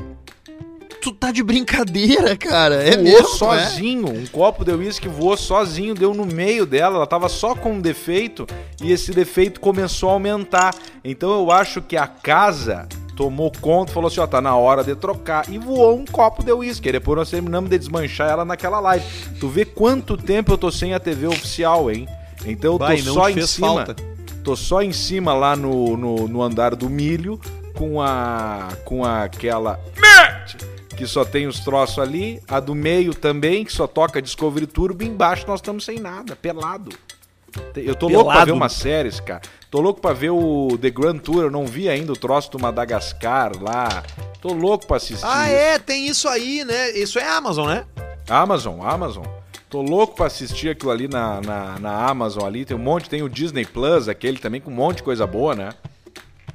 Tu 1.01 1.11
tá 1.13 1.31
de 1.31 1.43
brincadeira, 1.43 2.35
cara. 2.35 2.75
É 2.83 2.91
voou 2.91 3.03
mesmo, 3.03 3.27
sozinho. 3.27 4.07
Um 4.09 4.25
copo 4.25 4.65
de 4.65 4.71
uísque 4.71 5.07
voou 5.07 5.37
sozinho, 5.37 5.93
deu 5.93 6.13
no 6.13 6.25
meio 6.25 6.65
dela. 6.65 6.95
Ela 6.97 7.07
tava 7.07 7.29
só 7.29 7.55
com 7.55 7.73
um 7.73 7.81
defeito 7.81 8.45
e 8.81 8.91
esse 8.91 9.11
defeito 9.11 9.59
começou 9.59 10.09
a 10.09 10.13
aumentar. 10.13 10.73
Então 11.03 11.29
eu 11.31 11.51
acho 11.51 11.81
que 11.81 11.95
a 11.95 12.07
casa 12.07 12.87
tomou 13.17 13.51
conta, 13.59 13.91
falou 13.91 14.07
assim: 14.07 14.19
ó, 14.21 14.27
tá 14.27 14.39
na 14.39 14.55
hora 14.55 14.83
de 14.83 14.95
trocar. 14.95 15.49
E 15.49 15.57
voou 15.57 15.97
um 15.97 16.05
copo 16.05 16.43
de 16.43 16.53
uísque. 16.53 16.91
Depois 16.91 17.17
nós 17.17 17.29
terminamos 17.29 17.69
de 17.69 17.77
desmanchar 17.77 18.29
ela 18.29 18.45
naquela 18.45 18.79
live. 18.79 19.03
Tu 19.39 19.49
vê 19.49 19.65
quanto 19.65 20.15
tempo 20.15 20.53
eu 20.53 20.57
tô 20.57 20.71
sem 20.71 20.93
a 20.93 20.99
TV 20.99 21.27
oficial, 21.27 21.91
hein? 21.91 22.07
Então 22.45 22.73
eu 22.73 22.79
tô 22.79 22.85
Vai, 22.85 22.97
só 22.99 23.29
em 23.29 23.45
cima. 23.45 23.67
falta. 23.85 23.95
Tô 24.43 24.55
só 24.55 24.81
em 24.81 24.93
cima 24.93 25.33
lá 25.33 25.55
no, 25.57 25.97
no, 25.97 26.27
no 26.27 26.41
andar 26.41 26.75
do 26.75 26.89
milho 26.89 27.41
com 27.73 28.01
a. 28.01 28.69
com 28.85 29.03
aquela. 29.03 29.79
Que 30.95 31.05
só 31.05 31.25
tem 31.25 31.45
os 31.47 31.59
troços 31.59 31.99
ali. 31.99 32.41
A 32.47 32.59
do 32.59 32.73
meio 32.73 33.13
também, 33.13 33.65
que 33.65 33.71
só 33.73 33.85
toca 33.87 34.21
Discovery 34.21 34.65
Turbo. 34.67 35.03
E 35.03 35.07
embaixo 35.07 35.45
nós 35.47 35.59
estamos 35.59 35.83
sem 35.83 35.99
nada, 35.99 36.35
pelado. 36.35 36.91
Eu 37.75 37.95
tô 37.95 38.07
louco 38.07 38.25
pra 38.25 38.33
Pelado? 38.33 38.45
ver 38.45 38.51
umas 38.51 38.73
séries, 38.73 39.19
cara. 39.19 39.41
Tô 39.69 39.81
louco 39.81 39.99
pra 39.99 40.13
ver 40.13 40.29
o 40.29 40.77
The 40.81 40.89
Grand 40.89 41.17
Tour. 41.17 41.43
Eu 41.43 41.51
não 41.51 41.65
vi 41.65 41.89
ainda 41.89 42.13
o 42.13 42.17
troço 42.17 42.49
do 42.51 42.59
Madagascar 42.59 43.51
lá. 43.61 44.03
Tô 44.41 44.53
louco 44.53 44.87
pra 44.87 44.97
assistir. 44.97 45.25
Ah, 45.25 45.47
é, 45.47 45.77
tem 45.77 46.07
isso 46.07 46.27
aí, 46.27 46.63
né? 46.63 46.91
Isso 46.91 47.19
é 47.19 47.27
Amazon, 47.27 47.67
né? 47.67 47.85
Amazon, 48.29 48.81
Amazon. 48.81 49.25
Tô 49.69 49.81
louco 49.81 50.15
pra 50.15 50.27
assistir 50.27 50.69
aquilo 50.69 50.91
ali 50.91 51.09
na, 51.09 51.41
na, 51.41 51.79
na 51.79 52.09
Amazon 52.09 52.45
ali. 52.45 52.63
Tem 52.63 52.77
um 52.77 52.79
monte, 52.79 53.09
tem 53.09 53.21
o 53.21 53.29
Disney 53.29 53.65
Plus, 53.65 54.07
aquele 54.07 54.37
também 54.37 54.61
com 54.61 54.71
um 54.71 54.73
monte 54.73 54.97
de 54.97 55.03
coisa 55.03 55.27
boa, 55.27 55.53
né? 55.53 55.69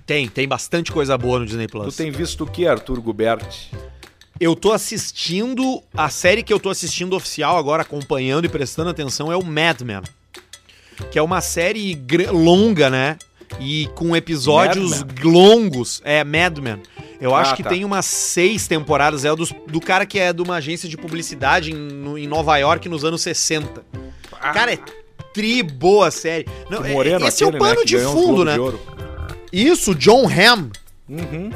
Tem, 0.07 0.29
tem 0.29 0.49
bastante 0.49 0.91
coisa 0.91 1.17
boa 1.19 1.39
no 1.39 1.47
Disney 1.47 1.69
Plus. 1.69 1.95
Tu 1.95 1.99
tem 1.99 2.11
visto 2.11 2.45
o 2.45 2.47
que, 2.47 2.67
Arthur 2.67 3.01
Guberti? 3.01 3.71
Eu 4.41 4.57
tô 4.57 4.73
assistindo. 4.73 5.83
A 5.95 6.09
série 6.09 6.43
que 6.43 6.53
eu 6.53 6.59
tô 6.59 6.71
assistindo 6.71 7.15
oficial 7.15 7.59
agora, 7.59 7.83
acompanhando 7.83 8.47
e 8.47 8.49
prestando 8.49 8.91
atenção, 8.91 9.31
é 9.31 9.37
o 9.37 9.45
Mad 9.45 9.83
Men. 9.83 10.03
Que 11.11 11.19
é 11.19 11.23
uma 11.23 11.41
série 11.41 12.01
longa, 12.31 12.89
né? 12.91 13.17
E 13.61 13.89
com 13.95 14.17
episódios 14.17 15.05
longos. 15.23 16.01
É, 16.05 16.25
Mad 16.25 16.59
Men. 16.59 16.81
Eu 17.21 17.35
acho 17.35 17.53
Ah, 17.53 17.57
que 17.57 17.63
tá. 17.63 17.69
tem 17.71 17.85
umas 17.85 18.07
seis 18.07 18.67
temporadas. 18.67 19.25
É 19.25 19.31
o 19.33 19.37
dos- 19.37 19.53
do 19.69 19.81
cara 19.81 20.05
que 20.07 20.19
é 20.19 20.33
de 20.33 20.43
uma 20.43 20.57
agência 20.57 20.89
de 20.89 20.97
publicidade 20.97 21.71
em, 21.71 21.75
no- 21.77 22.19
em 22.19 22.27
Nova 22.27 22.57
York 22.57 22.89
nos 22.89 23.05
anos 23.05 23.21
60. 23.23 23.85
Cara, 24.53 24.73
é 24.73 24.79
tri 25.33 25.63
boa 25.63 26.09
a 26.09 26.11
série. 26.11 26.47
Não, 26.69 26.81
O 26.81 26.87
é- 26.87 26.93
Moreno 26.93 27.27
esse 27.29 27.43
é 27.43 27.47
o 27.47 27.51
aquele, 27.51 27.63
pano 27.65 27.81
né, 27.81 27.85
de 27.87 27.99
fundo, 28.01 28.45
né? 28.45 28.57
de. 28.57 29.67
Isso, 29.71 29.95
John 29.95 30.27
Hamm. 30.27 30.71
Uhum. 31.09 31.51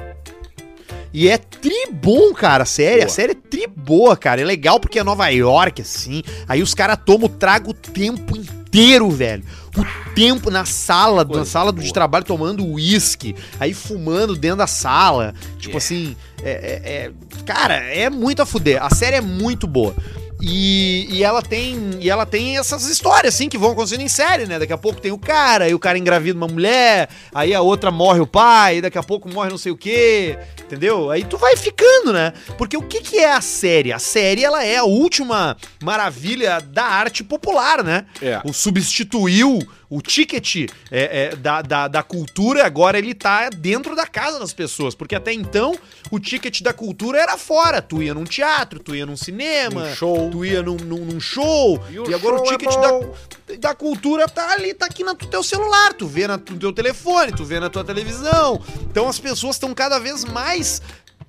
E 1.12 1.28
é 1.28 1.38
tri 1.38 1.88
bom, 1.90 2.32
cara, 2.34 2.64
a 2.64 2.66
série. 2.66 3.00
A 3.00 3.06
Boa. 3.06 3.14
série 3.14 3.32
é 3.32 3.34
tri 3.34 3.66
boa, 3.66 4.16
cara. 4.16 4.40
É 4.42 4.44
legal 4.44 4.78
porque 4.78 4.98
é 4.98 5.02
Nova 5.04 5.26
York, 5.28 5.80
assim. 5.80 6.22
Aí 6.46 6.62
os 6.62 6.74
caras 6.74 6.98
tomam 7.06 7.28
trago 7.28 7.70
o 7.70 7.74
tempo 7.74 8.36
inteiro, 8.36 8.65
velho. 9.10 9.42
O 9.76 10.12
tempo 10.14 10.50
na 10.50 10.64
sala, 10.64 11.22
na 11.22 11.24
Coisa 11.26 11.44
sala 11.44 11.72
de 11.72 11.80
boa. 11.82 11.92
trabalho, 11.92 12.24
tomando 12.24 12.64
uísque. 12.66 13.34
Aí 13.60 13.74
fumando 13.74 14.34
dentro 14.36 14.58
da 14.58 14.66
sala. 14.66 15.34
Tipo 15.58 15.76
assim, 15.76 16.16
é, 16.42 16.50
é- 16.50 16.92
é- 17.06 17.12
Cara, 17.44 17.74
é 17.76 18.08
muito 18.10 18.40
a 18.42 18.46
fuder. 18.46 18.82
A 18.82 18.90
série 18.94 19.16
é 19.16 19.20
muito 19.20 19.66
boa. 19.66 19.94
E, 20.40 21.08
e 21.10 21.24
ela 21.24 21.40
tem 21.40 21.92
e 21.98 22.10
ela 22.10 22.26
tem 22.26 22.58
essas 22.58 22.86
histórias 22.86 23.34
assim 23.34 23.48
que 23.48 23.56
vão 23.56 23.72
acontecendo 23.72 24.02
em 24.02 24.08
série, 24.08 24.46
né? 24.46 24.58
Daqui 24.58 24.72
a 24.72 24.78
pouco 24.78 25.00
tem 25.00 25.10
o 25.10 25.18
cara, 25.18 25.64
aí 25.64 25.74
o 25.74 25.78
cara 25.78 25.98
engravida 25.98 26.38
uma 26.38 26.46
mulher, 26.46 27.08
aí 27.34 27.54
a 27.54 27.62
outra 27.62 27.90
morre 27.90 28.20
o 28.20 28.26
pai, 28.26 28.80
daqui 28.80 28.98
a 28.98 29.02
pouco 29.02 29.32
morre 29.32 29.48
não 29.48 29.58
sei 29.58 29.72
o 29.72 29.76
quê, 29.76 30.38
entendeu? 30.60 31.10
Aí 31.10 31.24
tu 31.24 31.38
vai 31.38 31.56
ficando, 31.56 32.12
né? 32.12 32.32
Porque 32.58 32.76
o 32.76 32.82
que 32.82 33.00
que 33.00 33.18
é 33.18 33.32
a 33.32 33.40
série? 33.40 33.92
A 33.92 33.98
série 33.98 34.44
ela 34.44 34.62
é 34.62 34.76
a 34.76 34.84
última 34.84 35.56
maravilha 35.82 36.60
da 36.60 36.84
arte 36.84 37.24
popular, 37.24 37.82
né? 37.82 38.04
É. 38.20 38.40
O 38.44 38.52
substituiu 38.52 39.66
o 39.88 40.00
ticket 40.02 40.68
é, 40.90 41.30
é, 41.32 41.36
da, 41.36 41.62
da, 41.62 41.88
da 41.88 42.02
cultura, 42.02 42.64
agora 42.66 42.98
ele 42.98 43.14
tá 43.14 43.48
dentro 43.50 43.94
da 43.94 44.06
casa 44.06 44.38
das 44.38 44.52
pessoas. 44.52 44.94
Porque 44.94 45.14
até 45.14 45.32
então, 45.32 45.74
o 46.10 46.18
ticket 46.18 46.60
da 46.62 46.72
cultura 46.72 47.18
era 47.20 47.36
fora. 47.38 47.80
Tu 47.80 48.02
ia 48.02 48.12
num 48.14 48.24
teatro, 48.24 48.80
tu 48.80 48.94
ia 48.94 49.06
num 49.06 49.16
cinema, 49.16 49.88
Num 49.88 49.94
show. 49.94 50.30
tu 50.30 50.44
ia 50.44 50.62
num, 50.62 50.76
num, 50.76 51.04
num 51.04 51.20
show. 51.20 51.82
E 51.90 51.94
E, 51.94 51.98
o 52.00 52.14
agora 52.14 52.34
o 52.36 52.38
show 52.38 52.46
é 52.46 52.58
ticket 52.58 52.74
bom. 52.74 53.14
da, 53.48 53.54
da 53.56 53.74
cultura 53.74 54.26
tá 54.28 54.50
ali, 54.52 54.74
tá 54.74 54.86
aqui 54.86 55.04
no 55.04 55.14
teu 55.14 55.42
celular. 55.42 55.92
Tu 55.94 56.06
vê 56.06 56.26
na- 56.26 56.36
no 56.36 56.58
teu 56.58 56.72
telefone, 56.72 57.32
tu 57.32 57.44
vê 57.44 57.60
na 57.60 57.70
tua 57.70 57.84
televisão. 57.84 58.60
Então 58.90 59.08
as 59.08 59.18
pessoas 59.18 59.56
estão 59.56 59.72
cada 59.74 59.98
vez 59.98 60.24
mais 60.24 60.82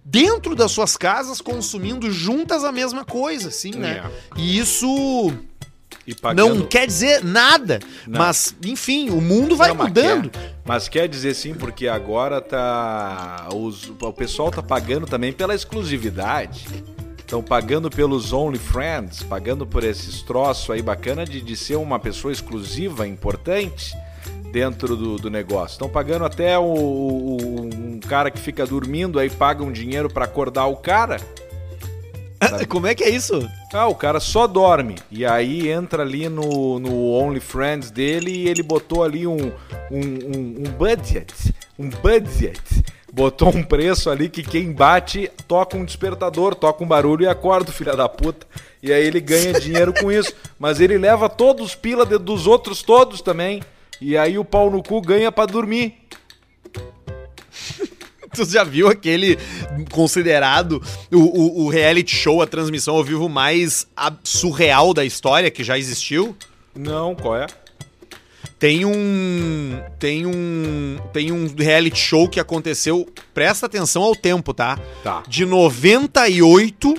dentro 0.03 0.55
das 0.55 0.71
suas 0.71 0.95
casas 0.95 1.41
consumindo 1.41 2.09
juntas 2.11 2.63
a 2.63 2.71
mesma 2.71 3.03
coisa, 3.03 3.49
assim, 3.49 3.71
né? 3.71 4.03
É. 4.35 4.39
E 4.39 4.57
isso 4.57 5.33
pagando... 6.15 6.55
Não 6.55 6.65
quer 6.65 6.87
dizer 6.87 7.23
nada. 7.23 7.79
Não. 8.07 8.19
Mas, 8.19 8.55
enfim, 8.65 9.09
o 9.09 9.19
mundo 9.21 9.55
vai 9.55 9.69
Não, 9.69 9.75
mas 9.75 9.87
mudando. 9.87 10.29
quer- 10.29 10.55
mas 10.65 10.87
quer 10.89 11.07
dizer 11.07 11.33
sim, 11.33 11.53
porque 11.53 11.87
agora 11.87 12.39
tá. 12.41 13.47
os- 13.53 13.89
o 14.01 14.13
pessoal 14.13 14.51
tá 14.51 14.61
pagando 14.63 15.05
também 15.05 15.31
pela 15.33 15.53
exclusividade. 15.55 16.65
Estão 17.17 17.43
pagando 17.43 17.89
pelos 17.89 18.31
OnlyFriends, 18.31 19.21
pagando 19.23 19.65
por 19.67 19.83
esses 19.83 20.21
troços 20.21 20.69
aí 20.69 20.81
bacana 20.81 21.25
de, 21.25 21.41
de 21.41 21.57
ser 21.57 21.75
uma 21.75 21.99
pessoa 21.99 22.31
exclusiva, 22.31 23.05
importante 23.05 23.93
dentro 24.51 24.95
do, 24.95 25.17
do 25.17 25.29
negócio. 25.29 25.73
Estão 25.75 25.89
pagando 25.89 26.23
até 26.23 26.57
o, 26.57 26.63
o- 26.63 27.69
um 27.73 27.99
cara 27.99 28.31
que 28.31 28.39
fica 28.39 28.65
dormindo 28.65 29.19
aí 29.19 29.29
paga 29.29 29.61
um 29.63 29.71
dinheiro 29.73 30.09
pra 30.09 30.23
acordar 30.23 30.67
o 30.67 30.77
cara. 30.77 31.17
Como 32.69 32.87
é 32.87 32.95
que 32.95 33.03
é 33.03 33.09
isso? 33.09 33.47
Ah, 33.73 33.87
o 33.87 33.95
cara 33.95 34.19
só 34.19 34.47
dorme. 34.47 34.95
E 35.11 35.25
aí 35.25 35.69
entra 35.69 36.03
ali 36.03 36.29
no, 36.29 36.79
no 36.79 37.11
OnlyFriends 37.11 37.91
dele 37.91 38.31
e 38.31 38.47
ele 38.47 38.63
botou 38.63 39.03
ali 39.03 39.25
um, 39.25 39.51
um, 39.91 40.01
um, 40.01 40.55
um 40.59 40.71
budget. 40.77 41.33
Um 41.77 41.89
budget. 41.89 42.61
Botou 43.11 43.49
um 43.49 43.63
preço 43.63 44.09
ali 44.09 44.29
que 44.29 44.43
quem 44.43 44.71
bate 44.71 45.31
toca 45.47 45.77
um 45.77 45.85
despertador, 45.85 46.53
toca 46.53 46.83
um 46.83 46.87
barulho 46.87 47.23
e 47.23 47.27
acorda 47.27 47.69
o 47.69 47.73
filho 47.73 47.95
da 47.95 48.07
puta. 48.07 48.45
E 48.81 48.93
aí 48.93 49.05
ele 49.05 49.19
ganha 49.19 49.53
dinheiro 49.59 49.93
com 49.93 50.11
isso. 50.11 50.33
Mas 50.59 50.79
ele 50.79 50.97
leva 50.97 51.29
todos 51.29 51.67
os 51.67 51.75
pila 51.75 52.05
dos 52.05 52.45
outros 52.45 52.81
todos 52.81 53.21
também. 53.21 53.63
E 53.99 54.15
aí 54.15 54.37
o 54.37 54.45
pau 54.45 54.69
no 54.69 54.83
cu 54.83 55.01
ganha 55.01 55.31
pra 55.31 55.45
dormir. 55.45 55.97
Tu 58.35 58.45
já 58.45 58.63
viu 58.63 58.87
aquele 58.87 59.37
considerado 59.91 60.81
o, 61.11 61.17
o, 61.17 61.65
o 61.65 61.69
reality 61.69 62.15
show, 62.15 62.41
a 62.41 62.47
transmissão 62.47 62.95
ao 62.95 63.03
vivo 63.03 63.29
mais 63.29 63.87
surreal 64.23 64.93
da 64.93 65.05
história 65.05 65.49
que 65.49 65.63
já 65.63 65.77
existiu? 65.77 66.35
Não, 66.75 67.15
qual 67.15 67.35
é? 67.37 67.47
Tem 68.59 68.85
um. 68.85 69.79
Tem 69.99 70.25
um. 70.25 70.97
Tem 71.13 71.31
um 71.31 71.47
reality 71.55 71.99
show 71.99 72.27
que 72.27 72.39
aconteceu. 72.39 73.07
Presta 73.33 73.67
atenção 73.67 74.01
ao 74.01 74.15
tempo, 74.15 74.53
tá? 74.53 74.79
Tá. 75.03 75.23
De 75.27 75.45
98 75.45 76.95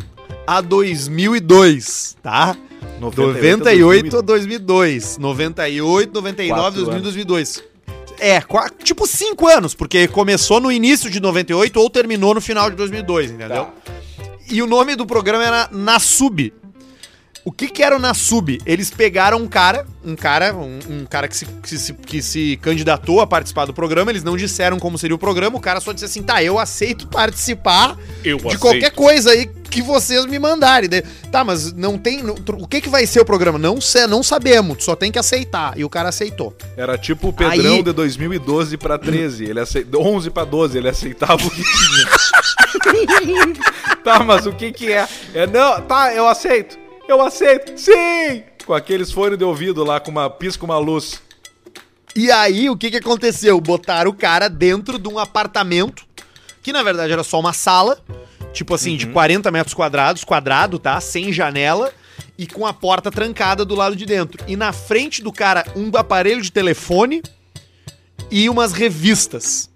a 0.46 0.60
2002, 0.60 2.16
tá? 2.22 2.56
98 3.00 4.18
a 4.18 4.20
2002. 4.20 5.18
98, 5.18 6.14
99, 6.14 6.60
Quatro 6.60 6.84
2000, 6.84 6.92
anos. 6.92 7.02
2002. 7.02 7.64
É, 8.18 8.42
tipo 8.82 9.06
5 9.06 9.46
anos, 9.48 9.74
porque 9.74 10.08
começou 10.08 10.60
no 10.60 10.72
início 10.72 11.10
de 11.10 11.20
98 11.20 11.80
ou 11.80 11.88
terminou 11.88 12.34
no 12.34 12.40
final 12.40 12.70
de 12.70 12.76
2002, 12.76 13.30
entendeu? 13.30 13.66
Tá. 13.66 13.72
E 14.50 14.62
o 14.62 14.66
nome 14.66 14.96
do 14.96 15.06
programa 15.06 15.44
era 15.44 15.68
Nasub. 15.70 16.52
O 17.48 17.50
que 17.50 17.66
que 17.66 17.82
era 17.82 17.96
o 17.96 17.98
Nasub? 17.98 18.60
Eles 18.66 18.90
pegaram 18.90 19.38
um 19.38 19.48
cara, 19.48 19.86
um 20.04 20.14
cara, 20.14 20.54
um, 20.54 20.78
um 20.90 21.06
cara 21.06 21.26
que 21.26 21.34
se, 21.34 21.46
que, 21.46 21.78
se, 21.78 21.94
que 21.94 22.20
se 22.20 22.58
candidatou 22.60 23.22
a 23.22 23.26
participar 23.26 23.64
do 23.64 23.72
programa, 23.72 24.10
eles 24.10 24.22
não 24.22 24.36
disseram 24.36 24.78
como 24.78 24.98
seria 24.98 25.16
o 25.16 25.18
programa, 25.18 25.56
o 25.56 25.60
cara 25.60 25.80
só 25.80 25.92
disse 25.92 26.04
assim, 26.04 26.22
tá, 26.22 26.42
eu 26.42 26.58
aceito 26.58 27.06
participar 27.06 27.96
Eu 28.22 28.36
de 28.36 28.58
qualquer 28.58 28.90
coisa 28.90 29.30
aí 29.30 29.46
que 29.46 29.80
vocês 29.80 30.26
me 30.26 30.38
mandarem. 30.38 30.90
Tá, 31.32 31.42
mas 31.42 31.72
não 31.72 31.96
tem, 31.96 32.22
o 32.22 32.68
que 32.68 32.82
que 32.82 32.88
vai 32.90 33.06
ser 33.06 33.20
o 33.20 33.24
programa? 33.24 33.58
Não 33.58 33.80
sei, 33.80 34.06
não 34.06 34.22
sabemos, 34.22 34.84
só 34.84 34.94
tem 34.94 35.10
que 35.10 35.18
aceitar. 35.18 35.72
E 35.78 35.82
o 35.86 35.88
cara 35.88 36.10
aceitou. 36.10 36.54
Era 36.76 36.98
tipo 36.98 37.28
o 37.28 37.32
Pedrão 37.32 37.76
Aí- 37.76 37.82
de 37.82 37.92
2012 37.92 38.76
pra 38.76 38.98
13. 38.98 39.46
Ele 39.46 39.60
aceitou 39.60 40.06
11 40.06 40.28
pra 40.28 40.44
12, 40.44 40.76
ele 40.76 40.90
aceitava 40.90 41.42
o 41.42 41.50
que 41.50 41.62
tinha. 41.62 42.08
tá, 44.04 44.18
mas 44.22 44.44
o 44.44 44.52
que 44.52 44.70
que 44.70 44.92
é? 44.92 45.08
É 45.32 45.46
não, 45.46 45.80
tá, 45.80 46.12
eu 46.12 46.28
aceito. 46.28 46.87
Eu 47.08 47.22
aceito. 47.22 47.80
Sim! 47.80 48.44
Com 48.66 48.74
aqueles 48.74 49.10
fones 49.10 49.38
de 49.38 49.44
ouvido 49.44 49.82
lá 49.82 49.98
com 49.98 50.10
uma 50.10 50.28
pisca 50.28 50.64
uma 50.64 50.76
luz. 50.76 51.22
E 52.14 52.30
aí, 52.30 52.68
o 52.68 52.76
que 52.76 52.90
que 52.90 52.98
aconteceu? 52.98 53.58
Botaram 53.60 54.10
o 54.10 54.14
cara 54.14 54.48
dentro 54.48 54.98
de 54.98 55.08
um 55.08 55.18
apartamento, 55.18 56.04
que 56.62 56.72
na 56.72 56.82
verdade 56.82 57.12
era 57.12 57.24
só 57.24 57.40
uma 57.40 57.54
sala, 57.54 57.98
tipo 58.52 58.74
assim, 58.74 58.96
de 58.96 59.06
40 59.06 59.50
metros 59.50 59.72
quadrados, 59.72 60.22
quadrado, 60.22 60.78
tá? 60.78 61.00
Sem 61.00 61.32
janela, 61.32 61.92
e 62.36 62.46
com 62.46 62.66
a 62.66 62.74
porta 62.74 63.10
trancada 63.10 63.64
do 63.64 63.74
lado 63.74 63.96
de 63.96 64.04
dentro. 64.04 64.44
E 64.46 64.56
na 64.56 64.72
frente 64.72 65.22
do 65.22 65.32
cara, 65.32 65.64
um 65.74 65.90
aparelho 65.96 66.42
de 66.42 66.52
telefone 66.52 67.22
e 68.30 68.50
umas 68.50 68.72
revistas. 68.72 69.70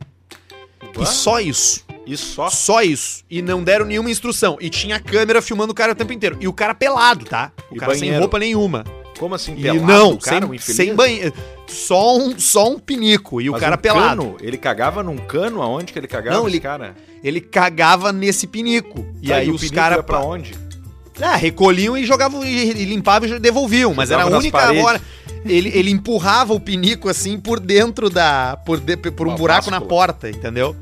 E 1.01 1.07
só 1.07 1.41
isso. 1.41 1.85
E 2.07 2.17
só. 2.17 2.51
Só 2.51 2.83
isso. 2.83 3.23
E 3.31 3.41
não 3.43 3.63
deram 3.63 3.85
nenhuma 3.85 4.11
instrução. 4.11 4.57
E 4.61 4.69
tinha 4.69 4.99
câmera 4.99 5.41
filmando 5.41 5.73
o 5.73 5.75
cara 5.75 5.93
o 5.93 5.95
tempo 5.95 6.13
inteiro. 6.13 6.37
E 6.41 6.49
o 6.49 6.53
cara 6.53 6.75
pelado, 6.75 7.25
tá? 7.25 7.53
O 7.71 7.77
E 7.77 7.79
cara 7.79 7.93
sem 7.93 8.01
banheiro? 8.01 8.21
roupa 8.21 8.39
nenhuma. 8.39 8.85
Como 9.19 9.35
assim, 9.37 9.55
E 9.57 9.63
pelado, 9.63 9.85
não, 9.87 10.13
o 10.15 10.19
cara, 10.19 10.45
sem, 10.47 10.55
infeliz? 10.57 10.77
sem 10.77 10.95
banheiro. 10.97 11.33
Só 11.69 12.17
um, 12.19 12.37
só 12.39 12.69
um 12.71 12.79
pinico. 12.79 13.41
E 13.41 13.49
o 13.49 13.53
Mas 13.53 13.61
cara 13.61 13.77
um 13.77 13.79
pelado. 13.79 14.23
Cano? 14.23 14.37
Ele 14.41 14.57
cagava 14.57 15.03
num 15.03 15.17
cano? 15.17 15.63
Aonde 15.63 15.93
que 15.93 15.99
ele 15.99 16.09
cagava, 16.09 16.37
Não, 16.37 16.49
ele- 16.49 16.59
cara? 16.61 16.97
Ele 17.23 17.41
cagava 17.41 18.13
nesse 18.13 18.49
pinico. 18.49 19.07
E 19.23 19.29
Tá, 19.29 19.37
aí 19.37 19.49
o 19.49 19.55
os 19.55 19.71
caras. 19.71 20.05
pra 20.05 20.21
onde? 20.21 20.55
Ah, 21.21 21.37
recolhiam 21.37 21.97
e 21.97 22.05
jogavam 22.05 22.45
e, 22.45 22.71
e 22.73 22.85
limpavam 22.85 23.29
e 23.29 23.39
devolviam. 23.39 23.95
Mas 23.95 24.11
era 24.11 24.23
Jogava 24.23 24.29
a 24.29 24.39
nas 24.39 24.43
única 24.45 24.59
paredes. 24.59 24.85
hora. 24.85 25.01
Ele, 25.45 25.71
ele 25.75 25.91
empurrava 25.91 26.53
o 26.55 26.59
pinico 26.61 27.09
assim 27.09 27.39
por 27.39 27.61
dentro 27.61 28.11
da. 28.11 28.57
por, 28.67 28.81
de- 28.81 28.97
por 28.97 29.27
um 29.29 29.31
Uma 29.31 29.37
buraco 29.39 29.71
na 29.71 29.81
porta, 29.81 30.29
entendeu? 30.31 30.75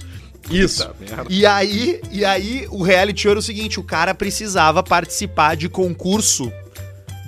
Isso. 0.51 0.89
Puta. 0.89 1.27
E 1.29 1.47
aí, 1.47 2.01
e 2.11 2.25
aí 2.25 2.67
o 2.71 2.83
reality 2.83 3.23
show 3.23 3.31
era 3.31 3.41
o 3.41 3.43
seguinte: 3.43 3.79
o 3.79 3.85
cara 3.85 4.15
precisava 4.15 4.83
participar 4.83 5.57
de 5.57 5.69
concurso 5.69 6.53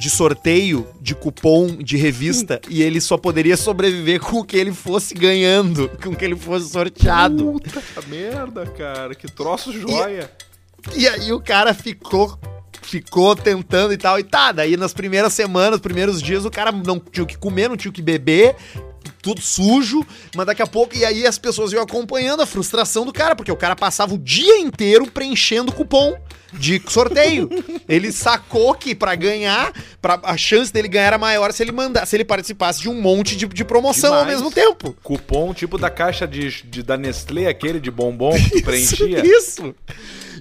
de 0.03 0.11
sorteio 0.11 0.85
de 1.01 1.15
cupom 1.15 1.77
de 1.77 1.97
revista 1.97 2.61
e 2.69 2.83
ele 2.83 3.01
só 3.01 3.17
poderia 3.17 3.57
sobreviver 3.57 4.21
com 4.21 4.39
o 4.39 4.45
que 4.45 4.57
ele 4.57 4.73
fosse 4.73 5.15
ganhando, 5.15 5.89
com 6.03 6.11
o 6.11 6.17
que 6.17 6.25
ele 6.25 6.35
fosse 6.35 6.69
sorteado. 6.71 7.53
Puta 7.53 7.81
merda, 8.09 8.67
cara. 8.67 9.15
Que 9.15 9.31
troço 9.31 9.73
joia. 9.73 10.29
E 10.97 11.07
aí 11.07 11.33
o 11.33 11.41
cara 11.41 11.73
ficou 11.73 12.37
ficou 12.83 13.37
tentando 13.37 13.93
e 13.93 13.97
tal 13.97 14.19
e 14.19 14.25
tá, 14.25 14.51
daí 14.51 14.77
nas 14.77 14.93
primeiras 14.93 15.33
semanas, 15.33 15.79
primeiros 15.79 16.21
dias 16.21 16.45
o 16.45 16.51
cara 16.51 16.73
não 16.73 16.99
tinha 16.99 17.23
o 17.23 17.27
que 17.27 17.39
comer, 17.39 17.69
não 17.69 17.77
tinha 17.77 17.91
o 17.91 17.95
que 17.95 18.03
beber, 18.03 18.57
tudo 19.23 19.41
sujo, 19.41 20.05
mas 20.35 20.47
daqui 20.47 20.63
a 20.63 20.67
pouco 20.67 20.97
e 20.97 21.05
aí 21.05 21.27
as 21.27 21.39
pessoas 21.39 21.73
iam 21.73 21.83
acompanhando 21.83 22.43
a 22.43 22.47
frustração 22.47 23.05
do 23.05 23.13
cara, 23.13 23.35
porque 23.37 23.51
o 23.53 23.57
cara 23.57 23.75
passava 23.77 24.15
o 24.15 24.19
dia 24.19 24.59
inteiro 24.59 25.07
preenchendo 25.11 25.73
cupom 25.73 26.15
de 26.53 26.83
sorteio. 26.89 27.49
ele 27.89 28.13
sacou 28.13 28.75
que 28.75 28.95
pra 28.95 29.15
ganhar, 29.15 29.73
pra, 30.03 30.21
a 30.23 30.37
chance 30.37 30.71
dele 30.73 30.87
ganhar 30.89 31.07
era 31.07 31.19
maior 31.19 31.51
se 31.53 31.63
ele 31.63 31.73
mandar, 31.73 32.05
se 32.07 32.15
ele 32.15 32.25
participasse 32.27 32.81
de 32.83 32.89
um 32.91 33.01
monte 33.01 33.35
de, 33.37 33.47
de 33.47 33.65
promoção 33.65 34.13
ao 34.13 34.21
Demais. 34.21 34.37
mesmo 34.41 34.51
tempo. 34.53 34.95
Cupom 35.03 35.55
tipo 35.55 35.79
da 35.79 35.89
caixa 35.89 36.27
de, 36.27 36.63
de- 36.65 36.83
da 36.83 36.97
Nestlé, 36.99 37.47
aquele 37.47 37.81
de 37.81 37.91
bombom 37.91 38.33
que 38.37 38.51
tu 38.61 38.63
preenchia. 38.65 39.27
Isso. 39.27 39.75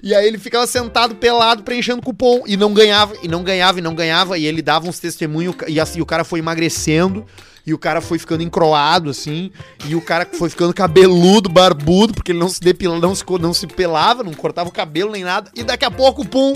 E 0.02 0.14
aí 0.14 0.26
ele 0.26 0.38
ficava 0.38 0.66
sentado 0.66 1.14
pelado 1.14 1.62
preenchendo 1.62 2.02
cupom 2.02 2.42
e 2.46 2.56
não 2.56 2.74
ganhava, 2.74 3.14
e 3.22 3.28
não 3.28 3.42
ganhava, 3.42 3.78
e 3.78 3.82
não 3.82 3.94
ganhava, 3.94 4.36
e 4.36 4.44
ele 4.44 4.60
dava 4.60 4.88
uns 4.88 4.98
testemunhos 4.98 5.54
e 5.68 5.78
assim 5.78 6.00
o 6.00 6.06
cara 6.06 6.24
foi 6.24 6.40
emagrecendo. 6.40 7.24
E 7.64 7.72
o 7.72 7.78
cara 7.78 8.00
foi 8.00 8.18
ficando 8.18 8.42
encroado, 8.42 9.08
assim. 9.08 9.52
E 9.86 9.94
o 9.94 10.00
cara 10.00 10.28
foi 10.32 10.50
ficando 10.50 10.74
cabeludo, 10.74 11.48
barbudo, 11.48 12.12
porque 12.12 12.32
ele 12.32 12.40
não 12.40 12.48
se 12.48 12.60
depilava, 12.60 13.00
não 13.00 13.14
se, 13.14 13.24
não 13.40 13.54
se 13.54 13.68
pelava, 13.68 14.24
não 14.24 14.34
cortava 14.34 14.68
o 14.68 14.72
cabelo 14.72 15.12
nem 15.12 15.22
nada. 15.22 15.48
E 15.54 15.62
daqui 15.62 15.84
a 15.84 15.90
pouco, 15.90 16.26
pum, 16.26 16.54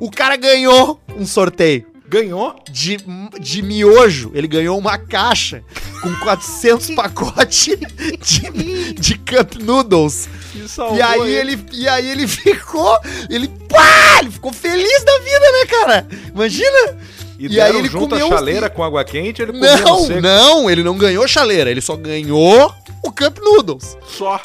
o 0.00 0.10
cara 0.10 0.34
ganhou 0.34 1.00
um 1.16 1.24
sorteio 1.24 1.86
Ganhou? 2.08 2.54
de, 2.70 2.98
de 3.40 3.62
miojo. 3.62 4.30
Ele 4.34 4.46
ganhou 4.46 4.78
uma 4.78 4.96
caixa 4.96 5.64
com 6.02 6.14
400 6.20 6.90
pacotes 6.96 7.76
de, 8.22 8.92
de 8.94 9.18
cup 9.18 9.56
noodles. 9.56 10.28
E, 10.54 10.68
salvou 10.68 10.96
E 10.96 11.02
aí 11.02 11.34
ele, 11.34 11.58
e 11.72 11.88
aí 11.88 12.08
ele 12.08 12.26
ficou, 12.26 12.98
ele, 13.28 13.48
pá, 13.68 14.20
ele 14.20 14.30
ficou 14.30 14.52
feliz 14.52 15.04
da 15.04 15.18
vida, 15.18 15.52
né, 15.52 15.66
cara? 15.66 16.08
Imagina? 16.32 16.98
E, 17.38 17.48
e 17.48 17.60
aí 17.60 17.76
ele 17.76 17.88
junto 17.88 18.10
comeu 18.10 18.26
a 18.26 18.30
chaleira 18.30 18.70
com 18.70 18.82
água 18.82 19.04
quente, 19.04 19.42
ele 19.42 19.52
Não, 19.52 19.98
seco. 20.06 20.20
não, 20.20 20.70
ele 20.70 20.82
não 20.82 20.96
ganhou 20.96 21.26
chaleira, 21.28 21.70
ele 21.70 21.80
só 21.82 21.94
ganhou 21.96 22.72
o 23.04 23.12
Cup 23.12 23.38
Noodles. 23.38 23.96
Só. 24.06 24.40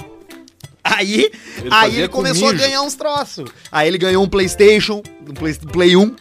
Aí, 0.84 1.32
Ele 1.57 1.70
aí 1.70 1.97
ele 1.99 2.07
com 2.07 2.18
começou 2.18 2.49
a 2.49 2.53
ganhar 2.53 2.82
uns 2.82 2.95
troços. 2.95 3.49
Aí 3.72 3.88
ele 3.88 3.97
ganhou 3.97 4.24
um 4.24 4.28
PlayStation, 4.28 5.01
um 5.28 5.34
Play, 5.34 5.53
Play 5.72 5.95
1, 5.95 6.16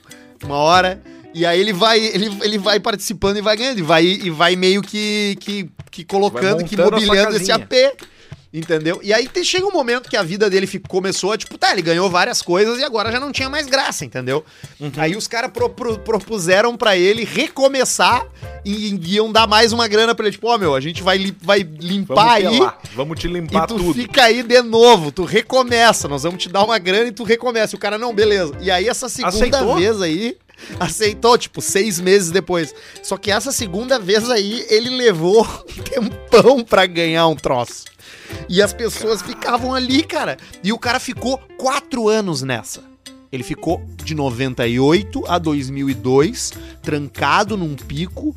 uma 0.44 0.56
hora. 0.56 1.02
E 1.34 1.46
aí 1.46 1.60
ele 1.60 1.72
vai, 1.72 1.98
ele, 2.00 2.30
ele 2.42 2.58
vai 2.58 2.80
participando 2.80 3.36
e 3.36 3.40
vai 3.40 3.56
ganhando, 3.56 3.78
e 3.78 3.82
vai, 3.82 4.04
e 4.04 4.30
vai 4.30 4.56
meio 4.56 4.82
que, 4.82 5.36
que, 5.40 5.70
que 5.90 6.04
colocando, 6.04 6.64
que 6.64 6.76
mobiliando 6.76 7.36
esse. 7.36 7.52
AP. 7.52 7.72
Entendeu? 8.52 8.98
E 9.00 9.12
aí 9.14 9.28
te- 9.28 9.44
chega 9.44 9.64
um 9.64 9.70
momento 9.70 10.10
que 10.10 10.16
a 10.16 10.24
vida 10.24 10.50
dele 10.50 10.66
fico- 10.66 10.88
começou 10.88 11.38
tipo, 11.38 11.56
tá, 11.56 11.70
ele 11.70 11.82
ganhou 11.82 12.10
várias 12.10 12.42
coisas 12.42 12.80
e 12.80 12.82
agora 12.84 13.12
já 13.12 13.20
não 13.20 13.30
tinha 13.30 13.48
mais 13.48 13.68
graça, 13.68 14.04
entendeu? 14.04 14.44
Uhum. 14.80 14.90
Aí 14.96 15.14
os 15.14 15.28
caras 15.28 15.52
pro- 15.52 15.70
pro- 15.70 16.00
propuseram 16.00 16.76
pra 16.76 16.96
ele 16.96 17.22
recomeçar 17.22 18.26
e, 18.64 18.88
e 18.92 19.14
iam 19.14 19.30
dar 19.30 19.46
mais 19.46 19.72
uma 19.72 19.86
grana 19.86 20.16
pra 20.16 20.26
ele. 20.26 20.32
Tipo, 20.32 20.48
ó, 20.48 20.58
meu, 20.58 20.74
a 20.74 20.80
gente 20.80 21.00
vai, 21.00 21.16
li- 21.16 21.36
vai 21.40 21.60
limpar 21.60 22.40
Vamos 22.42 22.60
aí. 22.60 22.70
Vamos 22.96 23.20
te 23.20 23.28
limpar 23.28 23.62
E 23.62 23.66
tu 23.68 23.76
tudo. 23.76 23.94
fica 23.94 24.24
aí 24.24 24.42
de 24.42 24.62
novo, 24.62 25.12
tu 25.12 25.22
recomeça, 25.24 26.08
nós 26.08 26.24
vamos 26.24 26.42
te 26.42 26.48
dar 26.48 26.64
uma 26.64 26.76
grana 26.80 27.06
e 27.06 27.12
tu 27.12 27.22
recomeça. 27.22 27.76
E 27.76 27.78
o 27.78 27.80
cara, 27.80 27.98
não, 27.98 28.12
beleza. 28.12 28.52
E 28.60 28.68
aí 28.68 28.88
essa 28.88 29.08
segunda 29.08 29.28
Aceitou? 29.36 29.76
vez 29.76 30.02
aí, 30.02 30.36
Aceitou, 30.78 31.36
tipo, 31.38 31.60
seis 31.60 32.00
meses 32.00 32.30
depois. 32.30 32.74
Só 33.02 33.16
que 33.16 33.30
essa 33.30 33.52
segunda 33.52 33.98
vez 33.98 34.30
aí, 34.30 34.64
ele 34.68 34.90
levou 34.90 35.46
um 35.68 35.82
tempão 35.82 36.64
pra 36.64 36.86
ganhar 36.86 37.26
um 37.28 37.36
troço. 37.36 37.84
E 38.48 38.62
as 38.62 38.72
pessoas 38.72 39.22
ficavam 39.22 39.74
ali, 39.74 40.02
cara. 40.02 40.36
E 40.62 40.72
o 40.72 40.78
cara 40.78 41.00
ficou 41.00 41.38
quatro 41.56 42.08
anos 42.08 42.42
nessa. 42.42 42.82
Ele 43.32 43.44
ficou 43.44 43.84
de 44.02 44.14
98 44.14 45.24
a 45.28 45.38
2002, 45.38 46.52
trancado 46.82 47.56
num 47.56 47.76
pico, 47.76 48.36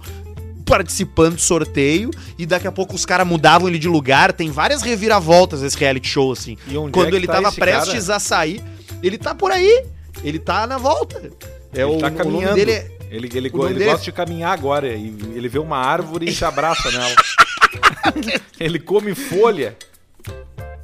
participando 0.64 1.36
do 1.36 1.42
sorteio, 1.42 2.12
e 2.38 2.46
daqui 2.46 2.68
a 2.68 2.72
pouco 2.72 2.96
os 2.96 3.06
caras 3.06 3.26
mudavam 3.26 3.68
ele 3.68 3.80
de 3.80 3.88
lugar. 3.88 4.32
Tem 4.34 4.52
várias 4.52 4.84
reviravoltas 4.84 5.64
esse 5.64 5.78
reality 5.78 6.08
show, 6.08 6.32
assim. 6.32 6.58
E 6.68 6.78
onde 6.78 6.92
Quando 6.92 7.14
é 7.14 7.18
ele 7.18 7.26
tá 7.26 7.34
tava 7.34 7.52
prestes 7.52 8.10
a 8.10 8.20
sair, 8.20 8.64
ele 9.02 9.18
tá 9.18 9.34
por 9.34 9.52
aí. 9.52 9.86
Ele 10.24 10.38
tá 10.38 10.68
na 10.68 10.78
volta. 10.78 11.32
É 11.74 11.82
ele 11.82 11.92
o, 11.92 11.98
tá 11.98 12.08
o 12.08 12.10
nome 12.12 12.18
caminhando. 12.18 12.56
dele 12.56 12.72
é- 12.72 12.92
Ele, 13.10 13.30
ele, 13.34 13.48
o 13.50 13.52
go- 13.52 13.66
ele 13.66 13.74
dele 13.76 13.86
é- 13.90 13.92
gosta 13.92 14.06
de 14.06 14.12
caminhar 14.12 14.52
agora. 14.54 14.88
E 14.88 15.14
ele 15.36 15.48
vê 15.48 15.60
uma 15.60 15.78
árvore 15.78 16.30
e 16.30 16.34
se 16.36 16.44
abraça 16.46 16.92
nela. 16.92 17.16
ele 18.60 18.80
come 18.80 19.14
folha. 19.16 19.76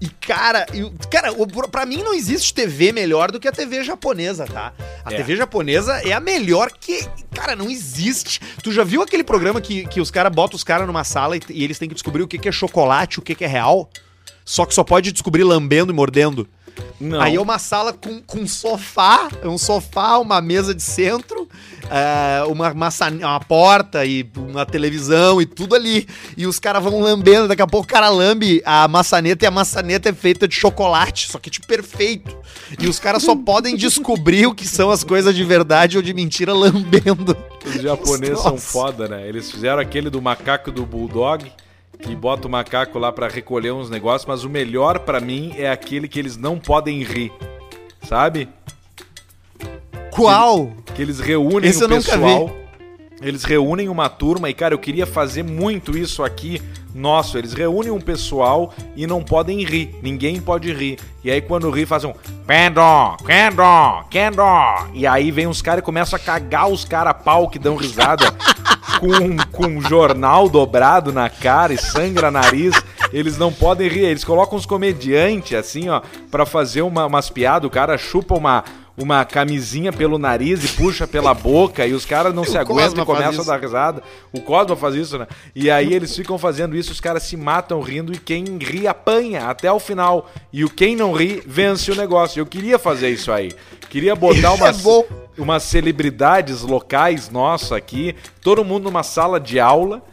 E, 0.01 0.07
cara, 0.07 0.65
e, 0.73 0.89
cara, 1.09 1.33
o- 1.33 1.45
pra 1.69 1.85
mim 1.85 2.01
não 2.03 2.13
existe 2.13 2.53
TV 2.53 2.93
melhor 2.93 3.31
do 3.31 3.39
que 3.39 3.47
a 3.49 3.51
TV 3.51 3.83
japonesa, 3.83 4.45
tá? 4.45 4.71
A 5.03 5.13
É. 5.13 5.17
TV 5.17 5.35
japonesa 5.35 5.93
é 6.07 6.13
a 6.13 6.19
melhor 6.21 6.71
que. 6.71 7.05
Cara, 7.35 7.53
não 7.55 7.69
existe. 7.69 8.39
Tu 8.63 8.71
já 8.71 8.83
viu 8.83 9.01
aquele 9.01 9.23
programa 9.25 9.59
que, 9.59 9.85
que 9.87 9.99
os 9.99 10.09
caras 10.09 10.33
botam 10.33 10.55
os 10.55 10.63
caras 10.63 10.87
numa 10.87 11.03
sala 11.03 11.35
e, 11.35 11.41
e 11.49 11.63
eles 11.65 11.77
têm 11.77 11.89
que 11.89 11.95
descobrir 11.95 12.23
o 12.23 12.27
que, 12.27 12.37
que 12.37 12.47
é 12.47 12.51
chocolate, 12.51 13.19
o 13.19 13.21
que, 13.21 13.35
que 13.35 13.43
é 13.43 13.47
real? 13.47 13.89
Só 14.45 14.65
que 14.65 14.73
só 14.73 14.83
pode 14.85 15.11
descobrir 15.11 15.43
lambendo 15.43 15.91
e 15.91 15.95
mordendo. 15.95 16.47
Não. 16.99 17.21
Aí 17.21 17.35
é 17.35 17.41
uma 17.41 17.57
sala 17.57 17.93
com, 17.93 18.21
com 18.21 18.39
um 18.39 18.47
sofá, 18.47 19.29
um 19.43 19.57
sofá, 19.57 20.17
uma 20.17 20.41
mesa 20.41 20.75
de 20.75 20.83
centro, 20.83 21.47
é, 21.89 22.43
uma, 22.43 22.73
uma 22.73 23.39
porta 23.39 24.05
e 24.05 24.29
uma 24.35 24.65
televisão 24.65 25.41
e 25.41 25.45
tudo 25.45 25.75
ali. 25.75 26.07
E 26.35 26.45
os 26.45 26.59
caras 26.59 26.83
vão 26.83 26.99
lambendo, 26.99 27.47
daqui 27.47 27.61
a 27.61 27.67
pouco 27.67 27.85
o 27.85 27.89
cara 27.89 28.09
lambe 28.09 28.61
a 28.65 28.87
maçaneta 28.87 29.45
e 29.45 29.47
a 29.47 29.51
maçaneta 29.51 30.09
é 30.09 30.13
feita 30.13 30.47
de 30.47 30.55
chocolate, 30.55 31.31
só 31.31 31.39
que 31.39 31.49
tipo 31.49 31.67
perfeito. 31.67 32.37
E 32.77 32.87
os 32.87 32.99
caras 32.99 33.23
só 33.23 33.35
podem 33.35 33.75
descobrir 33.75 34.47
o 34.47 34.53
que 34.53 34.67
são 34.67 34.91
as 34.91 35.03
coisas 35.03 35.33
de 35.33 35.43
verdade 35.43 35.97
ou 35.97 36.03
de 36.03 36.13
mentira 36.13 36.53
lambendo. 36.53 37.35
Os 37.65 37.81
japoneses 37.81 38.41
são 38.41 38.57
foda, 38.57 39.07
né? 39.07 39.27
Eles 39.27 39.49
fizeram 39.49 39.79
aquele 39.79 40.09
do 40.09 40.21
macaco 40.21 40.71
do 40.71 40.85
bulldog, 40.85 41.51
que 42.01 42.15
bota 42.15 42.47
o 42.47 42.51
macaco 42.51 42.97
lá 42.97 43.11
pra 43.11 43.27
recolher 43.27 43.71
uns 43.71 43.89
negócios, 43.89 44.25
mas 44.27 44.43
o 44.43 44.49
melhor 44.49 44.99
pra 44.99 45.19
mim 45.19 45.53
é 45.57 45.69
aquele 45.69 46.07
que 46.07 46.17
eles 46.17 46.37
não 46.37 46.57
podem 46.57 47.03
rir. 47.03 47.31
Sabe? 48.07 48.49
Qual? 50.11 50.71
Que 50.95 51.01
eles 51.01 51.19
reúnem 51.19 51.69
Esse 51.69 51.83
o 51.83 51.89
pessoal. 51.89 52.55
Eles 53.21 53.43
reúnem 53.43 53.89
uma 53.89 54.07
turma 54.07 54.49
e, 54.49 54.53
cara, 54.53 54.73
eu 54.73 54.79
queria 54.79 55.05
fazer 55.05 55.43
muito 55.43 55.97
isso 55.97 56.23
aqui. 56.23 56.61
Nosso, 56.95 57.37
eles 57.37 57.53
reúnem 57.53 57.91
um 57.91 57.99
pessoal 57.99 58.73
e 58.95 59.05
não 59.05 59.21
podem 59.21 59.63
rir. 59.63 59.93
Ninguém 60.01 60.39
pode 60.41 60.73
rir. 60.73 60.97
E 61.23 61.29
aí, 61.29 61.41
quando 61.41 61.69
ri, 61.69 61.85
fazem 61.85 62.09
um. 62.09 62.13
Kendo, 62.47 63.17
Kendo, 63.25 64.07
Kendo. 64.09 64.41
E 64.93 65.05
aí 65.05 65.31
vem 65.31 65.47
os 65.47 65.61
caras 65.61 65.81
e 65.81 65.85
começam 65.85 66.17
a 66.17 66.19
cagar 66.19 66.69
os 66.69 66.85
caras 66.85 67.11
a 67.11 67.13
pau 67.13 67.49
que 67.49 67.59
dão 67.59 67.75
risada 67.75 68.25
com, 68.99 69.37
com 69.51 69.65
um 69.65 69.81
jornal 69.81 70.49
dobrado 70.49 71.13
na 71.13 71.29
cara 71.29 71.73
e 71.73 71.77
sangra 71.77 72.29
nariz. 72.29 72.75
Eles 73.13 73.37
não 73.37 73.51
podem 73.51 73.87
rir. 73.87 74.05
Eles 74.05 74.23
colocam 74.23 74.57
uns 74.57 74.65
comediantes 74.65 75.57
assim, 75.57 75.89
ó, 75.89 76.01
pra 76.29 76.45
fazer 76.45 76.81
uma, 76.81 77.05
umas 77.05 77.29
piadas. 77.29 77.67
O 77.67 77.71
cara 77.71 77.97
chupa 77.97 78.35
uma, 78.35 78.63
uma 78.99 79.23
camisinha 79.23 79.93
pelo 79.93 80.17
nariz 80.17 80.63
e 80.63 80.67
puxa 80.75 81.07
pela 81.07 81.33
boca 81.33 81.87
e 81.87 81.93
os 81.93 82.05
caras 82.05 82.33
não 82.33 82.43
se 82.43 82.57
aguentam 82.57 83.03
e 83.03 83.05
começam 83.05 83.41
a 83.41 83.47
dar 83.47 83.61
risada. 83.61 84.03
O 84.33 84.41
Cosma 84.41 84.75
faz 84.75 84.93
isso, 84.93 85.17
né? 85.17 85.25
E 85.55 85.71
aí 85.71 85.93
eles 85.93 86.13
ficam 86.13 86.37
fazendo 86.37 86.75
isso, 86.75 86.91
os 86.91 86.99
caras 86.99 87.23
se 87.23 87.37
matam 87.37 87.79
rindo 87.79 88.13
e 88.13 88.17
quem 88.17 88.57
ri 88.57 88.87
apanha 88.87 89.45
até 89.45 89.71
o 89.71 89.79
final. 89.79 90.29
E 90.51 90.65
o 90.65 90.69
quem 90.69 90.97
não 90.97 91.13
ri 91.13 91.41
vence 91.45 91.89
o 91.89 91.95
negócio. 91.95 92.41
Eu 92.41 92.45
queria 92.45 92.77
fazer 92.77 93.09
isso 93.09 93.31
aí. 93.31 93.51
Queria 93.89 94.15
botar 94.15 94.49
É 94.59 95.41
umas, 95.41 95.63
celebridades 95.63 96.61
locais 96.61 97.29
nossa 97.29 97.77
aqui, 97.77 98.13
todo 98.41 98.65
mundo 98.65 98.83
numa 98.83 99.03
sala 99.03 99.39
de 99.39 99.59
aula 99.59 100.03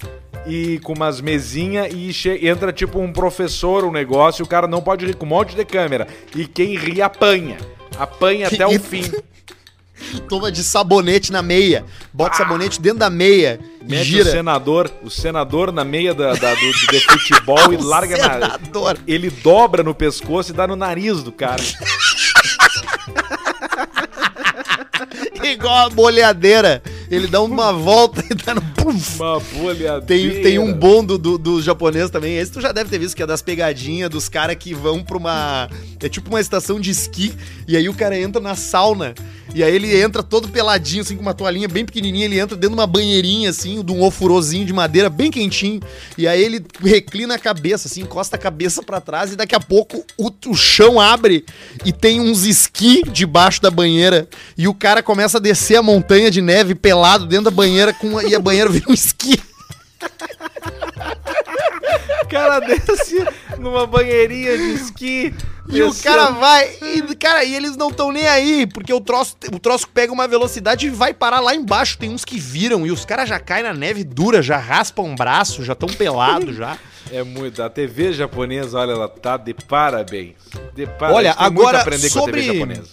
e 0.46 0.78
com 0.84 0.92
umas 0.92 1.20
mesinhas 1.20 1.92
e 1.92 2.46
entra 2.46 2.72
tipo 2.72 3.00
um 3.00 3.12
professor, 3.12 3.84
um 3.84 3.90
negócio, 3.90 4.42
e 4.42 4.44
o 4.44 4.46
cara 4.46 4.68
não 4.68 4.80
pode 4.80 5.04
rir 5.04 5.16
com 5.16 5.26
um 5.26 5.30
monte 5.30 5.56
de 5.56 5.64
câmera. 5.64 6.06
E 6.34 6.46
quem 6.46 6.76
ri 6.76 7.02
apanha. 7.02 7.56
Apanha 7.98 8.48
até 8.48 8.66
o 8.66 8.78
fim. 8.80 9.04
Toma 10.28 10.52
de 10.52 10.62
sabonete 10.62 11.32
na 11.32 11.40
meia. 11.42 11.84
Bota 12.12 12.36
sabonete 12.36 12.80
dentro 12.80 12.98
da 12.98 13.08
meia. 13.10 13.58
Mete 13.82 14.02
o 14.02 14.04
gira. 14.04 14.30
senador, 14.30 14.90
o 15.02 15.08
senador 15.10 15.72
na 15.72 15.84
meia 15.84 16.12
da, 16.12 16.34
da- 16.34 16.54
do, 16.54 16.72
de 16.72 17.00
futebol 17.00 17.72
e 17.72 17.76
O 17.76 17.82
larga 17.82 18.16
na. 18.18 18.24
senador. 18.34 18.98
Ele 19.06 19.30
dobra 19.30 19.82
no 19.82 19.94
pescoço 19.94 20.50
e 20.52 20.54
dá 20.54 20.66
no 20.66 20.76
nariz 20.76 21.22
do 21.22 21.32
cara. 21.32 21.62
Igual 25.42 25.86
a 25.86 25.90
boleadeira. 25.90 26.82
Ele 27.10 27.26
dá 27.26 27.40
uma 27.40 27.72
volta 27.72 28.24
e 28.30 28.34
dá 28.34 28.54
no. 28.54 28.62
Puf. 28.62 29.16
Uma 29.20 29.40
bolha. 29.40 30.00
Tem, 30.00 30.42
tem 30.42 30.58
um 30.58 30.72
bom 30.72 31.04
do, 31.04 31.18
do, 31.18 31.38
do 31.38 31.62
japonês 31.62 32.10
também. 32.10 32.36
Esse 32.36 32.52
tu 32.52 32.60
já 32.60 32.70
deve 32.72 32.88
ter 32.88 32.98
visto, 32.98 33.16
que 33.16 33.22
é 33.22 33.26
das 33.26 33.42
pegadinhas 33.42 34.08
dos 34.08 34.28
caras 34.28 34.56
que 34.56 34.74
vão 34.74 35.02
pra 35.02 35.16
uma. 35.16 35.68
É 36.00 36.08
tipo 36.08 36.28
uma 36.28 36.40
estação 36.40 36.78
de 36.78 36.90
esqui. 36.90 37.34
E 37.66 37.76
aí 37.76 37.88
o 37.88 37.94
cara 37.94 38.18
entra 38.18 38.40
na 38.40 38.54
sauna. 38.54 39.14
E 39.54 39.62
aí 39.62 39.74
ele 39.74 40.00
entra 40.00 40.22
todo 40.22 40.48
peladinho, 40.48 41.02
assim, 41.02 41.16
com 41.16 41.22
uma 41.22 41.34
toalhinha 41.34 41.68
bem 41.68 41.84
pequenininha. 41.84 42.24
Ele 42.24 42.38
entra 42.38 42.56
dentro 42.56 42.70
de 42.70 42.80
uma 42.80 42.86
banheirinha, 42.86 43.50
assim, 43.50 43.82
de 43.82 43.92
um 43.92 44.02
ofurozinho 44.02 44.66
de 44.66 44.72
madeira 44.72 45.08
bem 45.08 45.30
quentinho. 45.30 45.80
E 46.18 46.26
aí 46.26 46.42
ele 46.42 46.64
reclina 46.82 47.34
a 47.34 47.38
cabeça, 47.38 47.88
assim, 47.88 48.02
encosta 48.02 48.36
a 48.36 48.38
cabeça 48.38 48.82
pra 48.82 49.00
trás. 49.00 49.32
E 49.32 49.36
daqui 49.36 49.54
a 49.54 49.60
pouco 49.60 50.04
o, 50.18 50.30
o 50.46 50.54
chão 50.54 51.00
abre 51.00 51.44
e 51.84 51.92
tem 51.92 52.20
uns 52.20 52.44
esqui 52.44 53.02
debaixo 53.10 53.62
da 53.62 53.70
banheira. 53.70 54.28
E 54.58 54.66
o 54.68 54.74
cara 54.74 55.02
começa 55.02 55.38
a 55.38 55.40
descer 55.40 55.76
a 55.76 55.82
montanha 55.82 56.30
de 56.30 56.42
neve 56.42 56.74
pelado 56.74 57.26
dentro 57.26 57.44
da 57.44 57.50
banheira 57.50 57.92
com, 57.92 58.20
e 58.20 58.34
a 58.34 58.40
banheira 58.40 58.68
vira 58.70 58.86
um 58.88 58.94
esqui. 58.94 59.40
Cara 62.28 62.60
desce 62.60 63.24
numa 63.58 63.86
banheirinha 63.86 64.56
de 64.56 64.74
esqui. 64.74 65.34
E 65.68 65.82
o 65.82 65.94
cara 65.94 66.30
vai. 66.30 66.68
E, 66.82 67.14
cara, 67.16 67.44
e 67.44 67.54
eles 67.54 67.76
não 67.76 67.88
estão 67.88 68.12
nem 68.12 68.26
aí, 68.26 68.66
porque 68.66 68.92
o 68.92 69.00
troço, 69.00 69.36
o 69.52 69.58
troço 69.58 69.88
pega 69.88 70.12
uma 70.12 70.28
velocidade 70.28 70.86
e 70.86 70.90
vai 70.90 71.12
parar 71.12 71.40
lá 71.40 71.54
embaixo. 71.54 71.98
Tem 71.98 72.10
uns 72.10 72.24
que 72.24 72.38
viram 72.38 72.86
e 72.86 72.90
os 72.90 73.04
caras 73.04 73.28
já 73.28 73.38
caem 73.40 73.64
na 73.64 73.74
neve 73.74 74.04
dura, 74.04 74.40
já 74.42 74.56
raspam 74.56 75.04
um 75.04 75.14
braço, 75.14 75.64
já 75.64 75.72
estão 75.72 75.88
pelados 75.88 76.54
já. 76.56 76.76
É 77.12 77.22
muito. 77.22 77.62
A 77.62 77.70
TV 77.70 78.12
japonesa, 78.12 78.80
olha, 78.80 78.90
ela 78.90 79.08
tá 79.08 79.36
de 79.36 79.54
parabéns. 79.54 80.34
De 80.74 80.86
parabéns. 80.88 81.16
Olha, 81.16 81.34
agora 81.38 81.84
com 81.84 81.88
a 81.88 81.92
TV 81.92 82.08
sobre- 82.10 82.42
japonesa. 82.42 82.88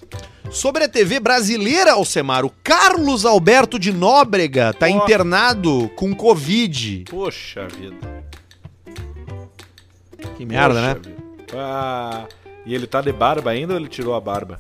Sobre 0.51 0.83
a 0.83 0.87
TV 0.87 1.19
brasileira, 1.19 1.93
Alcemar, 1.93 2.45
o 2.45 2.53
Carlos 2.63 3.25
Alberto 3.25 3.79
de 3.79 3.91
Nóbrega 3.91 4.71
tá 4.71 4.85
Ó. 4.85 4.89
internado 4.89 5.89
com 5.95 6.13
Covid. 6.13 7.05
Poxa 7.09 7.67
vida. 7.67 8.23
Que 10.37 10.45
merda, 10.45 10.75
Poxa 10.75 10.87
né? 10.87 10.93
vida. 10.93 11.15
Ah, 11.55 12.25
e 12.65 12.73
ele 12.73 12.87
tá 12.87 13.01
de 13.01 13.11
barba 13.11 13.51
ainda 13.51 13.73
ou 13.73 13.79
ele 13.79 13.87
tirou 13.89 14.15
a 14.15 14.21
barba? 14.21 14.59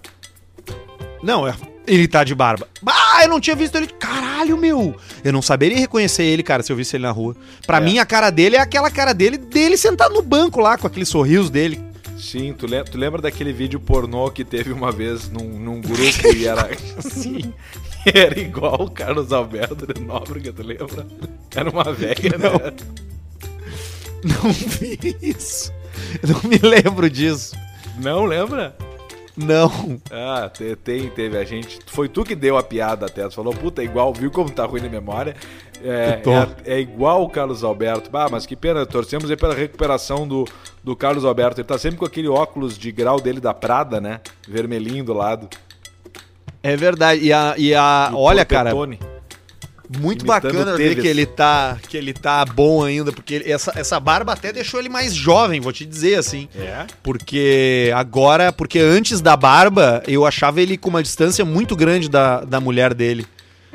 Não, 1.21 1.47
é- 1.47 1.55
ele 1.87 2.07
tá 2.07 2.23
de 2.23 2.33
barba. 2.35 2.67
Ah, 2.85 3.23
eu 3.23 3.29
não 3.29 3.39
tinha 3.39 3.55
visto 3.55 3.75
ele. 3.75 3.87
Caralho, 3.87 4.57
meu. 4.57 4.95
Eu 5.23 5.31
não 5.33 5.41
saberia 5.41 5.77
reconhecer 5.77 6.23
ele, 6.23 6.41
cara, 6.43 6.63
se 6.63 6.71
eu 6.71 6.75
visse 6.75 6.95
ele 6.95 7.03
na 7.03 7.11
rua. 7.11 7.35
Pra 7.67 7.77
É. 7.77 7.81
mim, 7.81 7.97
a 7.99 8.05
cara 8.05 8.29
dele 8.29 8.55
é 8.55 8.59
aquela 8.59 8.89
cara 8.91 9.13
dele, 9.13 9.37
dele 9.37 9.77
sentado 9.77 10.13
no 10.13 10.21
banco 10.21 10.59
lá, 10.59 10.77
com 10.77 10.87
aquele 10.87 11.05
sorriso 11.05 11.49
dele. 11.49 11.79
Sim, 12.17 12.53
tu, 12.53 12.65
le- 12.67 12.83
tu 12.85 12.97
lembra 12.97 13.21
daquele 13.21 13.51
vídeo 13.51 13.79
pornô 13.79 14.29
que 14.31 14.45
teve 14.45 14.71
uma 14.71 14.91
vez 14.91 15.29
num, 15.29 15.43
num 15.59 15.81
grupo 15.81 16.01
e 16.33 16.45
era 16.47 16.69
assim? 16.97 17.53
Era 18.05 18.39
igual 18.39 18.81
o 18.83 18.89
Carlos 18.91 19.31
Alberto 19.33 19.87
de 19.93 19.99
Nóbrega, 20.01 20.53
tu 20.53 20.63
lembra? 20.63 21.05
Era 21.53 21.69
uma 21.69 21.83
velha, 21.91 22.37
Não. 22.37 22.53
né? 22.53 22.73
Não 24.23 24.51
vi 24.51 25.17
isso. 25.21 25.71
Eu 26.21 26.29
não 26.29 26.49
me 26.49 26.57
lembro 26.57 27.09
disso. 27.09 27.55
Não 27.97 28.25
lembra? 28.25 28.75
Não. 29.35 29.99
Ah, 30.11 30.47
te- 30.53 30.75
tem, 30.75 31.09
teve 31.09 31.37
a 31.37 31.43
gente. 31.43 31.79
Foi 31.87 32.07
tu 32.07 32.23
que 32.23 32.35
deu 32.35 32.55
a 32.57 32.61
piada 32.63 33.07
até. 33.07 33.27
Tu 33.27 33.33
falou, 33.33 33.53
puta, 33.53 33.81
é 33.81 33.85
igual, 33.85 34.13
viu 34.13 34.29
como 34.29 34.49
tá 34.51 34.65
ruim 34.65 34.81
na 34.81 34.89
memória? 34.89 35.35
É, 35.83 36.21
é, 36.65 36.75
é 36.75 36.79
igual 36.79 37.23
o 37.23 37.29
Carlos 37.29 37.63
Alberto. 37.63 38.09
Ah, 38.15 38.27
mas 38.29 38.45
que 38.45 38.55
pena, 38.55 38.85
torcemos 38.85 39.29
aí 39.29 39.35
pela 39.35 39.53
recuperação 39.55 40.27
do, 40.27 40.45
do 40.83 40.95
Carlos 40.95 41.25
Alberto. 41.25 41.59
Ele 41.59 41.67
tá 41.67 41.77
sempre 41.77 41.97
com 41.97 42.05
aquele 42.05 42.27
óculos 42.27 42.77
de 42.77 42.91
grau 42.91 43.19
dele 43.19 43.39
da 43.39 43.53
Prada, 43.53 43.99
né? 43.99 44.21
Vermelhinho 44.47 45.03
do 45.03 45.13
lado. 45.13 45.49
É 46.61 46.75
verdade. 46.77 47.21
E 47.25 47.33
a. 47.33 47.55
E 47.57 47.73
a 47.73 48.09
E 48.11 48.15
olha, 48.15 48.45
cara, 48.45 48.71
Porpetone. 48.71 48.99
Muito 49.99 50.25
bacana 50.25 50.75
ver 50.77 50.95
que 51.01 51.07
ele 51.07 51.25
tá. 51.25 51.77
Que 51.87 51.97
ele 51.97 52.13
tá 52.13 52.43
bom 52.45 52.83
ainda, 52.83 53.11
porque 53.11 53.35
ele- 53.35 53.51
essa, 53.51 53.71
essa 53.75 53.99
barba 53.99 54.33
até 54.33 54.51
deixou 54.51 54.79
ele 54.79 54.89
mais 54.89 55.13
jovem, 55.13 55.59
vou 55.59 55.71
te 55.73 55.85
dizer 55.85 56.15
assim. 56.15 56.47
É? 56.55 56.85
Porque 57.01 57.91
agora, 57.95 58.51
porque 58.51 58.79
antes 58.79 59.21
da 59.21 59.35
barba, 59.35 60.01
eu 60.07 60.25
achava 60.25 60.61
ele 60.61 60.77
com 60.77 60.89
uma 60.89 61.03
distância 61.03 61.43
muito 61.45 61.75
grande 61.75 62.09
da, 62.09 62.41
da 62.41 62.59
mulher 62.59 62.93
dele. 62.93 63.25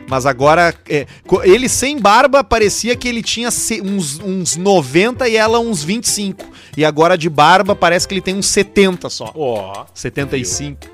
Mas 0.09 0.25
agora, 0.25 0.75
é, 0.89 1.07
ele 1.45 1.69
sem 1.69 1.99
barba 1.99 2.43
parecia 2.43 2.97
que 2.97 3.07
ele 3.09 3.23
tinha 3.23 3.49
uns, 3.83 4.19
uns 4.21 4.57
90 4.57 5.29
e 5.29 5.37
ela 5.37 5.59
uns 5.59 5.83
25. 5.85 6.47
E 6.77 6.85
agora 6.85 7.19
de 7.19 7.29
barba 7.29 7.75
parece 7.75 8.09
que 8.09 8.15
ele 8.15 8.23
tem 8.23 8.35
uns 8.35 8.47
70 8.47 9.11
só. 9.11 9.31
Ó, 9.35 9.85
75. 9.93 10.89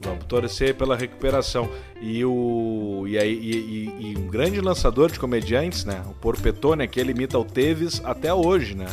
vamos 0.00 0.24
torcer 0.24 0.74
pela 0.74 0.96
recuperação. 0.96 1.68
E 2.00 2.24
o 2.24 3.04
e, 3.08 3.16
aí, 3.18 3.32
e, 3.32 4.12
e- 4.12 4.16
um 4.18 4.26
grande 4.26 4.60
lançador 4.60 5.10
de 5.10 5.18
comediantes, 5.18 5.84
né? 5.84 6.02
O 6.08 6.12
Porpetone, 6.14 6.86
que 6.86 7.00
ele 7.00 7.12
imita 7.12 7.38
o 7.38 7.44
Teves 7.44 8.00
até 8.04 8.32
hoje, 8.32 8.74
né? 8.74 8.86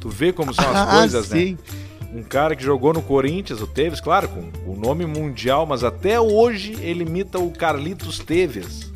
Tu 0.00 0.08
vê 0.08 0.32
como 0.32 0.54
são 0.54 0.64
as 0.70 0.90
coisas, 0.98 1.28
né? 1.30 1.56
Um 2.14 2.22
cara 2.22 2.54
que 2.54 2.62
jogou 2.62 2.92
no 2.92 3.02
Corinthians, 3.02 3.60
o 3.60 3.66
Teves, 3.66 4.00
claro, 4.00 4.28
com 4.28 4.70
o 4.70 4.76
nome 4.76 5.04
mundial, 5.04 5.66
mas 5.66 5.82
até 5.82 6.20
hoje 6.20 6.76
ele 6.80 7.02
imita 7.02 7.38
o 7.38 7.50
Carlitos 7.50 8.18
Teves. 8.20 8.92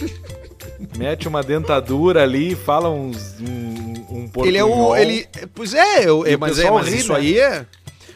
Mete 0.96 1.28
uma 1.28 1.42
dentadura 1.42 2.22
ali, 2.22 2.54
fala 2.54 2.88
uns 2.90 3.36
um, 3.40 4.28
um 4.36 4.44
Ele 4.44 4.58
é 4.58 4.64
o. 4.64 4.96
Ele, 4.96 5.26
pois 5.54 5.74
é, 5.74 6.08
eu, 6.08 6.26
é, 6.26 6.36
mas, 6.36 6.58
é, 6.58 6.70
mas 6.70 6.88
ri, 6.88 6.98
isso 6.98 7.12
né? 7.12 7.18
aí 7.18 7.38
é. 7.38 7.66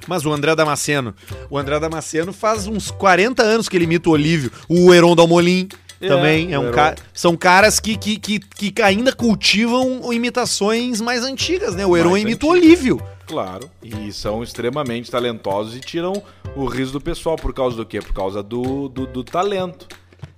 Mas 0.06 0.24
o 0.24 0.32
André 0.32 0.54
Damasceno. 0.54 1.14
O 1.50 1.58
André 1.58 1.78
Damasceno 1.80 2.32
faz 2.32 2.66
uns 2.66 2.90
40 2.90 3.42
anos 3.42 3.68
que 3.68 3.76
ele 3.76 3.84
imita 3.84 4.08
o 4.08 4.12
Olívio. 4.12 4.50
O 4.68 4.92
Heron 4.94 5.14
Dalmolin 5.16 5.68
É, 6.00 6.08
também. 6.08 6.52
É 6.52 6.58
o 6.58 6.62
um 6.62 6.64
Heron. 6.66 6.74
ca... 6.74 6.94
São 7.12 7.36
caras 7.36 7.80
que, 7.80 7.96
que, 7.96 8.18
que, 8.18 8.38
que 8.72 8.82
ainda 8.82 9.12
cultivam 9.12 10.12
imitações 10.12 11.00
mais 11.00 11.22
antigas, 11.24 11.74
né? 11.74 11.84
O 11.86 11.96
Heron 11.96 12.10
Mais 12.10 12.22
imita 12.22 12.46
o. 12.46 12.50
Olívio. 12.50 13.00
Claro, 13.26 13.68
e 13.82 14.12
são 14.12 14.40
extremamente 14.44 15.10
talentosos 15.10 15.74
e 15.74 15.80
tiram 15.80 16.22
o 16.54 16.64
riso 16.66 16.92
do 16.92 17.00
pessoal. 17.00 17.34
Por 17.34 17.52
causa 17.52 17.76
do 17.76 17.84
quê? 17.84 17.98
Por 18.00 18.12
causa 18.12 18.40
do, 18.40 18.88
do, 18.88 19.04
do 19.06 19.24
talento. 19.24 19.88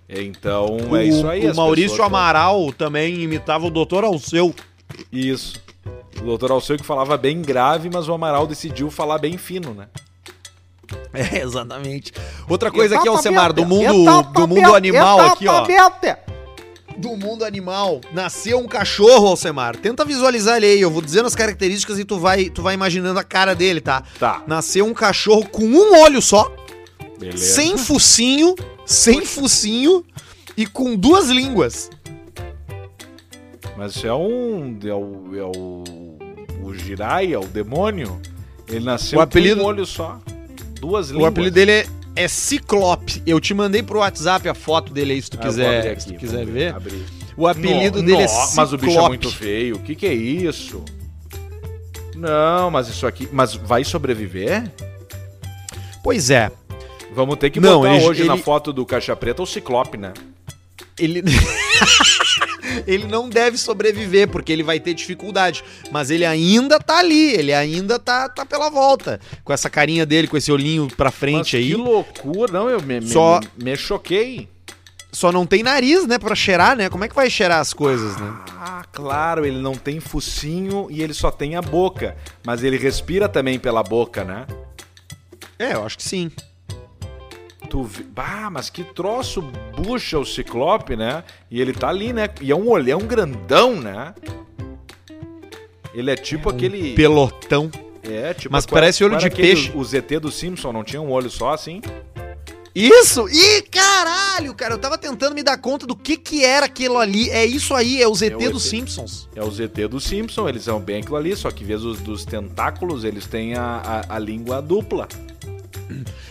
Então, 0.08 0.78
é 0.96 1.04
isso 1.04 1.28
aí. 1.28 1.50
O 1.50 1.54
Maurício 1.54 1.90
pessoas- 1.90 2.06
Amaral 2.08 2.72
também 2.72 3.20
imitava 3.20 3.66
o 3.66 3.70
Dr. 3.70 4.04
Alceu. 4.04 4.54
Isso. 5.12 5.60
O 6.20 6.24
doutor 6.24 6.50
Alceu 6.50 6.76
que 6.76 6.84
falava 6.84 7.16
bem 7.16 7.40
grave, 7.42 7.88
mas 7.92 8.08
o 8.08 8.12
Amaral 8.12 8.46
decidiu 8.46 8.90
falar 8.90 9.18
bem 9.18 9.36
fino, 9.38 9.72
né? 9.74 9.86
É, 11.12 11.40
exatamente. 11.40 12.12
Outra 12.48 12.70
coisa 12.70 12.96
aqui, 12.96 13.08
Alcemar, 13.08 13.52
do 13.52 13.64
mundo, 13.64 14.22
do 14.32 14.48
mundo 14.48 14.74
animal 14.74 15.20
aqui, 15.20 15.46
ó. 15.46 15.64
Do 16.96 17.16
mundo 17.16 17.44
animal. 17.44 18.00
Nasceu 18.12 18.58
um 18.58 18.66
cachorro, 18.66 19.28
Alcemar. 19.28 19.76
Tenta 19.76 20.04
visualizar 20.04 20.56
ele 20.56 20.66
aí. 20.66 20.80
Eu 20.80 20.90
vou 20.90 21.00
dizendo 21.00 21.26
as 21.26 21.34
características 21.34 21.98
e 21.98 22.04
tu 22.04 22.18
vai, 22.18 22.50
tu 22.50 22.62
vai 22.62 22.74
imaginando 22.74 23.18
a 23.18 23.24
cara 23.24 23.54
dele, 23.54 23.80
tá? 23.80 24.02
Tá. 24.18 24.42
Nasceu 24.46 24.84
um 24.84 24.94
cachorro 24.94 25.46
com 25.48 25.64
um 25.64 26.00
olho 26.02 26.20
só, 26.20 26.52
Beleza. 27.18 27.38
sem 27.38 27.78
focinho, 27.78 28.54
sem 28.84 29.24
focinho 29.24 30.04
e 30.56 30.66
com 30.66 30.96
duas 30.96 31.28
línguas. 31.28 31.90
Mas 33.76 33.94
isso 33.94 34.06
é 34.08 34.14
um. 34.14 34.76
É 34.82 34.92
o. 34.92 35.36
É 35.36 35.44
o, 35.44 36.07
o 36.68 36.74
Jiraiya, 36.74 37.40
o 37.40 37.46
demônio. 37.46 38.20
Ele 38.68 38.84
nasceu 38.84 39.18
O 39.18 39.22
apelido- 39.22 39.56
com 39.60 39.62
um 39.62 39.66
olho 39.68 39.86
só. 39.86 40.20
Duas 40.80 41.08
O 41.10 41.14
línguas. 41.14 41.28
apelido 41.32 41.54
dele 41.54 41.70
é, 41.72 41.86
é 42.16 42.28
Ciclope. 42.28 43.22
Eu 43.26 43.40
te 43.40 43.52
mandei 43.54 43.82
pro 43.82 43.98
WhatsApp 44.00 44.48
a 44.48 44.54
foto 44.54 44.92
dele 44.92 45.14
aí, 45.14 45.22
se 45.22 45.30
tu 45.30 45.38
Ah, 45.40 45.46
quiser, 45.46 45.90
aqui, 45.92 46.02
se 46.02 46.12
tu 46.12 46.18
quiser 46.18 46.44
ver. 46.46 46.74
abrir. 46.74 47.04
O 47.36 47.46
apelido 47.46 48.00
No- 48.02 48.06
dele 48.06 48.18
é 48.18 48.22
no- 48.22 48.28
Ciclope. 48.28 48.56
Mas 48.56 48.72
o 48.72 48.78
bicho 48.78 48.98
é 48.98 49.08
muito 49.08 49.30
feio. 49.30 49.76
O 49.76 49.78
que, 49.80 49.94
que 49.94 50.06
é 50.06 50.12
isso? 50.14 50.84
Não, 52.14 52.70
mas 52.70 52.88
isso 52.88 53.06
aqui. 53.06 53.28
Mas 53.32 53.54
vai 53.54 53.84
sobreviver? 53.84 54.70
Pois 56.02 56.30
é. 56.30 56.50
Vamos 57.14 57.36
ter 57.36 57.50
que 57.50 57.60
Não, 57.60 57.80
botar 57.80 57.94
ele- 57.94 58.04
hoje 58.06 58.24
na 58.24 58.34
ele- 58.34 58.42
foto 58.42 58.72
do 58.72 58.84
Caixa 58.84 59.14
Preta 59.16 59.42
o 59.42 59.46
Ciclope, 59.46 59.96
né? 59.96 60.12
Ele. 60.98 61.22
ele 62.86 63.06
não 63.06 63.28
deve 63.28 63.56
sobreviver, 63.58 64.28
porque 64.28 64.52
ele 64.52 64.62
vai 64.62 64.78
ter 64.80 64.94
dificuldade. 64.94 65.62
Mas 65.90 66.10
ele 66.10 66.24
ainda 66.24 66.78
tá 66.78 66.98
ali, 66.98 67.32
ele 67.34 67.52
ainda 67.52 67.98
tá, 67.98 68.28
tá 68.28 68.44
pela 68.46 68.68
volta. 68.70 69.20
Com 69.44 69.52
essa 69.52 69.68
carinha 69.70 70.04
dele, 70.06 70.28
com 70.28 70.36
esse 70.36 70.50
olhinho 70.52 70.88
pra 70.96 71.06
Mas 71.10 71.14
frente 71.18 71.56
aí. 71.56 71.68
que 71.68 71.74
loucura. 71.74 72.52
Não, 72.52 72.68
eu 72.68 72.80
me- 72.82 73.02
Só- 73.02 73.40
me, 73.56 73.64
me 73.64 73.76
choquei. 73.76 74.48
Só 75.10 75.32
não 75.32 75.46
tem 75.46 75.62
nariz, 75.62 76.06
né, 76.06 76.18
pra 76.18 76.34
cheirar, 76.34 76.76
né? 76.76 76.90
Como 76.90 77.02
é 77.02 77.08
que 77.08 77.14
vai 77.14 77.30
cheirar 77.30 77.60
as 77.60 77.72
coisas, 77.72 78.16
né? 78.18 78.30
Ah, 78.60 78.84
claro, 78.92 79.46
ele 79.46 79.58
não 79.58 79.74
tem 79.74 80.00
focinho 80.00 80.86
e 80.90 81.02
ele 81.02 81.14
só 81.14 81.30
tem 81.30 81.56
a 81.56 81.62
boca. 81.62 82.14
Mas 82.44 82.62
ele 82.62 82.76
respira 82.76 83.26
também 83.26 83.58
pela 83.58 83.82
boca, 83.82 84.22
né? 84.22 84.46
É, 85.58 85.72
eu 85.72 85.84
acho 85.84 85.96
que 85.96 86.02
sim. 86.02 86.30
Tu 87.68 87.82
vi... 87.82 88.02
Bah, 88.02 88.48
mas 88.50 88.70
que 88.70 88.82
troço 88.82 89.42
bucha 89.76 90.18
o 90.18 90.24
Ciclope, 90.24 90.96
né? 90.96 91.22
E 91.50 91.60
ele 91.60 91.72
tá 91.72 91.88
ali, 91.88 92.12
né? 92.12 92.28
E 92.40 92.50
é 92.50 92.56
um 92.56 92.68
olhão 92.68 93.00
grandão, 93.00 93.76
né? 93.76 94.14
Ele 95.94 96.10
é 96.10 96.16
tipo 96.16 96.48
aquele. 96.48 96.94
Pelotão. 96.94 97.70
É, 98.02 98.32
tipo. 98.34 98.52
Mas 98.52 98.64
qual- 98.64 98.74
parece 98.80 99.04
olho 99.04 99.18
de 99.18 99.26
aquele- 99.26 99.48
peixe. 99.48 99.72
O 99.74 99.84
ZT 99.84 100.18
do 100.20 100.30
Simpson 100.30 100.72
não 100.72 100.84
tinha 100.84 101.00
um 101.02 101.10
olho 101.10 101.28
só 101.30 101.52
assim? 101.52 101.82
Isso! 102.74 103.28
Ih, 103.28 103.62
caralho, 103.62 104.54
cara, 104.54 104.74
eu 104.74 104.78
tava 104.78 104.96
tentando 104.96 105.34
me 105.34 105.42
dar 105.42 105.58
conta 105.58 105.84
do 105.84 105.96
que 105.96 106.16
que 106.16 106.44
era 106.44 106.66
aquilo 106.66 106.98
ali. 106.98 107.28
É 107.30 107.44
isso 107.44 107.74
aí, 107.74 108.00
é 108.00 108.06
o 108.06 108.14
ZT 108.14 108.44
É 108.44 108.50
dos. 108.50 108.62
Simpsons. 108.62 109.28
É 109.34 109.42
o 109.42 109.50
ZT 109.50 109.88
do 109.88 109.98
Simpson, 110.00 110.48
eles 110.48 110.62
são 110.62 110.78
bem 110.78 111.00
aquilo 111.00 111.16
ali, 111.16 111.34
só 111.34 111.50
que 111.50 111.64
em 111.64 111.66
vez 111.66 111.80
dos, 111.82 111.98
dos 112.00 112.24
tentáculos, 112.24 113.02
eles 113.02 113.26
têm 113.26 113.54
a, 113.56 114.04
a, 114.08 114.16
a 114.16 114.18
língua 114.18 114.62
dupla. 114.62 115.08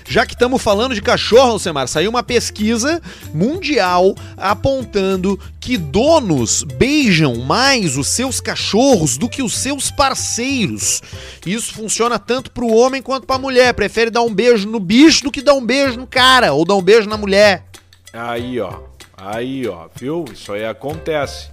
Já 0.07 0.25
que 0.25 0.33
estamos 0.33 0.61
falando 0.61 0.95
de 0.95 1.01
cachorro, 1.01 1.51
Alcemar, 1.51 1.87
saiu 1.87 2.09
uma 2.09 2.23
pesquisa 2.23 3.01
mundial 3.33 4.15
apontando 4.37 5.39
que 5.59 5.77
donos 5.77 6.63
beijam 6.63 7.35
mais 7.35 7.97
os 7.97 8.07
seus 8.07 8.39
cachorros 8.39 9.17
do 9.17 9.27
que 9.27 9.43
os 9.43 9.57
seus 9.57 9.91
parceiros. 9.91 11.01
Isso 11.45 11.73
funciona 11.73 12.17
tanto 12.17 12.51
pro 12.51 12.67
homem 12.67 13.01
quanto 13.01 13.27
pra 13.27 13.37
mulher. 13.37 13.73
Prefere 13.73 14.09
dar 14.09 14.21
um 14.21 14.33
beijo 14.33 14.67
no 14.67 14.79
bicho 14.79 15.23
do 15.23 15.31
que 15.31 15.41
dar 15.41 15.55
um 15.55 15.65
beijo 15.65 15.99
no 15.99 16.07
cara 16.07 16.53
ou 16.53 16.63
dar 16.63 16.75
um 16.75 16.81
beijo 16.81 17.09
na 17.09 17.17
mulher. 17.17 17.65
Aí, 18.13 18.59
ó. 18.61 18.79
Aí, 19.17 19.67
ó. 19.67 19.87
Viu? 19.93 20.23
Isso 20.31 20.53
aí 20.53 20.65
acontece. 20.65 21.49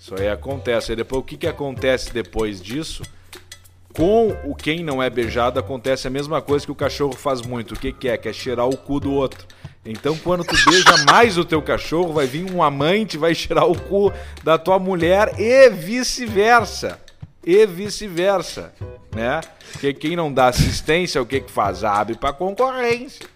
Isso 0.00 0.14
aí 0.14 0.28
acontece. 0.28 0.92
Aí 0.92 0.96
depois, 0.96 1.20
o 1.20 1.24
que, 1.24 1.36
que 1.36 1.46
acontece 1.46 2.12
depois 2.12 2.62
disso? 2.62 3.02
Com 3.94 4.36
o 4.44 4.54
quem 4.54 4.84
não 4.84 5.02
é 5.02 5.10
beijado, 5.10 5.58
acontece 5.58 6.06
a 6.06 6.10
mesma 6.10 6.40
coisa 6.40 6.64
que 6.64 6.72
o 6.72 6.74
cachorro 6.74 7.14
faz 7.14 7.42
muito. 7.42 7.74
O 7.74 7.78
que, 7.78 7.92
que 7.92 8.08
é? 8.08 8.16
Quer 8.16 8.32
cheirar 8.32 8.68
o 8.68 8.76
cu 8.76 9.00
do 9.00 9.12
outro. 9.12 9.46
Então, 9.84 10.16
quando 10.18 10.44
tu 10.44 10.54
beija 10.70 11.04
mais 11.10 11.38
o 11.38 11.44
teu 11.44 11.62
cachorro, 11.62 12.12
vai 12.12 12.26
vir 12.26 12.52
um 12.52 12.62
amante, 12.62 13.16
vai 13.16 13.34
cheirar 13.34 13.66
o 13.66 13.78
cu 13.78 14.12
da 14.44 14.58
tua 14.58 14.78
mulher 14.78 15.34
e 15.38 15.70
vice-versa. 15.70 17.00
E 17.44 17.64
vice-versa, 17.64 18.72
né? 19.14 19.40
Porque 19.72 19.94
quem 19.94 20.14
não 20.14 20.32
dá 20.32 20.48
assistência, 20.48 21.22
o 21.22 21.26
que 21.26 21.40
que 21.40 21.50
faz? 21.50 21.82
Abre 21.82 22.16
pra 22.16 22.32
concorrência. 22.32 23.26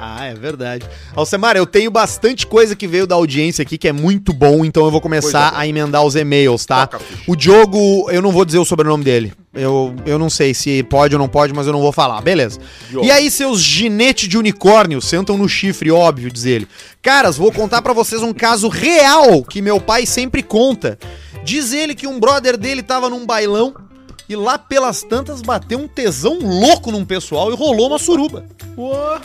Ah, 0.00 0.26
é 0.26 0.34
verdade. 0.34 0.86
Alcemar, 1.14 1.56
eu 1.56 1.66
tenho 1.66 1.90
bastante 1.90 2.46
coisa 2.46 2.76
que 2.76 2.86
veio 2.86 3.06
da 3.06 3.16
audiência 3.16 3.62
aqui 3.62 3.76
que 3.76 3.88
é 3.88 3.92
muito 3.92 4.32
bom, 4.32 4.64
então 4.64 4.84
eu 4.84 4.90
vou 4.92 5.00
começar 5.00 5.50
boa. 5.50 5.60
a 5.60 5.66
emendar 5.66 6.04
os 6.04 6.14
e-mails, 6.14 6.64
tá? 6.64 6.86
Toca. 6.86 7.04
O 7.26 7.34
Diogo, 7.34 8.08
eu 8.10 8.22
não 8.22 8.30
vou 8.30 8.44
dizer 8.44 8.58
o 8.58 8.64
sobrenome 8.64 9.02
dele. 9.02 9.32
Eu, 9.52 9.96
eu 10.06 10.18
não 10.18 10.30
sei 10.30 10.54
se 10.54 10.84
pode 10.84 11.16
ou 11.16 11.18
não 11.18 11.28
pode, 11.28 11.52
mas 11.52 11.66
eu 11.66 11.72
não 11.72 11.80
vou 11.80 11.90
falar. 11.90 12.20
Beleza. 12.20 12.60
Diogo. 12.88 13.04
E 13.04 13.10
aí, 13.10 13.28
seus 13.28 13.60
ginete 13.60 14.28
de 14.28 14.38
unicórnio 14.38 15.02
sentam 15.02 15.36
no 15.36 15.48
chifre, 15.48 15.90
óbvio, 15.90 16.30
diz 16.30 16.44
ele. 16.44 16.68
Caras, 17.02 17.36
vou 17.36 17.50
contar 17.50 17.82
pra 17.82 17.92
vocês 17.92 18.22
um 18.22 18.32
caso 18.32 18.68
real 18.68 19.42
que 19.42 19.60
meu 19.60 19.80
pai 19.80 20.06
sempre 20.06 20.44
conta. 20.44 20.96
Diz 21.42 21.72
ele 21.72 21.94
que 21.94 22.06
um 22.06 22.20
brother 22.20 22.56
dele 22.56 22.82
tava 22.82 23.10
num 23.10 23.26
bailão 23.26 23.74
e 24.28 24.36
lá 24.36 24.58
pelas 24.58 25.02
tantas 25.02 25.40
bateu 25.40 25.78
um 25.78 25.88
tesão 25.88 26.38
louco 26.40 26.92
num 26.92 27.04
pessoal 27.04 27.50
e 27.50 27.56
rolou 27.56 27.88
uma 27.88 27.98
suruba. 27.98 28.44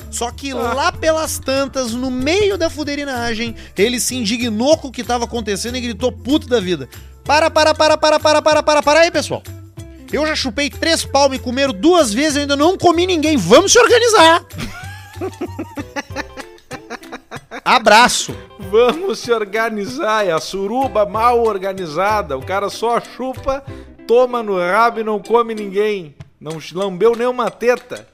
Só 0.10 0.32
que 0.32 0.54
lá 0.54 0.92
pelas 0.92 1.38
tantas, 1.38 1.92
no 1.92 2.10
meio 2.10 2.58
da 2.58 2.70
fuderinagem, 2.70 3.56
ele 3.78 4.00
se 4.00 4.16
indignou 4.16 4.78
com 4.78 4.88
o 4.88 4.92
que 4.92 5.04
tava 5.04 5.26
acontecendo 5.26 5.76
e 5.76 5.82
gritou 5.82 6.12
puto 6.12 6.48
da 6.48 6.60
vida. 6.60 6.90
Para, 7.24 7.52
para, 7.52 7.74
para, 7.74 7.98
para, 7.98 8.20
para, 8.20 8.42
para, 8.42 8.64
para, 8.64 8.84
para 8.84 9.00
aí, 9.02 9.12
pessoal. 9.12 9.44
Eu 10.12 10.26
já 10.28 10.36
chupei 10.36 10.70
três 10.70 11.04
pau, 11.04 11.28
me 11.28 11.40
comeram 11.40 11.74
duas 11.74 12.14
vezes, 12.14 12.36
eu 12.36 12.42
ainda 12.42 12.56
não 12.56 12.78
comi 12.78 13.06
ninguém. 13.06 13.36
Vamos 13.36 13.72
se 13.72 13.80
organizar. 13.80 14.46
Abraço. 17.66 18.36
Vamos 18.60 19.20
se 19.20 19.32
organizar, 19.32 20.26
é 20.26 20.32
a 20.32 20.40
suruba 20.40 21.06
mal 21.06 21.44
organizada. 21.44 22.38
O 22.38 22.46
cara 22.46 22.70
só 22.70 23.00
chupa, 23.00 23.64
toma 24.08 24.44
no 24.44 24.58
rabo 24.58 25.00
e 25.00 25.04
não 25.04 25.20
come 25.20 25.54
ninguém. 25.56 26.16
Não 26.40 26.60
lambeu 26.74 27.16
nenhuma 27.16 27.50
teta. 27.50 28.08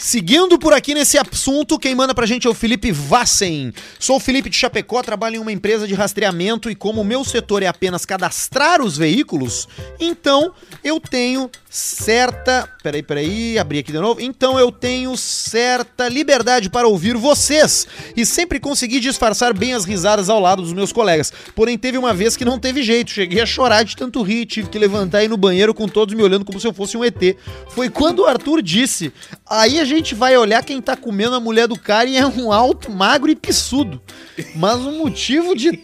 Seguindo 0.00 0.60
por 0.60 0.72
aqui 0.72 0.94
nesse 0.94 1.18
assunto, 1.18 1.76
quem 1.76 1.92
manda 1.92 2.14
pra 2.14 2.24
gente 2.24 2.46
é 2.46 2.50
o 2.50 2.54
Felipe 2.54 2.92
Vassen. 2.92 3.72
Sou 3.98 4.16
o 4.16 4.20
Felipe 4.20 4.48
de 4.48 4.56
Chapecó, 4.56 5.02
trabalho 5.02 5.36
em 5.36 5.38
uma 5.40 5.50
empresa 5.50 5.88
de 5.88 5.94
rastreamento 5.94 6.70
e 6.70 6.74
como 6.76 7.00
o 7.00 7.04
meu 7.04 7.24
setor 7.24 7.64
é 7.64 7.66
apenas 7.66 8.06
cadastrar 8.06 8.80
os 8.80 8.96
veículos, 8.96 9.68
então 9.98 10.54
eu 10.84 11.00
tenho 11.00 11.50
certa. 11.70 12.68
Peraí, 12.82 13.02
peraí, 13.02 13.58
abri 13.58 13.78
aqui 13.78 13.92
de 13.92 13.98
novo. 13.98 14.20
Então 14.20 14.58
eu 14.58 14.72
tenho 14.72 15.16
certa 15.16 16.08
liberdade 16.08 16.70
para 16.70 16.88
ouvir 16.88 17.16
vocês 17.16 17.86
e 18.16 18.24
sempre 18.24 18.58
consegui 18.58 19.00
disfarçar 19.00 19.52
bem 19.52 19.74
as 19.74 19.84
risadas 19.84 20.28
ao 20.30 20.40
lado 20.40 20.62
dos 20.62 20.72
meus 20.72 20.92
colegas. 20.92 21.32
Porém, 21.54 21.76
teve 21.76 21.98
uma 21.98 22.14
vez 22.14 22.36
que 22.36 22.44
não 22.44 22.58
teve 22.58 22.82
jeito, 22.82 23.10
cheguei 23.10 23.40
a 23.40 23.46
chorar 23.46 23.82
de 23.82 23.96
tanto 23.96 24.22
rir, 24.22 24.46
tive 24.46 24.68
que 24.68 24.78
levantar 24.78 25.22
e 25.22 25.26
ir 25.26 25.28
no 25.28 25.36
banheiro 25.36 25.74
com 25.74 25.86
todos 25.86 26.14
me 26.14 26.22
olhando 26.22 26.44
como 26.44 26.58
se 26.58 26.66
eu 26.66 26.72
fosse 26.72 26.96
um 26.96 27.04
ET. 27.04 27.36
Foi 27.70 27.90
quando 27.90 28.20
o 28.20 28.26
Arthur 28.26 28.62
disse: 28.62 29.12
Aí 29.46 29.78
a 29.78 29.84
gente 29.84 30.14
vai 30.14 30.36
olhar 30.36 30.64
quem 30.64 30.80
tá 30.80 30.96
comendo 30.96 31.36
a 31.36 31.40
mulher 31.40 31.66
do 31.68 31.78
cara 31.78 32.08
e 32.08 32.16
é 32.16 32.26
um 32.26 32.52
alto, 32.52 32.90
magro 32.90 33.30
e 33.30 33.36
pissudo. 33.36 34.00
Mas 34.54 34.80
o 34.80 34.92
motivo 34.92 35.54
de. 35.54 35.70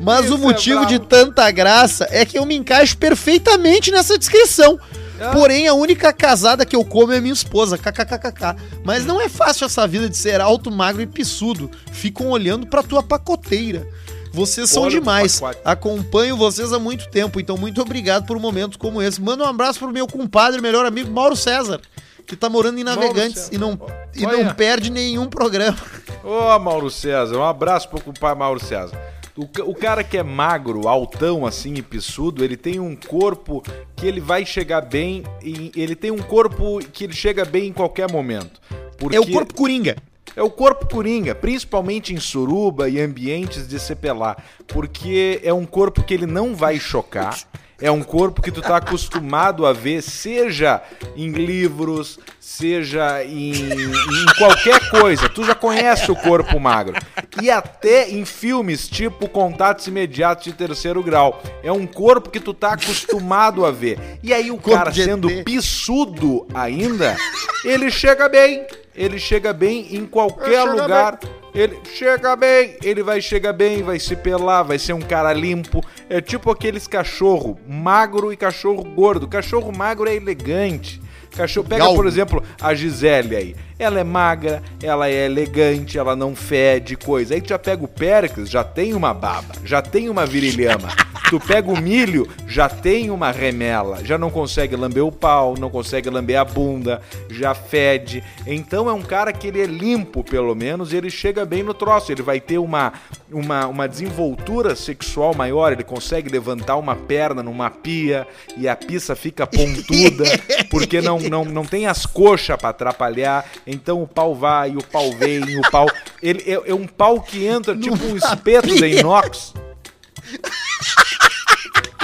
Mas 0.00 0.24
Isso 0.24 0.34
o 0.34 0.38
é 0.38 0.40
motivo 0.40 0.82
é 0.82 0.86
de 0.86 0.98
tanta 0.98 1.50
graça 1.50 2.08
é 2.10 2.24
que 2.24 2.38
eu 2.38 2.44
me 2.44 2.54
encaixo 2.62 2.96
perfeitamente 2.96 3.90
nessa 3.90 4.16
descrição. 4.16 4.78
Ah. 5.20 5.30
Porém, 5.30 5.68
a 5.68 5.74
única 5.74 6.12
casada 6.12 6.64
que 6.64 6.74
eu 6.74 6.84
como 6.84 7.12
é 7.12 7.20
minha 7.20 7.32
esposa, 7.32 7.76
kkkk. 7.76 8.56
Mas 8.82 9.04
não 9.04 9.20
é 9.20 9.28
fácil 9.28 9.66
essa 9.66 9.86
vida 9.86 10.08
de 10.08 10.16
ser 10.16 10.40
alto, 10.40 10.70
magro 10.70 11.02
e 11.02 11.06
pissudo. 11.06 11.70
Ficam 11.92 12.30
olhando 12.30 12.66
pra 12.66 12.82
tua 12.82 13.02
pacoteira. 13.02 13.86
Vocês 14.32 14.70
são 14.70 14.84
Olha 14.84 14.92
demais. 14.92 15.40
Acompanho 15.64 16.36
vocês 16.36 16.72
há 16.72 16.78
muito 16.78 17.08
tempo, 17.10 17.38
então 17.38 17.56
muito 17.56 17.82
obrigado 17.82 18.26
por 18.26 18.36
um 18.36 18.40
momento 18.40 18.78
como 18.78 19.02
esse. 19.02 19.20
Manda 19.20 19.44
um 19.44 19.46
abraço 19.46 19.78
pro 19.78 19.92
meu 19.92 20.06
compadre, 20.06 20.60
melhor 20.60 20.86
amigo, 20.86 21.10
Mauro 21.10 21.36
César, 21.36 21.80
que 22.26 22.34
tá 22.34 22.48
morando 22.48 22.80
em 22.80 22.84
Navegantes 22.84 23.50
e 23.52 23.58
não, 23.58 23.78
e 24.14 24.22
não 24.22 24.54
perde 24.54 24.90
nenhum 24.90 25.28
programa. 25.28 25.76
Ô, 26.24 26.54
oh, 26.54 26.58
Mauro 26.58 26.90
César, 26.90 27.36
um 27.36 27.44
abraço 27.44 27.90
pro 27.90 28.00
compadre 28.00 28.38
Mauro 28.38 28.58
César. 28.58 28.98
O, 29.36 29.70
o, 29.70 29.74
cara 29.74 30.04
que 30.04 30.18
é 30.18 30.22
magro, 30.22 30.86
altão 30.88 31.46
assim 31.46 31.74
e 31.74 31.82
pissudo, 31.82 32.44
ele 32.44 32.56
tem 32.56 32.78
um 32.78 32.94
corpo 32.94 33.62
que 33.96 34.06
ele 34.06 34.20
vai 34.20 34.44
chegar 34.44 34.82
bem. 34.82 35.24
E 35.42 35.72
ele 35.74 35.96
tem 35.96 36.10
um 36.10 36.18
corpo 36.18 36.80
que 36.92 37.04
ele 37.04 37.14
chega 37.14 37.44
bem 37.44 37.68
em 37.68 37.72
qualquer 37.72 38.10
momento. 38.10 38.60
Porque... 38.98 39.16
É 39.16 39.20
o 39.20 39.30
corpo 39.30 39.54
coringa. 39.54 39.96
É 40.34 40.42
o 40.42 40.50
corpo 40.50 40.86
coringa, 40.86 41.34
principalmente 41.34 42.14
em 42.14 42.18
suruba 42.18 42.88
e 42.88 42.98
ambientes 43.00 43.68
de 43.68 43.78
CPLA, 43.78 44.36
porque 44.66 45.40
é 45.42 45.52
um 45.52 45.66
corpo 45.66 46.02
que 46.02 46.14
ele 46.14 46.26
não 46.26 46.54
vai 46.54 46.78
chocar. 46.78 47.38
É 47.82 47.90
um 47.90 48.02
corpo 48.02 48.40
que 48.40 48.52
tu 48.52 48.62
tá 48.62 48.76
acostumado 48.76 49.66
a 49.66 49.72
ver, 49.72 50.02
seja 50.02 50.80
em 51.16 51.32
livros, 51.32 52.16
seja 52.38 53.24
em, 53.24 53.52
em, 53.52 54.26
qualquer 54.38 54.88
coisa. 54.88 55.28
Tu 55.28 55.44
já 55.44 55.54
conhece 55.54 56.08
o 56.08 56.14
corpo 56.14 56.60
magro. 56.60 56.94
E 57.40 57.50
até 57.50 58.10
em 58.10 58.24
filmes 58.24 58.88
tipo 58.88 59.28
Contatos 59.28 59.86
Imediatos 59.86 60.44
de 60.44 60.52
Terceiro 60.52 61.02
Grau. 61.02 61.42
É 61.62 61.72
um 61.72 61.86
corpo 61.86 62.30
que 62.30 62.40
tu 62.40 62.52
tá 62.52 62.74
acostumado 62.74 63.64
a 63.64 63.70
ver. 63.70 64.18
E 64.22 64.34
aí 64.34 64.50
o 64.50 64.58
corpo 64.58 64.78
cara 64.78 64.92
sendo 64.92 65.28
pissudo 65.44 66.46
ainda, 66.52 67.16
ele 67.64 67.90
chega 67.90 68.28
bem. 68.28 68.66
Ele 68.94 69.18
chega 69.18 69.54
bem 69.54 69.96
em 69.96 70.04
qualquer 70.04 70.64
lugar. 70.64 71.18
Bem. 71.18 71.30
Ele 71.54 71.78
chega 71.94 72.34
bem, 72.34 72.76
ele 72.82 73.02
vai 73.02 73.20
chegar 73.20 73.52
bem, 73.52 73.82
vai 73.82 73.98
se 73.98 74.16
pelar, 74.16 74.62
vai 74.62 74.78
ser 74.78 74.94
um 74.94 75.00
cara 75.00 75.32
limpo. 75.32 75.84
É 76.08 76.20
tipo 76.20 76.50
aqueles 76.50 76.86
cachorro 76.86 77.58
magro 77.66 78.32
e 78.32 78.36
cachorro 78.36 78.82
gordo. 78.84 79.28
Cachorro 79.28 79.70
magro 79.74 80.08
é 80.08 80.14
elegante. 80.14 81.00
Cachorro, 81.36 81.66
pega, 81.66 81.86
por 81.94 82.06
exemplo, 82.06 82.42
a 82.60 82.74
Gisele 82.74 83.36
aí. 83.36 83.56
Ela 83.82 83.98
é 83.98 84.04
magra, 84.04 84.62
ela 84.80 85.08
é 85.08 85.26
elegante, 85.26 85.98
ela 85.98 86.14
não 86.14 86.36
fede, 86.36 86.94
coisa. 86.96 87.34
Aí 87.34 87.40
tu 87.40 87.48
já 87.48 87.58
pega 87.58 87.84
o 87.84 87.88
Péricles, 87.88 88.48
já 88.48 88.62
tem 88.62 88.94
uma 88.94 89.12
baba, 89.12 89.56
já 89.64 89.82
tem 89.82 90.08
uma 90.08 90.24
virilhama. 90.24 90.88
Tu 91.28 91.40
pega 91.40 91.70
o 91.70 91.80
milho, 91.80 92.28
já 92.46 92.68
tem 92.68 93.10
uma 93.10 93.30
remela, 93.30 94.04
já 94.04 94.18
não 94.18 94.30
consegue 94.30 94.76
lamber 94.76 95.02
o 95.02 95.10
pau, 95.10 95.54
não 95.58 95.70
consegue 95.70 96.10
lamber 96.10 96.38
a 96.38 96.44
bunda, 96.44 97.00
já 97.30 97.54
fede. 97.54 98.22
Então 98.46 98.86
é 98.86 98.92
um 98.92 99.00
cara 99.00 99.32
que 99.32 99.46
ele 99.46 99.62
é 99.62 99.64
limpo, 99.64 100.22
pelo 100.22 100.54
menos, 100.54 100.92
e 100.92 100.96
ele 100.96 101.08
chega 101.08 101.46
bem 101.46 101.62
no 101.62 101.72
troço. 101.72 102.12
Ele 102.12 102.20
vai 102.20 102.38
ter 102.38 102.58
uma, 102.58 102.92
uma, 103.32 103.66
uma 103.66 103.88
desenvoltura 103.88 104.76
sexual 104.76 105.34
maior, 105.34 105.72
ele 105.72 105.82
consegue 105.82 106.28
levantar 106.28 106.76
uma 106.76 106.94
perna 106.94 107.42
numa 107.42 107.70
pia 107.70 108.26
e 108.54 108.68
a 108.68 108.76
pista 108.76 109.16
fica 109.16 109.46
pontuda, 109.46 110.24
porque 110.70 111.00
não, 111.00 111.18
não, 111.18 111.46
não 111.46 111.64
tem 111.64 111.86
as 111.86 112.04
coxas 112.04 112.58
para 112.58 112.68
atrapalhar. 112.68 113.46
Então 113.72 114.02
o 114.02 114.06
pau 114.06 114.34
vai, 114.34 114.76
o 114.76 114.84
pau 114.84 115.10
vem, 115.12 115.58
o 115.58 115.70
pau. 115.70 115.86
Ele 116.22 116.42
é, 116.46 116.70
é 116.70 116.74
um 116.74 116.86
pau 116.86 117.20
que 117.20 117.46
entra 117.46 117.76
tipo 117.76 118.04
um 118.04 118.16
espeto 118.16 118.68
de 118.74 118.98
inox. 118.98 119.54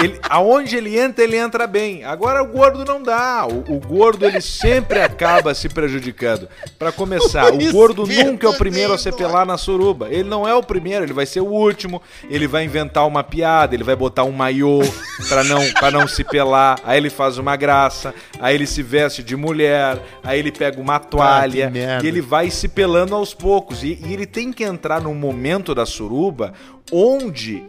Ele, 0.03 0.19
aonde 0.29 0.77
ele 0.77 0.99
entra, 0.99 1.25
ele 1.25 1.37
entra 1.37 1.67
bem. 1.67 2.05
Agora 2.05 2.43
o 2.43 2.47
gordo 2.47 2.85
não 2.85 3.03
dá. 3.03 3.47
O, 3.47 3.77
o 3.77 3.81
gordo 3.81 4.25
ele 4.25 4.41
sempre 4.41 5.01
acaba 5.01 5.55
se 5.55 5.69
prejudicando. 5.69 6.49
Para 6.79 6.93
começar, 6.93 7.53
o 7.53 7.73
gordo 7.73 8.07
nunca 8.07 8.47
é 8.47 8.51
o 8.51 8.55
primeiro 8.55 8.93
a 8.93 8.99
se 8.99 9.11
pelar 9.13 9.45
na 9.45 9.59
suruba. 9.59 10.09
Ele 10.11 10.29
não 10.29 10.47
é 10.47 10.55
o 10.55 10.63
primeiro, 10.63 11.05
ele 11.05 11.13
vai 11.13 11.27
ser 11.27 11.41
o 11.41 11.47
último. 11.47 12.01
Ele 12.31 12.47
vai 12.47 12.65
inventar 12.65 13.07
uma 13.07 13.25
piada, 13.25 13.75
ele 13.75 13.85
vai 13.85 13.97
botar 13.97 14.25
um 14.25 14.33
maiô 14.33 14.81
para 15.29 15.43
não 15.45 15.69
para 15.73 15.91
não 15.91 16.07
se 16.07 16.23
pelar. 16.23 16.79
Aí 16.85 16.99
ele 16.99 17.11
faz 17.11 17.39
uma 17.39 17.57
graça, 17.57 18.15
aí 18.41 18.55
ele 18.55 18.67
se 18.67 18.83
veste 18.83 19.23
de 19.23 19.37
mulher, 19.37 19.99
aí 20.23 20.39
ele 20.39 20.53
pega 20.53 20.81
uma 20.81 20.99
toalha 20.99 21.73
ah, 21.75 22.05
e 22.05 22.07
ele 22.07 22.21
vai 22.21 22.51
se 22.51 22.69
pelando 22.69 23.15
aos 23.15 23.35
poucos. 23.35 23.83
E, 23.83 23.99
e 24.05 24.13
ele 24.13 24.27
tem 24.27 24.53
que 24.53 24.65
entrar 24.65 25.01
num 25.01 25.15
momento 25.15 25.75
da 25.75 25.85
suruba 25.85 26.53
onde 26.93 27.63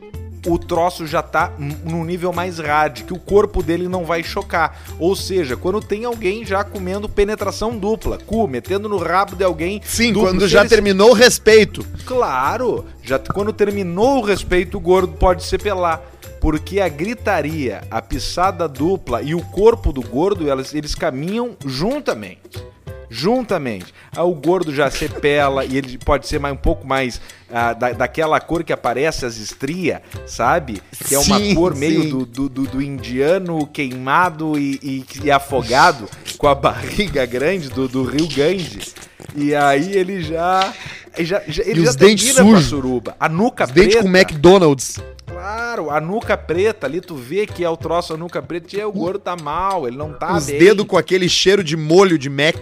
o 0.45 0.57
troço 0.57 1.05
já 1.05 1.21
tá 1.21 1.51
num 1.57 2.03
nível 2.03 2.31
mais 2.31 2.59
rádio, 2.59 3.05
que 3.05 3.13
o 3.13 3.19
corpo 3.19 3.61
dele 3.61 3.87
não 3.87 4.05
vai 4.05 4.23
chocar. 4.23 4.81
Ou 4.97 5.15
seja, 5.15 5.57
quando 5.57 5.81
tem 5.81 6.05
alguém 6.05 6.45
já 6.45 6.63
comendo 6.63 7.09
penetração 7.09 7.77
dupla, 7.77 8.17
cu, 8.17 8.47
metendo 8.47 8.87
no 8.87 8.97
rabo 8.97 9.35
de 9.35 9.43
alguém. 9.43 9.81
Sim, 9.83 10.13
duplo, 10.13 10.29
quando 10.29 10.47
já 10.47 10.65
terminou 10.65 11.11
o 11.11 11.13
respeito. 11.13 11.85
Claro, 12.05 12.85
já 13.03 13.19
quando 13.19 13.51
terminou 13.51 14.19
o 14.19 14.25
respeito, 14.25 14.77
o 14.77 14.81
gordo 14.81 15.13
pode 15.13 15.43
se 15.43 15.57
pelar. 15.57 16.01
Porque 16.39 16.79
a 16.79 16.87
gritaria, 16.87 17.81
a 17.91 18.01
pisada 18.01 18.65
dupla 18.65 19.21
e 19.21 19.35
o 19.35 19.41
corpo 19.41 19.91
do 19.91 20.01
gordo, 20.01 20.49
elas, 20.49 20.73
eles 20.73 20.95
caminham 20.95 21.57
juntamente 21.65 22.69
juntamente. 23.09 23.93
Ah, 24.15 24.23
o 24.23 24.35
gordo 24.35 24.73
já 24.73 24.89
se 24.91 25.09
pela 25.09 25.65
e 25.65 25.77
ele 25.77 25.97
pode 25.97 26.27
ser 26.27 26.39
mais, 26.39 26.53
um 26.53 26.57
pouco 26.57 26.85
mais 26.85 27.19
ah, 27.51 27.73
da, 27.73 27.91
daquela 27.91 28.39
cor 28.39 28.63
que 28.63 28.73
aparece 28.73 29.25
as 29.25 29.37
estrias, 29.37 30.01
sabe? 30.25 30.81
Que 31.07 31.15
é 31.15 31.19
uma 31.19 31.39
sim, 31.39 31.55
cor 31.55 31.75
meio 31.75 32.09
do, 32.09 32.25
do, 32.25 32.49
do, 32.49 32.63
do, 32.63 32.81
indiano 32.81 33.65
queimado 33.67 34.57
e, 34.57 34.79
e, 34.81 35.05
e, 35.23 35.31
afogado, 35.31 36.07
com 36.37 36.47
a 36.47 36.53
barriga 36.55 37.25
grande 37.25 37.69
do, 37.69 37.87
do 37.87 38.03
rio 38.03 38.27
Ganges. 38.27 38.93
E 39.35 39.53
aí 39.55 39.95
ele 39.95 40.21
já. 40.21 40.73
já, 41.19 41.41
já 41.47 41.63
ele 41.63 41.81
e 41.81 41.83
já 41.83 41.89
os 41.89 41.95
dentes 41.95 42.33
sujos. 42.33 42.65
suruba. 42.65 43.15
A 43.19 43.27
nuca 43.27 43.65
os 43.65 43.71
preta. 43.71 43.89
Dente 43.89 44.03
com 44.03 44.17
McDonald's. 44.17 44.99
Claro, 45.25 45.89
a 45.91 46.01
nuca 46.01 46.35
preta 46.35 46.87
ali, 46.87 46.99
tu 46.99 47.15
vê 47.15 47.45
que 47.45 47.63
é 47.63 47.69
o 47.69 47.77
troço 47.77 48.13
a 48.13 48.17
nuca 48.17 48.41
preta 48.41 48.75
e 48.75 48.83
o 48.83 48.91
gordo 48.91 49.19
tá 49.19 49.35
mal, 49.37 49.87
ele 49.87 49.95
não 49.95 50.11
tá 50.11 50.35
Os 50.35 50.47
dedos 50.47 50.85
com 50.85 50.97
aquele 50.97 51.29
cheiro 51.29 51.63
de 51.63 51.77
molho 51.77 52.17
de 52.17 52.29
Mac 52.29 52.57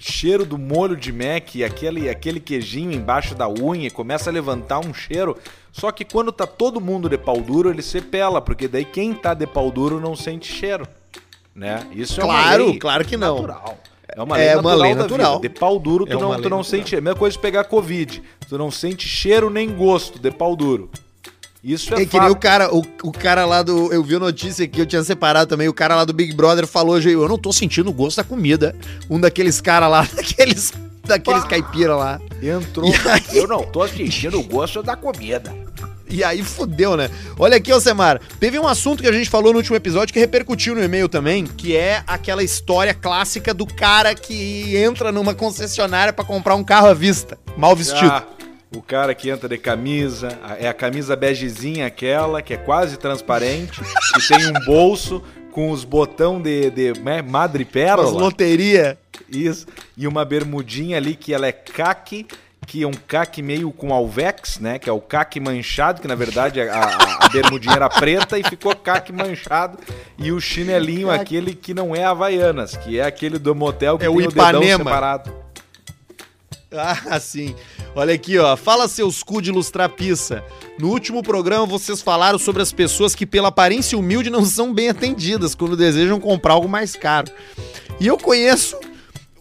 cheiro 0.00 0.46
do 0.46 0.56
molho 0.56 0.96
de 0.96 1.12
Mac 1.12 1.54
e 1.54 1.62
aquele, 1.62 2.08
aquele 2.08 2.40
queijinho 2.40 2.92
embaixo 2.92 3.34
da 3.34 3.48
unha 3.48 3.86
e 3.86 3.90
começa 3.90 4.30
a 4.30 4.32
levantar 4.32 4.80
um 4.80 4.94
cheiro. 4.94 5.36
Só 5.70 5.92
que 5.92 6.04
quando 6.04 6.32
tá 6.32 6.46
todo 6.46 6.80
mundo 6.80 7.08
de 7.08 7.18
pau 7.18 7.40
duro, 7.40 7.70
ele 7.70 7.82
se 7.82 8.00
pela, 8.00 8.40
porque 8.40 8.66
daí 8.66 8.84
quem 8.84 9.12
tá 9.12 9.34
de 9.34 9.46
pau 9.46 9.70
duro 9.70 10.00
não 10.00 10.16
sente 10.16 10.50
cheiro. 10.50 10.88
Né? 11.54 11.86
Isso 11.92 12.20
é 12.20 12.24
claro, 12.24 12.64
uma 12.64 12.70
lei 12.70 12.78
claro 12.78 13.04
que 13.04 13.16
não. 13.16 13.42
natural. 13.42 13.78
É 14.08 14.22
uma 14.22 14.36
lei 14.36 14.46
é 14.46 14.54
natural. 14.54 14.76
Uma 14.76 14.82
lei 14.82 14.94
natural. 14.94 15.40
De 15.40 15.48
pau 15.48 15.78
duro, 15.78 16.06
tu 16.06 16.16
é 16.16 16.20
não, 16.20 16.40
tu 16.40 16.50
não 16.50 16.64
sente. 16.64 16.94
É 16.94 16.98
a 16.98 17.00
mesma 17.00 17.18
coisa 17.18 17.36
de 17.36 17.42
pegar 17.42 17.64
Covid. 17.64 18.22
Tu 18.48 18.58
não 18.58 18.70
sente 18.70 19.06
cheiro 19.06 19.50
nem 19.50 19.70
gosto 19.70 20.18
de 20.18 20.30
pau 20.30 20.56
duro. 20.56 20.90
Isso 21.62 21.94
é, 21.94 22.02
é 22.02 22.06
que 22.06 22.18
nem 22.18 22.30
o 22.30 22.36
cara, 22.36 22.74
o, 22.74 22.82
o 23.02 23.12
cara 23.12 23.44
lá 23.44 23.62
do. 23.62 23.92
Eu 23.92 24.02
vi 24.02 24.16
a 24.16 24.18
notícia 24.18 24.66
que 24.66 24.80
eu 24.80 24.86
tinha 24.86 25.02
separado 25.02 25.48
também. 25.48 25.68
O 25.68 25.74
cara 25.74 25.94
lá 25.94 26.04
do 26.04 26.12
Big 26.12 26.34
Brother 26.34 26.66
falou 26.66 26.94
hoje: 26.94 27.10
Eu 27.10 27.28
não 27.28 27.36
tô 27.36 27.52
sentindo 27.52 27.90
o 27.90 27.92
gosto 27.92 28.16
da 28.16 28.24
comida. 28.24 28.74
Um 29.10 29.20
daqueles 29.20 29.60
caras 29.60 29.90
lá, 29.90 30.08
daqueles, 30.14 30.72
daqueles 31.04 31.44
caipira 31.44 31.94
lá. 31.94 32.18
Entrou. 32.42 32.90
Aí... 33.10 33.36
Eu 33.36 33.46
não 33.46 33.62
tô 33.64 33.86
sentindo 33.86 34.40
o 34.40 34.42
gosto 34.42 34.82
da 34.82 34.96
comida. 34.96 35.54
E 36.08 36.24
aí 36.24 36.42
fudeu, 36.42 36.96
né? 36.96 37.08
Olha 37.38 37.56
aqui, 37.56 37.70
Alcemar. 37.70 38.20
Teve 38.40 38.58
um 38.58 38.66
assunto 38.66 39.00
que 39.00 39.08
a 39.08 39.12
gente 39.12 39.30
falou 39.30 39.52
no 39.52 39.58
último 39.58 39.76
episódio 39.76 40.12
que 40.12 40.18
repercutiu 40.18 40.74
no 40.74 40.82
e-mail 40.82 41.08
também, 41.08 41.46
que 41.46 41.76
é 41.76 42.02
aquela 42.04 42.42
história 42.42 42.92
clássica 42.92 43.54
do 43.54 43.64
cara 43.64 44.12
que 44.12 44.76
entra 44.76 45.12
numa 45.12 45.34
concessionária 45.34 46.12
para 46.12 46.24
comprar 46.24 46.56
um 46.56 46.64
carro 46.64 46.88
à 46.88 46.94
vista, 46.94 47.38
mal 47.56 47.76
vestido. 47.76 48.10
Ah. 48.10 48.24
O 48.74 48.80
cara 48.80 49.14
que 49.14 49.28
entra 49.28 49.48
de 49.48 49.58
camisa, 49.58 50.28
é 50.58 50.68
a 50.68 50.72
camisa 50.74 51.16
begezinha 51.16 51.86
aquela, 51.86 52.40
que 52.40 52.54
é 52.54 52.56
quase 52.56 52.96
transparente, 52.96 53.80
que 54.14 54.28
tem 54.28 54.46
um 54.48 54.64
bolso 54.64 55.22
com 55.50 55.70
os 55.72 55.82
botão 55.82 56.40
de, 56.40 56.70
de 56.70 56.92
né, 57.00 57.20
madrepérola. 57.20 58.08
loteria. 58.10 58.96
Isso. 59.28 59.66
E 59.96 60.06
uma 60.06 60.24
bermudinha 60.24 60.96
ali 60.96 61.16
que 61.16 61.34
ela 61.34 61.48
é 61.48 61.52
caque, 61.52 62.26
que 62.64 62.84
é 62.84 62.86
um 62.86 62.92
caque 62.92 63.42
meio 63.42 63.72
com 63.72 63.92
alvex, 63.92 64.60
né? 64.60 64.78
Que 64.78 64.88
é 64.88 64.92
o 64.92 65.00
caque 65.00 65.40
manchado, 65.40 66.00
que 66.00 66.06
na 66.06 66.14
verdade 66.14 66.60
a, 66.60 66.72
a, 66.72 67.26
a 67.26 67.28
bermudinha 67.28 67.74
era 67.74 67.88
preta 67.88 68.38
e 68.38 68.44
ficou 68.44 68.76
caque 68.76 69.12
manchado. 69.12 69.78
E 70.16 70.30
o 70.30 70.40
chinelinho, 70.40 71.10
aquele 71.10 71.54
que 71.54 71.74
não 71.74 71.94
é 71.96 72.04
Havaianas, 72.04 72.76
que 72.76 73.00
é 73.00 73.02
aquele 73.04 73.36
do 73.40 73.52
motel 73.52 73.98
que 73.98 74.04
É 74.04 74.08
tem 74.08 74.16
o 74.16 74.18
o 74.20 74.28
dedão 74.28 74.48
Ipanema. 74.50 74.84
separado. 74.84 75.34
Ah, 76.72 77.18
sim. 77.18 77.54
Olha 77.94 78.14
aqui, 78.14 78.38
ó. 78.38 78.56
Fala 78.56 78.86
seus 78.86 79.22
cu 79.22 79.42
de 79.42 79.50
lustrapiça. 79.50 80.44
No 80.78 80.88
último 80.88 81.22
programa 81.22 81.66
vocês 81.66 82.00
falaram 82.00 82.38
sobre 82.38 82.62
as 82.62 82.72
pessoas 82.72 83.14
que, 83.14 83.26
pela 83.26 83.48
aparência 83.48 83.98
humilde, 83.98 84.30
não 84.30 84.44
são 84.44 84.72
bem 84.72 84.88
atendidas 84.88 85.54
quando 85.54 85.76
desejam 85.76 86.20
comprar 86.20 86.54
algo 86.54 86.68
mais 86.68 86.94
caro. 86.94 87.30
E 87.98 88.06
eu 88.06 88.16
conheço 88.16 88.78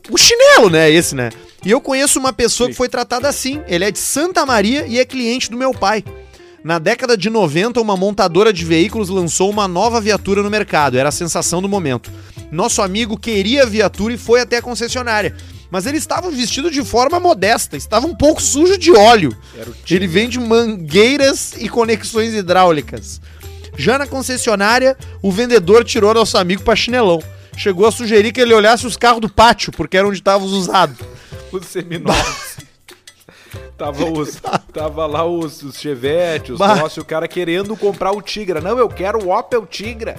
o 0.10 0.18
chinelo, 0.18 0.70
né? 0.70 0.90
Esse, 0.90 1.14
né? 1.14 1.30
E 1.64 1.70
eu 1.70 1.80
conheço 1.80 2.20
uma 2.20 2.34
pessoa 2.34 2.68
Sim. 2.68 2.72
que 2.72 2.78
foi 2.78 2.90
tratada 2.90 3.28
assim. 3.28 3.62
Ele 3.68 3.86
é 3.86 3.92
de 3.92 4.00
Santa 4.00 4.46
Maria 4.46 4.88
e 4.88 4.98
é 4.98 5.06
cliente 5.06 5.52
do 5.52 5.58
meu 5.58 5.72
pai. 5.72 6.04
Na 6.64 6.80
década 6.80 7.16
de 7.16 7.30
90, 7.30 7.80
uma 7.80 7.96
montadora 7.96 8.52
de 8.52 8.66
veículos 8.66 9.08
lançou 9.08 9.50
uma 9.50 9.68
nova 9.68 10.02
viatura 10.02 10.42
no 10.42 10.50
mercado. 10.50 10.98
Era 10.98 11.10
a 11.10 11.12
sensação 11.12 11.62
do 11.62 11.70
momento. 11.70 12.12
Nosso 12.52 12.82
amigo 12.82 13.18
queria 13.18 13.64
a 13.64 13.66
viatura 13.66 14.14
e 14.14 14.18
foi 14.18 14.42
até 14.42 14.58
a 14.58 14.62
concessionária. 14.62 15.36
Mas 15.72 15.86
ele 15.86 15.97
estava 15.97 16.32
vestido 16.32 16.72
de 16.72 16.84
forma 16.84 17.20
modesta, 17.20 17.78
estava 17.78 18.07
um 18.07 18.15
pouco 18.15 18.41
sujo 18.41 18.78
de 18.78 18.91
óleo. 18.91 19.36
Ele 19.89 20.07
vende 20.07 20.39
mangueiras 20.39 21.53
e 21.57 21.70
conexões 21.70 22.34
hidráulicas. 22.34 23.22
Já 23.78 23.97
na 23.97 24.07
concessionária, 24.07 24.97
o 25.22 25.32
vendedor 25.32 25.86
tirou 25.86 26.13
nosso 26.13 26.38
amigo 26.38 26.63
para 26.63 26.76
chinelão. 26.76 27.22
Chegou 27.55 27.86
a 27.86 27.91
sugerir 27.91 28.32
que 28.32 28.41
ele 28.41 28.53
olhasse 28.53 28.88
os 28.88 28.97
carros 28.97 29.22
do 29.22 29.30
pátio, 29.30 29.72
porque 29.72 29.97
era 29.97 30.07
onde 30.07 30.17
estavam 30.17 30.47
os 30.47 30.53
usados. 30.53 30.97
Os 31.51 31.65
seminovos. 31.65 32.57
tava, 33.78 34.05
os, 34.05 34.41
tava 34.74 35.05
lá 35.05 35.26
os, 35.26 35.61
os 35.63 35.78
Chevette, 35.78 36.51
os 36.51 36.59
Bah. 36.59 36.89
e 36.95 36.99
o 36.99 37.05
cara 37.05 37.28
querendo 37.28 37.76
comprar 37.78 38.11
o 38.11 38.22
Tigra. 38.22 38.59
Não, 38.59 38.78
eu 38.78 38.89
quero 38.89 39.24
o 39.24 39.38
Opel 39.38 39.65
Tigra. 39.65 40.15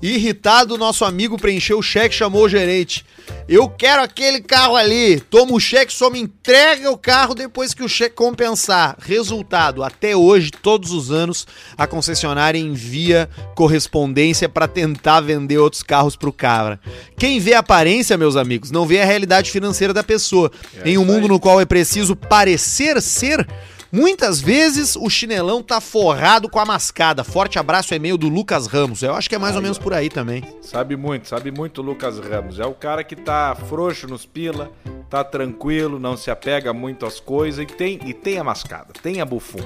Irritado, 0.00 0.78
nosso 0.78 1.04
amigo 1.04 1.36
preencheu 1.36 1.78
o 1.78 1.82
cheque 1.82 2.14
e 2.14 2.18
chamou 2.18 2.44
o 2.44 2.48
gerente. 2.48 3.04
Eu 3.48 3.68
quero 3.68 4.02
aquele 4.02 4.40
carro 4.40 4.76
ali. 4.76 5.20
Toma 5.20 5.54
o 5.54 5.60
cheque, 5.60 5.92
só 5.92 6.08
me 6.10 6.20
entrega 6.20 6.90
o 6.90 6.96
carro 6.96 7.34
depois 7.34 7.74
que 7.74 7.82
o 7.82 7.88
cheque 7.88 8.14
compensar. 8.14 8.96
Resultado: 9.00 9.82
até 9.82 10.14
hoje, 10.16 10.50
todos 10.50 10.92
os 10.92 11.10
anos, 11.10 11.46
a 11.76 11.86
concessionária 11.86 12.58
envia 12.58 13.28
correspondência 13.54 14.48
para 14.48 14.68
tentar 14.68 15.20
vender 15.20 15.58
outros 15.58 15.82
carros 15.82 16.14
pro 16.14 16.32
cara. 16.32 16.78
Quem 17.18 17.40
vê 17.40 17.54
a 17.54 17.60
aparência, 17.60 18.16
meus 18.16 18.36
amigos, 18.36 18.70
não 18.70 18.86
vê 18.86 19.00
a 19.00 19.04
realidade 19.04 19.50
financeira 19.50 19.92
da 19.92 20.04
pessoa. 20.04 20.50
É 20.84 20.90
em 20.90 20.98
um 20.98 21.04
mundo 21.04 21.26
no 21.26 21.40
qual 21.40 21.60
é 21.60 21.64
preciso 21.64 22.14
parecer 22.14 23.00
ser. 23.02 23.46
Muitas 23.90 24.38
vezes 24.40 24.96
o 24.96 25.08
chinelão 25.08 25.62
tá 25.62 25.80
forrado 25.80 26.48
com 26.48 26.58
a 26.58 26.64
mascada. 26.66 27.24
Forte 27.24 27.58
abraço, 27.58 27.94
e-mail 27.94 28.18
do 28.18 28.28
Lucas 28.28 28.66
Ramos. 28.66 29.02
Eu 29.02 29.14
acho 29.14 29.28
que 29.28 29.34
é 29.34 29.38
mais 29.38 29.54
ou 29.54 29.60
Aí, 29.60 29.62
menos 29.62 29.78
ó. 29.78 29.80
por 29.80 29.94
aí 29.94 30.10
também. 30.10 30.44
Sabe 30.60 30.94
muito, 30.94 31.26
sabe 31.28 31.50
muito 31.50 31.80
o 31.80 31.84
Lucas 31.84 32.18
Ramos. 32.18 32.60
É 32.60 32.66
o 32.66 32.74
cara 32.74 33.02
que 33.02 33.16
tá 33.16 33.56
frouxo 33.68 34.06
nos 34.06 34.26
pila, 34.26 34.70
tá 35.08 35.24
tranquilo, 35.24 35.98
não 35.98 36.16
se 36.18 36.30
apega 36.30 36.72
muito 36.74 37.06
às 37.06 37.18
coisas 37.18 37.62
e 37.62 37.66
tem, 37.66 37.98
e 38.04 38.12
tem 38.12 38.38
a 38.38 38.44
mascada, 38.44 38.92
tem 39.02 39.22
a 39.22 39.24
bufunfa, 39.24 39.64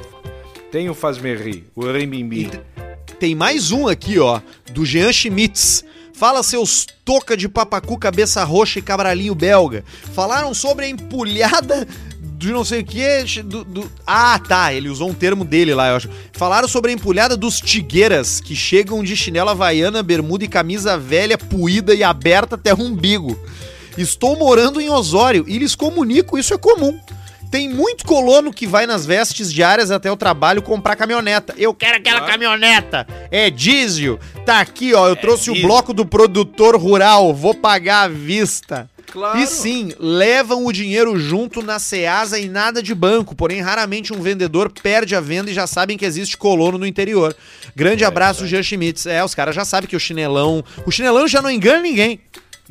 tem 0.71 0.89
o 0.89 0.95
fazmerri, 0.95 1.67
o 1.75 1.85
rimbimbi. 1.91 2.49
Tem 3.19 3.35
mais 3.35 3.73
um 3.73 3.89
aqui, 3.89 4.19
ó, 4.21 4.41
do 4.73 4.85
Jean 4.87 5.13
Schmitz. 5.13 5.85
Fala 6.15 6.43
seus 6.45 6.87
toca 7.05 7.37
de 7.37 7.49
papacu, 7.49 7.99
cabeça 7.99 8.45
roxa 8.45 8.79
e 8.79 8.83
cabralinho 8.83 9.35
belga. 9.35 9.83
Falaram 10.15 10.55
sobre 10.55 10.85
a 10.85 10.89
empulhada 10.89 11.89
de 12.47 12.53
não 12.53 12.65
sei 12.65 12.81
o 12.81 12.85
que. 12.85 13.43
Do, 13.43 13.65
do- 13.65 13.93
Ah, 14.07 14.39
tá. 14.39 14.73
Ele 14.73 14.89
usou 14.89 15.09
um 15.11 15.15
termo 15.15 15.45
dele 15.45 15.75
lá, 15.75 15.89
eu 15.91 15.97
acho. 15.97 16.09
Falaram 16.33 16.69
sobre 16.69 16.91
a 16.91 16.95
empulhada 16.95 17.37
dos 17.37 17.61
tigueiras, 17.61 18.41
que 18.41 18.55
chegam 18.55 19.03
de 19.03 19.17
chinela 19.17 19.53
havaiana, 19.53 20.03
bermuda 20.03 20.45
e 20.45 20.49
camisa 20.49 20.97
velha, 20.99 21.37
puída 21.39 21.95
e 21.95 22.03
aberta 22.03 22.55
até 22.55 22.73
o 22.75 22.81
umbigo. 22.81 23.39
Estou 23.97 24.39
morando 24.39 24.81
em 24.81 24.89
Osório 24.89 25.45
e 25.47 25.59
lhes 25.59 25.75
comunico, 25.75 26.39
isso 26.39 26.55
é 26.55 26.59
comum. 26.59 26.99
Tem 27.51 27.69
muito 27.69 28.07
colono 28.07 28.51
que 28.51 28.67
vai 28.67 28.87
nas 28.87 29.05
vestes 29.05 29.53
diárias 29.53 29.91
até 29.91 30.11
o 30.11 30.17
trabalho 30.17 30.63
comprar 30.63 30.97
caminhoneta. 30.97 31.53
Eu 31.59 31.75
quero 31.75 31.99
aquela 31.99 32.21
Claro. 32.21 32.33
caminhoneta. 32.33 33.07
É 33.31 33.51
diesel. 33.51 34.19
Tá 34.47 34.61
aqui, 34.61 34.95
ó. 34.95 35.07
Eu 35.07 35.15
trouxe 35.17 35.51
o 35.51 35.53
diesel. 35.53 35.69
bloco 35.69 35.93
do 35.93 36.07
produtor 36.07 36.75
rural. 36.77 37.35
Vou 37.35 37.53
pagar 37.55 38.05
à 38.05 38.09
vista. 38.09 38.89
Claro. 39.13 39.39
E 39.39 39.47
sim, 39.47 39.93
levam 39.99 40.65
o 40.65 40.73
dinheiro 40.73 41.19
junto 41.19 41.61
na 41.63 41.79
Ceasa 41.79 42.39
e 42.39 42.49
nada 42.49 42.83
de 42.83 42.95
banco. 42.95 43.35
Porém, 43.35 43.61
raramente 43.61 44.11
um 44.11 44.23
vendedor 44.23 44.73
perde 44.83 45.15
a 45.15 45.21
venda 45.21 45.51
e 45.51 45.55
já 45.55 45.67
sabem 45.67 45.99
que 45.99 46.05
existe 46.07 46.35
colono 46.37 46.79
no 46.79 46.87
interior. 46.87 47.37
Grande 47.77 48.05
É, 48.05 48.07
abraço, 48.07 48.45
é. 48.45 48.47
Jean 48.47 48.63
Schmitz. 48.63 49.05
É, 49.05 49.23
os 49.23 49.35
caras 49.35 49.55
já 49.55 49.67
sabem 49.67 49.87
que 49.87 49.95
o 49.97 50.01
chinelão. 50.01 50.65
O 50.87 50.91
chinelão 50.91 51.29
já 51.29 51.43
não 51.43 51.51
engana 51.51 51.83
ninguém. 51.83 52.21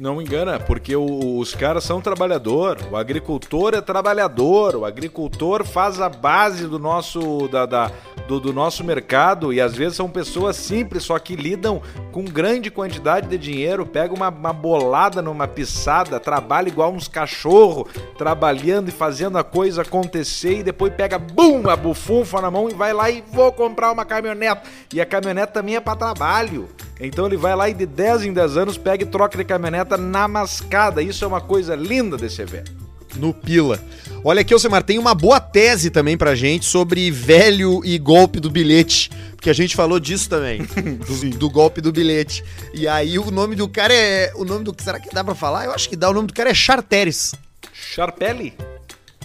Não 0.02 0.20
engana, 0.20 0.60
porque 0.60 0.95
o- 0.95 1.38
os 1.38 1.54
caras 1.54 1.84
são 1.84 2.02
trabalhador, 2.02 2.76
o 2.91 2.97
agricultor 2.97 3.76
é 3.76 3.82
trabalhador, 3.82 4.76
o 4.76 4.84
agricultor 4.84 5.64
faz 5.64 6.02
a 6.02 6.10
base 6.10 6.66
do 6.66 6.80
nosso, 6.80 7.47
da, 7.49 7.68
da- 7.68 7.91
do, 8.28 8.39
do 8.39 8.52
nosso 8.52 8.84
mercado 8.84 9.54
e 9.54 9.62
às 9.62 9.76
vezes 9.76 9.95
são 9.97 10.10
pessoas 10.10 10.56
simples, 10.56 11.04
só 11.04 11.20
que 11.20 11.36
lidam 11.36 11.84
com 12.12 12.26
grande 12.26 12.72
quantidade 12.72 13.28
de 13.28 13.38
dinheiro, 13.38 13.86
pega 13.86 14.12
uma, 14.12 14.30
uma 14.30 14.52
bolada 14.52 15.22
numa 15.22 15.47
pisada, 15.47 16.20
trabalha 16.20 16.68
igual 16.70 16.91
uns 16.91 17.08
cachorros, 17.08 17.86
trabalhando 18.18 18.89
e 18.89 18.91
fazendo 18.91 19.38
a 19.38 19.43
coisa 19.43 19.84
acontecer 19.84 20.58
e 20.58 20.64
depois 20.64 20.91
pega, 20.95 21.20
bum, 21.20 21.70
a 21.70 21.76
bufunfa 21.76 22.41
na 22.41 22.49
mão 22.49 22.68
e 22.68 22.74
vai 22.74 22.91
lá 22.91 23.08
e 23.12 23.24
vou 23.32 23.52
comprar 23.52 23.91
uma 23.91 24.04
caminhonete. 24.04 24.62
E 24.95 24.99
a 24.99 25.06
caminhonete 25.06 25.54
também 25.54 25.76
é 25.76 25.80
para 25.80 25.95
trabalho. 25.95 26.68
Então 27.02 27.26
ele 27.26 27.36
vai 27.38 27.56
lá 27.56 27.68
e 27.68 27.74
de 27.74 27.86
10 27.86 28.24
em 28.26 28.34
10 28.34 28.58
anos 28.58 28.78
pega 28.78 29.04
e 29.04 29.08
troca 29.08 29.38
de 29.38 29.43
caminhoneta 29.43 29.97
na 29.97 30.28
mascada. 30.28 31.02
Isso 31.02 31.26
é 31.26 31.28
uma 31.28 31.41
coisa 31.41 31.76
linda 31.76 32.16
desse 32.16 32.41
evento. 32.41 32.72
No 33.16 33.34
Pila. 33.34 33.84
Olha 34.24 34.41
aqui, 34.41 34.54
Alcemar, 34.54 34.84
tem 34.84 34.97
uma 34.97 35.14
boa 35.14 35.39
tese 35.39 35.89
também 35.89 36.16
pra 36.16 36.36
gente 36.36 36.66
sobre 36.66 37.10
velho 37.12 37.82
e 37.84 37.97
golpe 37.97 38.39
do 38.39 38.49
bilhete. 38.49 39.10
Porque 39.32 39.49
a 39.49 39.54
gente 39.54 39.76
falou 39.76 39.99
disso 39.99 40.30
também. 40.30 40.62
Do, 41.02 41.30
do 41.38 41.49
golpe 41.49 41.82
do 41.82 41.91
bilhete. 41.91 42.43
E 42.76 42.88
aí 42.88 43.18
o 43.18 43.32
nome 43.32 43.56
do 43.56 43.68
cara 43.68 43.91
é. 43.91 44.32
O 44.36 44.45
nome 44.45 44.64
do. 44.64 44.76
Será 44.80 44.99
que 44.99 45.10
dá 45.10 45.24
pra 45.24 45.34
falar? 45.34 45.66
Eu 45.66 45.74
acho 45.74 45.89
que 45.89 45.95
dá. 45.95 46.10
O 46.10 46.14
nome 46.14 46.28
do 46.28 46.34
cara 46.34 46.52
é 46.52 46.54
Charteres. 46.54 47.34
Charpelli? 47.74 48.54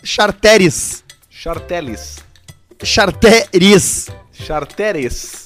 Charteres. 0.02 1.04
Chartelis. 1.28 2.24
Charteres. 2.82 4.08
Charteres. 4.32 5.45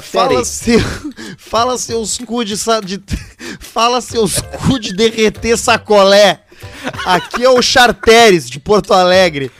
Fala, 0.00 0.30
Charteres. 0.30 0.48
seu, 0.48 0.80
fala 1.38 1.78
seus 1.78 2.18
cu 2.18 2.44
de, 2.44 2.54
de 2.84 3.02
Fala 3.58 4.00
seus 4.00 4.40
cu 4.40 4.78
de 4.78 4.92
derreter 4.92 5.56
sacolé. 5.56 6.40
Aqui 7.04 7.44
é 7.44 7.48
o 7.48 7.62
Charteres 7.62 8.48
de 8.48 8.58
Porto 8.58 8.92
Alegre. 8.92 9.50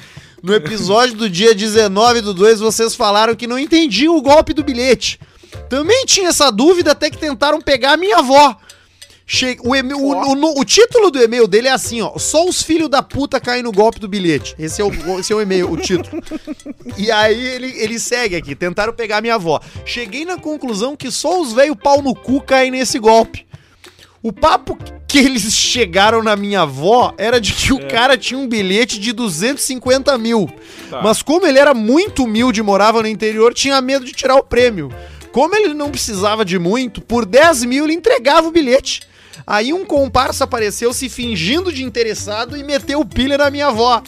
No 0.42 0.54
episódio 0.54 1.16
do 1.16 1.28
dia 1.28 1.54
19 1.54 2.22
do 2.22 2.32
2, 2.32 2.60
vocês 2.60 2.94
falaram 2.94 3.36
que 3.36 3.46
não 3.46 3.58
entendiam 3.58 4.16
o 4.16 4.22
golpe 4.22 4.54
do 4.54 4.64
bilhete. 4.64 5.20
Também 5.68 6.04
tinha 6.06 6.30
essa 6.30 6.50
dúvida 6.50 6.92
até 6.92 7.10
que 7.10 7.18
tentaram 7.18 7.60
pegar 7.60 7.92
a 7.92 7.96
minha 7.96 8.18
avó. 8.18 8.56
Che- 9.32 9.56
o, 9.62 9.76
eme- 9.76 9.94
o- 9.94 9.98
o- 10.10 10.60
o 10.60 10.64
título 10.64 11.08
do 11.08 11.22
e-mail 11.22 11.46
dele 11.46 11.68
é 11.68 11.70
assim, 11.70 12.00
ó. 12.02 12.18
Só 12.18 12.44
os 12.48 12.62
filhos 12.62 12.88
da 12.88 13.00
puta 13.00 13.38
caem 13.38 13.62
no 13.62 13.70
golpe 13.70 14.00
do 14.00 14.08
bilhete. 14.08 14.56
Esse 14.58 14.82
é 14.82 14.84
o, 14.84 14.90
esse 15.20 15.32
é 15.32 15.36
o 15.36 15.40
e-mail, 15.40 15.70
o 15.70 15.76
título. 15.76 16.20
E 16.98 17.12
aí 17.12 17.40
ele, 17.40 17.72
ele 17.80 18.00
segue 18.00 18.34
aqui. 18.34 18.56
Tentaram 18.56 18.92
pegar 18.92 19.20
minha 19.20 19.36
avó. 19.36 19.60
Cheguei 19.84 20.24
na 20.24 20.36
conclusão 20.36 20.96
que 20.96 21.12
só 21.12 21.40
os 21.40 21.52
velho 21.52 21.76
pau 21.76 22.02
no 22.02 22.12
cu 22.12 22.40
caem 22.40 22.72
nesse 22.72 22.98
golpe. 22.98 23.46
O 24.20 24.32
papo 24.32 24.76
que 25.06 25.18
eles 25.18 25.42
chegaram 25.54 26.24
na 26.24 26.34
minha 26.34 26.62
avó 26.62 27.14
era 27.16 27.40
de 27.40 27.52
que 27.52 27.72
o 27.72 27.86
cara 27.86 28.18
tinha 28.18 28.38
um 28.38 28.48
bilhete 28.48 28.98
de 28.98 29.12
250 29.12 30.18
mil. 30.18 30.50
Tá. 30.90 31.02
Mas 31.02 31.22
como 31.22 31.46
ele 31.46 31.58
era 31.60 31.72
muito 31.72 32.24
humilde 32.24 32.58
e 32.58 32.64
morava 32.64 33.00
no 33.00 33.06
interior, 33.06 33.54
tinha 33.54 33.80
medo 33.80 34.04
de 34.04 34.10
tirar 34.12 34.34
o 34.34 34.42
prêmio. 34.42 34.92
Como 35.30 35.54
ele 35.54 35.72
não 35.72 35.88
precisava 35.88 36.44
de 36.44 36.58
muito, 36.58 37.00
por 37.00 37.24
10 37.24 37.62
mil 37.62 37.84
ele 37.84 37.94
entregava 37.94 38.48
o 38.48 38.50
bilhete. 38.50 39.08
Aí 39.46 39.72
um 39.72 39.84
comparsa 39.84 40.44
apareceu 40.44 40.92
se 40.92 41.08
fingindo 41.08 41.72
de 41.72 41.84
interessado 41.84 42.56
e 42.56 42.62
meteu 42.62 43.00
o 43.00 43.06
pilha 43.06 43.38
na 43.38 43.50
minha 43.50 43.68
avó. 43.68 44.02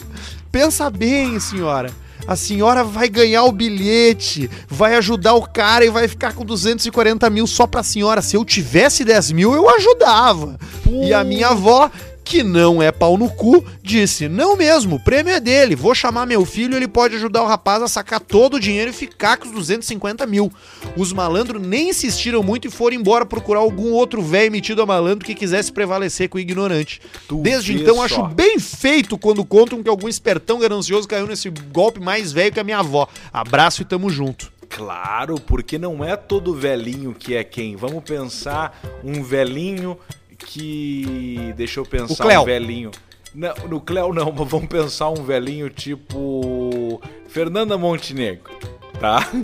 Pensa 0.51 0.89
bem, 0.89 1.39
senhora. 1.39 1.91
A 2.25 2.35
senhora 2.37 2.83
vai 2.83 3.09
ganhar 3.09 3.43
o 3.43 3.51
bilhete, 3.51 4.49
vai 4.69 4.95
ajudar 4.95 5.33
o 5.33 5.41
cara 5.41 5.83
e 5.83 5.89
vai 5.89 6.07
ficar 6.07 6.33
com 6.33 6.45
240 6.45 7.29
mil 7.29 7.45
só 7.45 7.67
pra 7.67 7.83
senhora. 7.83 8.21
Se 8.21 8.37
eu 8.37 8.45
tivesse 8.45 9.03
10 9.03 9.33
mil, 9.33 9.53
eu 9.53 9.69
ajudava. 9.69 10.57
E 11.03 11.13
a 11.13 11.23
minha 11.23 11.49
avó 11.49 11.91
que 12.23 12.43
não 12.43 12.81
é 12.81 12.91
pau 12.91 13.17
no 13.17 13.29
cu, 13.29 13.63
disse: 13.81 14.27
Não 14.27 14.55
mesmo, 14.55 14.95
o 14.95 14.99
prêmio 14.99 15.33
é 15.33 15.39
dele. 15.39 15.75
Vou 15.75 15.93
chamar 15.93 16.25
meu 16.25 16.45
filho, 16.45 16.75
ele 16.75 16.87
pode 16.87 17.15
ajudar 17.15 17.43
o 17.43 17.47
rapaz 17.47 17.81
a 17.81 17.87
sacar 17.87 18.19
todo 18.19 18.55
o 18.55 18.59
dinheiro 18.59 18.91
e 18.91 18.93
ficar 18.93 19.37
com 19.37 19.47
os 19.47 19.51
250 19.51 20.25
mil. 20.25 20.51
Os 20.95 21.11
malandros 21.11 21.61
nem 21.61 21.89
insistiram 21.89 22.41
muito 22.41 22.67
e 22.67 22.71
foram 22.71 22.95
embora 22.95 23.25
procurar 23.25 23.59
algum 23.59 23.91
outro 23.91 24.21
velho 24.21 24.51
metido 24.51 24.81
a 24.81 24.85
malandro 24.85 25.25
que 25.25 25.35
quisesse 25.35 25.71
prevalecer 25.71 26.29
com 26.29 26.37
o 26.37 26.41
ignorante. 26.41 27.01
Tu 27.27 27.37
Desde 27.37 27.73
então, 27.73 27.95
só. 27.95 28.03
acho 28.03 28.23
bem 28.27 28.59
feito 28.59 29.17
quando 29.17 29.43
contam 29.43 29.83
que 29.83 29.89
algum 29.89 30.07
espertão 30.07 30.59
ganancioso 30.59 31.07
caiu 31.07 31.27
nesse 31.27 31.49
golpe 31.49 31.99
mais 31.99 32.31
velho 32.31 32.53
que 32.53 32.59
a 32.59 32.63
minha 32.63 32.79
avó. 32.79 33.07
Abraço 33.31 33.81
e 33.81 33.85
tamo 33.85 34.09
junto. 34.09 34.51
Claro, 34.69 35.35
porque 35.39 35.77
não 35.77 36.03
é 36.03 36.15
todo 36.15 36.55
velhinho 36.55 37.13
que 37.13 37.35
é 37.35 37.43
quem. 37.43 37.75
Vamos 37.75 38.03
pensar 38.03 38.81
um 39.03 39.21
velhinho 39.21 39.99
que. 40.45 41.53
Deixa 41.55 41.79
eu 41.79 41.85
pensar 41.85 42.13
O 42.13 42.17
Cléo. 42.17 42.41
um 42.41 42.45
velhinho. 42.45 42.91
Não, 43.33 43.53
no 43.67 43.81
Cléo 43.81 44.13
não, 44.13 44.31
mas 44.31 44.47
vamos 44.47 44.67
pensar 44.67 45.09
um 45.09 45.23
velhinho 45.23 45.69
tipo. 45.69 47.01
Fernanda 47.27 47.77
Montenegro, 47.77 48.51
tá? 48.99 49.27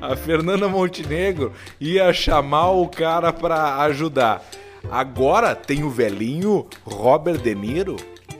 A 0.00 0.14
Fernanda 0.14 0.68
Montenegro 0.68 1.52
ia 1.80 2.12
chamar 2.12 2.70
o 2.70 2.86
cara 2.86 3.32
pra 3.32 3.76
ajudar. 3.82 4.44
Agora 4.90 5.54
tem 5.54 5.82
o 5.82 5.90
velhinho 5.90 6.66
Robert 6.84 7.38
De 7.38 7.54
Niro, 7.54 7.96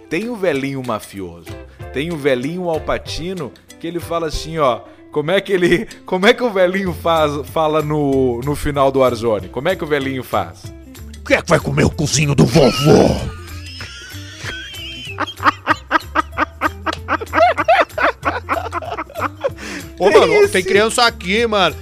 tem 0.08 0.28
o 0.28 0.36
velhinho 0.36 0.82
mafioso, 0.86 1.48
tem 1.92 2.12
o 2.12 2.16
velhinho 2.16 2.68
Alpatino 2.68 3.50
que 3.80 3.86
ele 3.86 3.98
fala 3.98 4.28
assim, 4.28 4.58
ó, 4.58 4.82
como 5.16 5.30
é 5.30 5.40
que 5.40 5.50
ele, 5.50 5.88
como 6.04 6.26
é 6.26 6.34
que 6.34 6.42
o 6.42 6.50
velhinho 6.50 6.92
faz, 6.92 7.32
fala 7.48 7.80
no, 7.80 8.42
no 8.42 8.54
final 8.54 8.92
do 8.92 8.98
Warzone? 8.98 9.48
Como 9.48 9.66
é 9.66 9.74
que 9.74 9.82
o 9.82 9.86
velhinho 9.86 10.22
faz? 10.22 10.64
Quem 11.26 11.38
é 11.38 11.40
que 11.40 11.48
vai 11.48 11.58
comer 11.58 11.84
o 11.84 11.90
cozinho 11.90 12.34
do 12.34 12.44
vovô? 12.44 13.16
Ô, 19.98 20.10
mano, 20.10 20.48
tem 20.50 20.62
criança 20.62 21.06
aqui, 21.06 21.46
mano. 21.46 21.74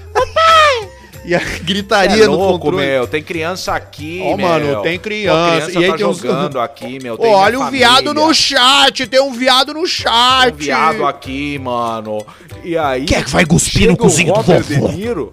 E 1.25 1.35
a 1.35 1.39
gritaria 1.65 2.25
é 2.25 2.27
no 2.27 2.37
louco, 2.37 2.67
controle. 2.67 2.87
meu, 2.87 3.07
tem 3.07 3.23
criança 3.23 3.73
aqui, 3.75 4.21
Ó, 4.23 4.37
meu. 4.37 4.47
mano, 4.47 4.83
tem 4.83 4.99
Pô, 4.99 5.05
criança. 5.05 5.51
criança 5.57 5.73
E 5.81 5.85
aí 5.85 5.91
tá 5.91 5.97
tem 5.97 6.07
uns- 6.07 6.19
jogando 6.19 6.61
aqui, 6.61 6.99
meu. 7.03 7.17
tem 7.19 7.33
Olha 7.33 7.61
o 7.61 7.71
viado 7.71 8.13
no 8.15 8.35
chat, 8.35 9.07
tem 9.07 9.21
um 9.21 9.33
viado 9.33 9.73
no 9.75 9.87
chat. 9.87 10.45
Tem 10.47 10.53
um 10.53 10.57
viado 10.57 11.07
aqui, 11.07 11.59
mano. 11.59 12.19
E 12.63 12.77
aí. 12.77 13.05
Quem 13.07 13.19
é 13.19 13.23
que 13.23 13.31
vai 13.31 13.47
cuspir 13.47 13.89
no 13.89 13.97
cozinho 13.97 14.35
do 14.35 14.43
vovô? 14.43 14.89
De 14.89 14.97
Niro. 14.97 15.33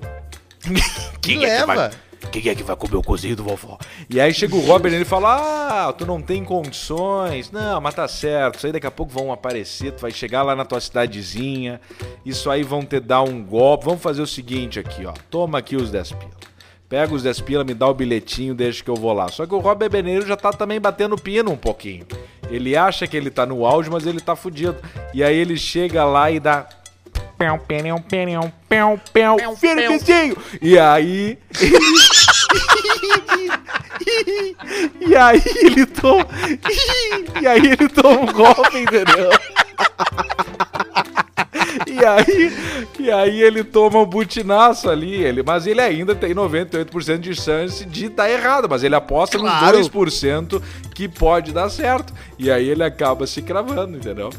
Quem 1.21 1.37
é 1.37 1.39
que 1.39 1.45
Leva. 1.45 1.75
vai. 1.75 1.89
Quem 2.29 2.49
é 2.49 2.55
que 2.55 2.63
vai 2.63 2.75
comer 2.75 2.95
o 2.95 3.01
cozinho 3.01 3.35
do 3.35 3.43
vovó? 3.43 3.77
E 4.09 4.19
aí 4.19 4.33
chega 4.33 4.55
o 4.55 4.61
Robert 4.61 4.91
e 4.91 4.95
ele 4.95 5.05
fala: 5.05 5.87
Ah, 5.87 5.93
tu 5.93 6.05
não 6.05 6.21
tem 6.21 6.43
condições. 6.43 7.51
Não, 7.51 7.81
mas 7.81 7.95
tá 7.95 8.07
certo. 8.07 8.57
Isso 8.57 8.67
aí 8.67 8.71
daqui 8.73 8.87
a 8.87 8.91
pouco 8.91 9.11
vão 9.11 9.31
aparecer. 9.31 9.91
Tu 9.91 10.01
vai 10.01 10.11
chegar 10.11 10.43
lá 10.43 10.55
na 10.55 10.63
tua 10.63 10.79
cidadezinha. 10.79 11.81
Isso 12.25 12.49
aí 12.49 12.63
vão 12.63 12.85
te 12.85 12.99
dar 12.99 13.23
um 13.23 13.43
golpe. 13.43 13.85
Vamos 13.85 14.01
fazer 14.01 14.21
o 14.21 14.27
seguinte 14.27 14.79
aqui, 14.79 15.05
ó. 15.05 15.13
Toma 15.29 15.57
aqui 15.57 15.75
os 15.75 15.89
10 15.89 16.11
pila. 16.13 16.31
Pega 16.87 17.13
os 17.13 17.23
10 17.23 17.39
pila, 17.41 17.63
me 17.63 17.73
dá 17.73 17.87
o 17.87 17.93
bilhetinho, 17.93 18.53
deixa 18.53 18.83
que 18.83 18.89
eu 18.89 18.95
vou 18.95 19.13
lá. 19.13 19.29
Só 19.29 19.45
que 19.45 19.55
o 19.55 19.59
Robert 19.59 19.89
Beneiro 19.89 20.27
já 20.27 20.35
tá 20.35 20.51
também 20.51 20.79
batendo 20.79 21.17
pino 21.17 21.49
um 21.49 21.55
pouquinho. 21.55 22.05
Ele 22.49 22.75
acha 22.75 23.07
que 23.07 23.15
ele 23.15 23.29
tá 23.29 23.45
no 23.45 23.65
auge, 23.65 23.89
mas 23.89 24.05
ele 24.05 24.19
tá 24.19 24.35
fudido. 24.35 24.75
E 25.13 25.23
aí 25.23 25.37
ele 25.37 25.55
chega 25.55 26.03
lá 26.03 26.29
e 26.29 26.37
dá. 26.37 26.67
Pão, 27.41 27.57
pão, 27.57 27.97
pão, 28.01 28.53
pão, 28.69 29.01
pão, 29.11 29.57
filho 29.57 29.89
vizinho. 29.89 30.37
E 30.61 30.77
aí. 30.77 31.39
e 35.01 35.15
aí 35.15 35.41
ele 35.61 35.85
toma. 35.87 36.27
e 37.41 37.47
aí 37.47 37.65
ele 37.65 37.89
toma 37.89 38.21
um 38.21 38.31
golpe, 38.33 38.77
entendeu? 38.77 39.31
E 41.87 42.05
aí, 42.05 42.53
e 42.99 43.11
aí 43.11 43.41
ele 43.41 43.63
toma 43.63 43.99
um 43.99 44.05
butinaço 44.05 44.89
ali, 44.89 45.23
ele, 45.23 45.43
mas 45.43 45.67
ele 45.67 45.81
ainda 45.81 46.15
tem 46.15 46.33
98% 46.33 47.19
de 47.19 47.35
chance 47.35 47.85
de 47.85 48.05
estar 48.05 48.29
errado, 48.29 48.67
mas 48.69 48.83
ele 48.83 48.95
aposta 48.95 49.37
Claro. 49.39 49.77
nos 49.77 49.89
2% 49.89 50.61
que 50.93 51.07
pode 51.07 51.51
dar 51.51 51.69
certo. 51.69 52.13
E 52.37 52.51
aí 52.51 52.69
ele 52.69 52.83
acaba 52.83 53.25
se 53.27 53.41
cravando, 53.41 53.97
entendeu? 53.97 54.29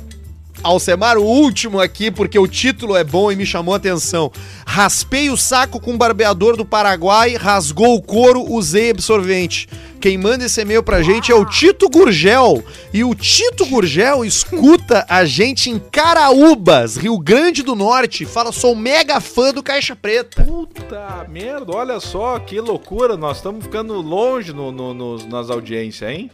Alcemar, 0.62 1.18
o 1.18 1.22
último 1.24 1.80
aqui, 1.80 2.10
porque 2.10 2.38
o 2.38 2.46
título 2.46 2.96
é 2.96 3.02
bom 3.04 3.30
e 3.32 3.36
me 3.36 3.44
chamou 3.44 3.74
a 3.74 3.76
atenção. 3.76 4.30
Raspei 4.66 5.28
o 5.30 5.36
saco 5.36 5.80
com 5.80 5.94
o 5.94 5.98
barbeador 5.98 6.56
do 6.56 6.64
Paraguai, 6.64 7.34
rasgou 7.34 7.96
o 7.96 8.02
couro, 8.02 8.44
usei 8.50 8.90
absorvente. 8.90 9.68
Quem 10.00 10.18
manda 10.18 10.44
esse 10.46 10.60
e-mail 10.60 10.82
pra 10.82 11.02
gente 11.02 11.30
é 11.30 11.34
o 11.34 11.44
Tito 11.44 11.88
Gurgel. 11.88 12.64
E 12.92 13.04
o 13.04 13.14
Tito 13.14 13.64
Gurgel 13.66 14.24
escuta 14.24 15.06
a 15.08 15.24
gente 15.24 15.70
em 15.70 15.78
Caraúbas, 15.78 16.96
Rio 16.96 17.18
Grande 17.18 17.62
do 17.62 17.74
Norte. 17.76 18.24
Fala, 18.24 18.50
sou 18.52 18.74
mega 18.74 19.20
fã 19.20 19.52
do 19.52 19.62
Caixa 19.62 19.94
Preta. 19.94 20.42
Puta 20.44 21.26
merda, 21.28 21.72
olha 21.74 22.00
só 22.00 22.38
que 22.40 22.60
loucura, 22.60 23.16
nós 23.16 23.36
estamos 23.38 23.64
ficando 23.64 23.94
longe 24.00 24.52
no, 24.52 24.72
no- 24.72 24.92
nos- 24.94 25.26
nas 25.26 25.50
audiências, 25.50 26.10
hein? 26.10 26.30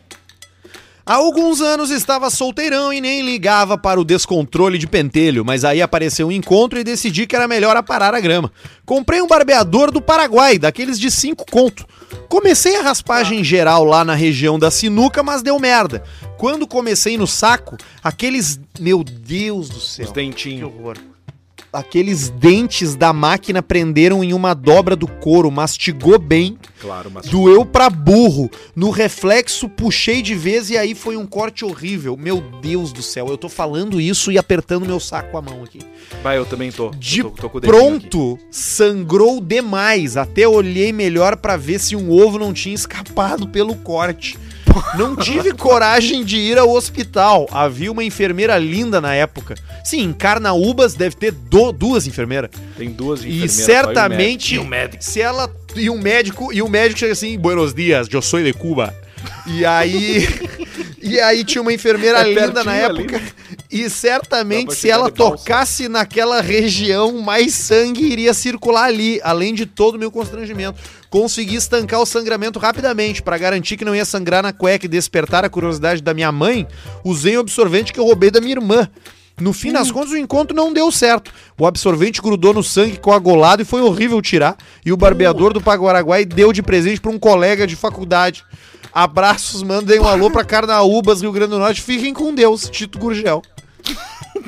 Há 1.08 1.14
alguns 1.14 1.62
anos 1.62 1.90
estava 1.90 2.28
solteirão 2.28 2.92
e 2.92 3.00
nem 3.00 3.22
ligava 3.22 3.78
para 3.78 3.98
o 3.98 4.04
descontrole 4.04 4.76
de 4.76 4.86
pentelho, 4.86 5.42
mas 5.42 5.64
aí 5.64 5.80
apareceu 5.80 6.26
um 6.28 6.30
encontro 6.30 6.78
e 6.78 6.84
decidi 6.84 7.26
que 7.26 7.34
era 7.34 7.48
melhor 7.48 7.78
aparar 7.78 8.14
a 8.14 8.20
grama. 8.20 8.52
Comprei 8.84 9.22
um 9.22 9.26
barbeador 9.26 9.90
do 9.90 10.02
Paraguai, 10.02 10.58
daqueles 10.58 11.00
de 11.00 11.10
5 11.10 11.46
conto. 11.50 11.86
Comecei 12.28 12.76
a 12.76 12.82
raspagem 12.82 13.42
geral 13.42 13.84
lá 13.84 14.04
na 14.04 14.14
região 14.14 14.58
da 14.58 14.70
sinuca, 14.70 15.22
mas 15.22 15.40
deu 15.40 15.58
merda. 15.58 16.04
Quando 16.36 16.66
comecei 16.66 17.16
no 17.16 17.26
saco, 17.26 17.78
aqueles. 18.04 18.60
Meu 18.78 19.02
Deus 19.02 19.70
do 19.70 19.80
céu. 19.80 20.04
Os 20.04 20.12
dentinhos. 20.12 20.70
horror. 20.70 20.98
Aqueles 21.72 22.30
dentes 22.30 22.94
da 22.94 23.12
máquina 23.12 23.62
prenderam 23.62 24.24
em 24.24 24.32
uma 24.32 24.54
dobra 24.54 24.96
do 24.96 25.06
couro, 25.06 25.50
mastigou 25.50 26.18
bem, 26.18 26.58
Claro. 26.80 27.10
Doeu 27.28 27.64
pra 27.64 27.90
burro. 27.90 28.50
No 28.74 28.90
reflexo, 28.90 29.68
puxei 29.68 30.22
de 30.22 30.34
vez 30.34 30.70
e 30.70 30.78
aí 30.78 30.94
foi 30.94 31.16
um 31.16 31.26
corte 31.26 31.64
horrível. 31.64 32.16
Meu 32.16 32.40
Deus 32.62 32.92
do 32.92 33.02
céu, 33.02 33.26
eu 33.28 33.36
tô 33.36 33.48
falando 33.48 34.00
isso 34.00 34.30
e 34.30 34.38
apertando 34.38 34.86
meu 34.86 35.00
saco 35.00 35.32
com 35.32 35.38
a 35.38 35.42
mão 35.42 35.62
aqui. 35.64 35.80
Vai, 36.22 36.38
eu 36.38 36.46
também 36.46 36.70
tô. 36.70 36.90
De 36.90 37.22
tô, 37.22 37.30
tô 37.30 37.60
pronto, 37.60 38.38
sangrou 38.50 39.40
demais. 39.40 40.16
Até 40.16 40.46
olhei 40.46 40.92
melhor 40.92 41.36
pra 41.36 41.56
ver 41.56 41.80
se 41.80 41.96
um 41.96 42.10
ovo 42.10 42.38
não 42.38 42.52
tinha 42.52 42.74
escapado 42.74 43.48
pelo 43.48 43.74
corte. 43.76 44.38
Não 44.96 45.16
tive 45.16 45.52
coragem 45.52 46.24
de 46.24 46.36
ir 46.36 46.58
ao 46.58 46.70
hospital. 46.70 47.46
Havia 47.50 47.90
uma 47.92 48.04
enfermeira 48.04 48.56
linda 48.58 49.00
na 49.00 49.14
época. 49.14 49.54
Sim, 49.84 50.00
em 50.02 50.12
Carnaúbas 50.12 50.94
deve 50.94 51.16
ter 51.16 51.32
do- 51.32 51.72
duas 51.72 52.06
enfermeiras. 52.06 52.50
Tem 52.76 52.90
duas 52.90 53.20
E 53.22 53.28
enfermeiras. 53.28 53.52
certamente, 53.52 54.54
só, 54.56 54.60
e 54.62 54.64
um 54.64 54.68
médico. 54.68 55.02
se 55.04 55.20
ela 55.20 55.50
e 55.76 55.88
um 55.90 55.98
médico 55.98 56.52
e 56.52 56.62
o 56.62 56.68
médico 56.68 57.00
chega 57.00 57.12
assim, 57.12 57.38
Buenos 57.38 57.72
dias, 57.74 58.08
eu 58.10 58.20
sou 58.22 58.42
de 58.42 58.52
Cuba. 58.52 58.94
E 59.46 59.64
aí 59.64 60.26
e 61.02 61.18
aí 61.20 61.44
tinha 61.44 61.62
uma 61.62 61.72
enfermeira 61.72 62.20
É 62.20 62.32
linda 62.32 62.62
na 62.64 62.74
época. 62.74 63.16
ali. 63.16 63.38
E 63.70 63.90
certamente 63.90 64.74
se 64.74 64.88
ela 64.88 65.10
tocasse 65.10 65.88
naquela 65.88 66.40
região, 66.40 67.20
mais 67.20 67.52
sangue 67.52 68.02
iria 68.02 68.32
circular 68.32 68.84
ali, 68.84 69.20
além 69.22 69.52
de 69.54 69.66
todo 69.66 69.96
o 69.96 69.98
meu 69.98 70.10
constrangimento. 70.10 70.78
Consegui 71.10 71.56
estancar 71.56 72.00
o 72.00 72.06
sangramento 72.06 72.58
rapidamente 72.58 73.22
para 73.22 73.38
garantir 73.38 73.76
que 73.76 73.84
não 73.84 73.94
ia 73.94 74.04
sangrar 74.04 74.42
na 74.42 74.52
cueca 74.52 74.84
e 74.86 74.88
despertar 74.88 75.44
a 75.44 75.48
curiosidade 75.48 76.02
da 76.02 76.12
minha 76.12 76.30
mãe. 76.30 76.66
Usei 77.02 77.36
o 77.36 77.40
absorvente 77.40 77.92
que 77.92 78.00
eu 78.00 78.04
roubei 78.04 78.30
da 78.30 78.40
minha 78.40 78.52
irmã. 78.54 78.88
No 79.40 79.52
fim 79.52 79.70
Hum. 79.70 79.74
das 79.74 79.90
contas, 79.90 80.10
o 80.10 80.16
encontro 80.16 80.54
não 80.54 80.72
deu 80.72 80.90
certo. 80.90 81.32
O 81.56 81.64
absorvente 81.66 82.20
grudou 82.20 82.52
no 82.52 82.62
sangue 82.62 82.98
coagulado 82.98 83.62
e 83.62 83.64
foi 83.64 83.80
horrível 83.80 84.20
tirar. 84.20 84.56
E 84.84 84.92
o 84.92 84.96
barbeador 84.96 85.52
do 85.52 85.60
Paguaraguai 85.60 86.24
deu 86.24 86.52
de 86.52 86.60
presente 86.62 87.00
para 87.00 87.10
um 87.12 87.18
colega 87.18 87.66
de 87.66 87.76
faculdade. 87.76 88.44
Abraços, 88.92 89.62
mandem 89.62 90.00
um 90.00 90.08
alô 90.08 90.30
pra 90.30 90.44
Carnaúbas, 90.44 91.22
Rio 91.22 91.30
Grande 91.32 91.52
do 91.52 91.58
Norte. 91.58 91.80
Fiquem 91.80 92.12
com 92.12 92.34
Deus, 92.34 92.68
Tito 92.68 92.98
Gurgel. 92.98 93.40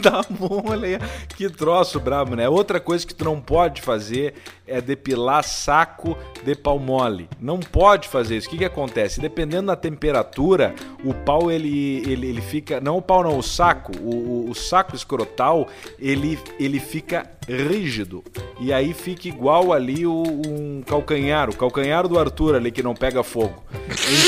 Tá 0.11 0.25
bom, 0.29 0.63
olha 0.67 0.87
aí. 0.87 0.99
Que 1.37 1.49
troço 1.51 2.01
brabo, 2.01 2.35
né? 2.35 2.49
Outra 2.49 2.81
coisa 2.81 3.07
que 3.07 3.15
tu 3.15 3.25
não 3.25 3.41
pode 3.41 3.83
fazer 3.83 4.35
é 4.67 4.81
depilar 4.81 5.45
saco 5.45 6.17
de 6.43 6.55
pau 6.55 6.79
mole. 6.79 7.29
Não 7.39 7.61
pode 7.61 8.09
fazer 8.09 8.37
isso. 8.37 8.49
O 8.49 8.51
que, 8.51 8.59
que 8.59 8.65
acontece? 8.65 9.21
Dependendo 9.21 9.67
da 9.67 9.77
temperatura, 9.77 10.75
o 11.05 11.13
pau 11.13 11.51
ele, 11.51 12.03
ele, 12.11 12.29
ele 12.29 12.41
fica. 12.41 12.81
Não 12.81 12.97
o 12.97 13.03
pau, 13.03 13.23
não, 13.23 13.39
o 13.39 13.43
saco. 13.43 13.93
O, 14.01 14.47
o, 14.47 14.51
o 14.51 14.55
saco 14.55 14.97
escrotal 14.97 15.69
ele, 15.99 16.39
ele 16.59 16.81
fica 16.81 17.29
rígido. 17.47 18.25
E 18.59 18.73
aí 18.73 18.95
fica 18.95 19.29
igual 19.29 19.73
ali 19.73 20.07
o, 20.07 20.23
um 20.47 20.83
calcanhar, 20.87 21.51
o 21.51 21.57
calcanhar 21.57 22.07
do 22.07 22.19
Arthur 22.19 22.55
ali 22.55 22.71
que 22.71 22.83
não 22.83 22.95
pega 22.95 23.23
fogo. 23.23 23.63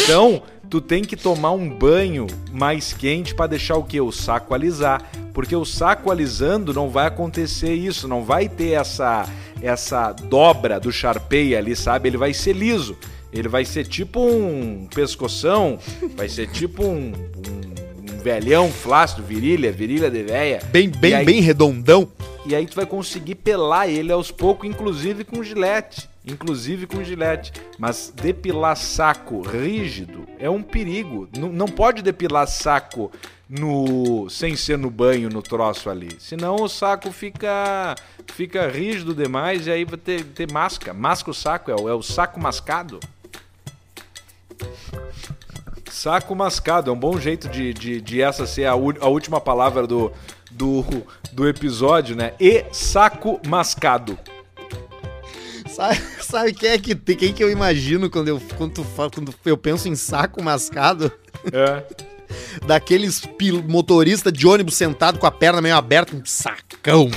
Então, 0.02 0.42
tu 0.68 0.80
tem 0.80 1.02
que 1.02 1.16
tomar 1.16 1.52
um 1.52 1.68
banho 1.68 2.26
mais 2.50 2.92
quente 2.92 3.34
para 3.34 3.46
deixar 3.46 3.76
o 3.76 3.84
que? 3.84 4.00
O 4.00 4.10
saco 4.10 4.54
alisar. 4.54 5.02
Porque 5.32 5.56
o 5.56 5.64
saco 5.64 6.10
alisando 6.10 6.74
não 6.74 6.88
vai 6.90 7.06
acontecer 7.06 7.72
isso, 7.74 8.06
não 8.06 8.22
vai 8.22 8.48
ter 8.48 8.72
essa 8.72 9.28
essa 9.62 10.12
dobra 10.12 10.80
do 10.80 10.90
Sharpei 10.90 11.54
ali, 11.56 11.76
sabe? 11.76 12.08
Ele 12.08 12.16
vai 12.16 12.34
ser 12.34 12.52
liso. 12.52 12.96
Ele 13.32 13.48
vai 13.48 13.64
ser 13.64 13.86
tipo 13.86 14.20
um 14.20 14.86
pescoção, 14.94 15.78
vai 16.16 16.28
ser 16.28 16.48
tipo 16.50 16.84
um, 16.84 17.12
um, 17.14 18.12
um 18.12 18.18
velhão 18.22 18.70
flácido, 18.70 19.22
virilha, 19.22 19.72
virilha 19.72 20.10
de 20.10 20.22
véia. 20.22 20.60
Bem, 20.70 20.88
bem, 20.90 21.14
aí- 21.14 21.24
bem 21.24 21.40
redondão. 21.40 22.08
E 22.44 22.54
aí 22.54 22.66
tu 22.66 22.74
vai 22.74 22.84
conseguir 22.84 23.36
pelar 23.36 23.88
ele 23.88 24.10
aos 24.12 24.30
poucos, 24.32 24.68
inclusive 24.68 25.24
com 25.24 25.42
gilete. 25.44 26.10
Inclusive 26.24 26.86
com 26.86 27.02
gilete. 27.02 27.52
Mas 27.78 28.12
depilar 28.14 28.76
saco 28.76 29.42
rígido 29.42 30.26
é 30.38 30.48
um 30.48 30.62
perigo. 30.62 31.28
Não, 31.36 31.48
não 31.48 31.66
pode 31.66 32.02
depilar 32.02 32.46
saco 32.46 33.10
no 33.48 34.30
sem 34.30 34.56
ser 34.56 34.78
no 34.78 34.90
banho, 34.90 35.28
no 35.28 35.42
troço 35.42 35.90
ali. 35.90 36.10
Senão 36.18 36.56
o 36.56 36.68
saco 36.68 37.10
fica 37.10 37.94
fica 38.32 38.68
rígido 38.68 39.14
demais 39.14 39.66
e 39.66 39.70
aí 39.70 39.84
vai 39.84 39.98
ter, 39.98 40.24
ter 40.24 40.50
masca. 40.50 40.94
Masca 40.94 41.30
o 41.30 41.34
saco, 41.34 41.70
é 41.70 41.74
o, 41.74 41.88
é 41.88 41.94
o 41.94 42.02
saco 42.02 42.40
mascado. 42.40 43.00
Saco 45.90 46.34
mascado, 46.34 46.90
é 46.90 46.92
um 46.92 46.98
bom 46.98 47.18
jeito 47.18 47.48
de, 47.48 47.74
de, 47.74 48.00
de 48.00 48.22
essa 48.22 48.46
ser 48.46 48.64
a, 48.64 48.72
a 48.72 49.08
última 49.08 49.40
palavra 49.40 49.86
do, 49.86 50.10
do, 50.50 50.84
do 51.32 51.46
episódio, 51.46 52.16
né? 52.16 52.32
E 52.40 52.64
saco 52.72 53.40
mascado. 53.46 54.18
Sabe, 55.82 56.00
sabe 56.22 56.52
quem 56.52 56.70
é 56.70 56.78
que 56.78 56.94
quem 56.94 57.32
que 57.32 57.42
eu 57.42 57.50
imagino 57.50 58.08
quando 58.08 58.28
eu, 58.28 58.40
quando, 58.56 58.74
tu 58.74 58.86
quando 59.12 59.34
eu 59.44 59.56
penso 59.56 59.88
em 59.88 59.96
saco 59.96 60.42
mascado? 60.42 61.10
É. 61.52 61.82
Daqueles 62.66 63.22
motorista 63.68 64.32
de 64.32 64.46
ônibus 64.46 64.74
sentado 64.74 65.18
com 65.18 65.26
a 65.26 65.30
perna 65.30 65.60
meio 65.60 65.74
aberta, 65.74 66.16
um 66.16 66.24
sacão 66.24 67.10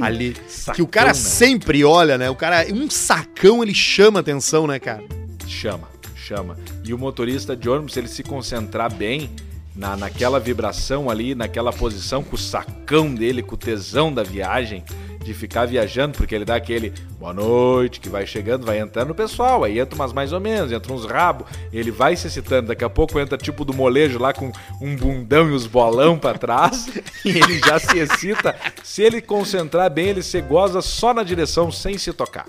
ali. 0.00 0.36
que 0.74 0.82
o 0.82 0.86
cara 0.86 1.08
né? 1.08 1.14
sempre 1.14 1.82
olha, 1.82 2.16
né? 2.16 2.30
O 2.30 2.36
cara, 2.36 2.66
um 2.72 2.88
sacão 2.88 3.62
ele 3.62 3.74
chama 3.74 4.20
atenção, 4.20 4.66
né, 4.66 4.78
cara? 4.78 5.02
Chama, 5.46 5.88
chama. 6.14 6.56
E 6.84 6.94
o 6.94 6.98
motorista 6.98 7.56
de 7.56 7.68
ônibus, 7.68 7.94
se 7.94 8.00
ele 8.00 8.06
se 8.08 8.22
concentrar 8.22 8.94
bem 8.94 9.30
na, 9.74 9.96
naquela 9.96 10.38
vibração 10.38 11.10
ali, 11.10 11.34
naquela 11.34 11.72
posição, 11.72 12.22
com 12.22 12.36
o 12.36 12.38
sacão 12.38 13.12
dele, 13.12 13.42
com 13.42 13.56
o 13.56 13.58
tesão 13.58 14.12
da 14.12 14.22
viagem, 14.22 14.84
de 15.30 15.34
ficar 15.34 15.64
viajando, 15.64 16.18
porque 16.18 16.34
ele 16.34 16.44
dá 16.44 16.56
aquele 16.56 16.92
boa 17.16 17.32
noite, 17.32 18.00
que 18.00 18.08
vai 18.08 18.26
chegando, 18.26 18.66
vai 18.66 18.80
entrando 18.80 19.10
o 19.10 19.14
pessoal, 19.14 19.62
aí 19.62 19.78
entra 19.78 19.94
umas 19.94 20.12
mais 20.12 20.32
ou 20.32 20.40
menos, 20.40 20.72
entra 20.72 20.92
uns 20.92 21.04
rabos, 21.04 21.46
ele 21.72 21.92
vai 21.92 22.16
se 22.16 22.26
excitando, 22.26 22.66
daqui 22.66 22.84
a 22.84 22.90
pouco 22.90 23.20
entra 23.20 23.38
tipo 23.38 23.64
do 23.64 23.72
molejo 23.72 24.18
lá 24.18 24.32
com 24.32 24.50
um 24.80 24.96
bundão 24.96 25.48
e 25.48 25.52
os 25.52 25.68
bolão 25.68 26.18
pra 26.18 26.34
trás, 26.34 26.88
e 27.24 27.28
ele 27.28 27.60
já 27.60 27.78
se 27.78 27.96
excita. 27.96 28.56
Se 28.82 29.02
ele 29.02 29.20
concentrar 29.20 29.88
bem, 29.88 30.08
ele 30.08 30.22
se 30.22 30.40
goza 30.40 30.82
só 30.82 31.14
na 31.14 31.22
direção, 31.22 31.70
sem 31.70 31.96
se 31.96 32.12
tocar. 32.12 32.46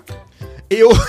Eu. 0.68 0.90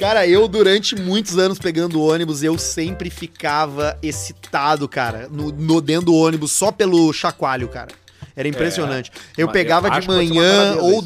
Cara, 0.00 0.26
eu 0.26 0.48
durante 0.48 0.96
muitos 0.96 1.36
anos 1.36 1.58
pegando 1.58 2.02
ônibus, 2.02 2.42
eu 2.42 2.56
sempre 2.56 3.10
ficava 3.10 3.98
excitado, 4.02 4.88
cara, 4.88 5.28
no, 5.30 5.52
no 5.52 5.78
dentro 5.78 6.06
do 6.06 6.14
ônibus 6.14 6.52
só 6.52 6.72
pelo 6.72 7.12
chacoalho, 7.12 7.68
cara. 7.68 7.88
Era 8.34 8.48
impressionante. 8.48 9.12
eu 9.36 9.46
mas 9.46 9.52
pegava 9.52 9.88
eu 9.88 10.00
de 10.00 10.06
manhã 10.06 10.76
ou, 10.80 11.04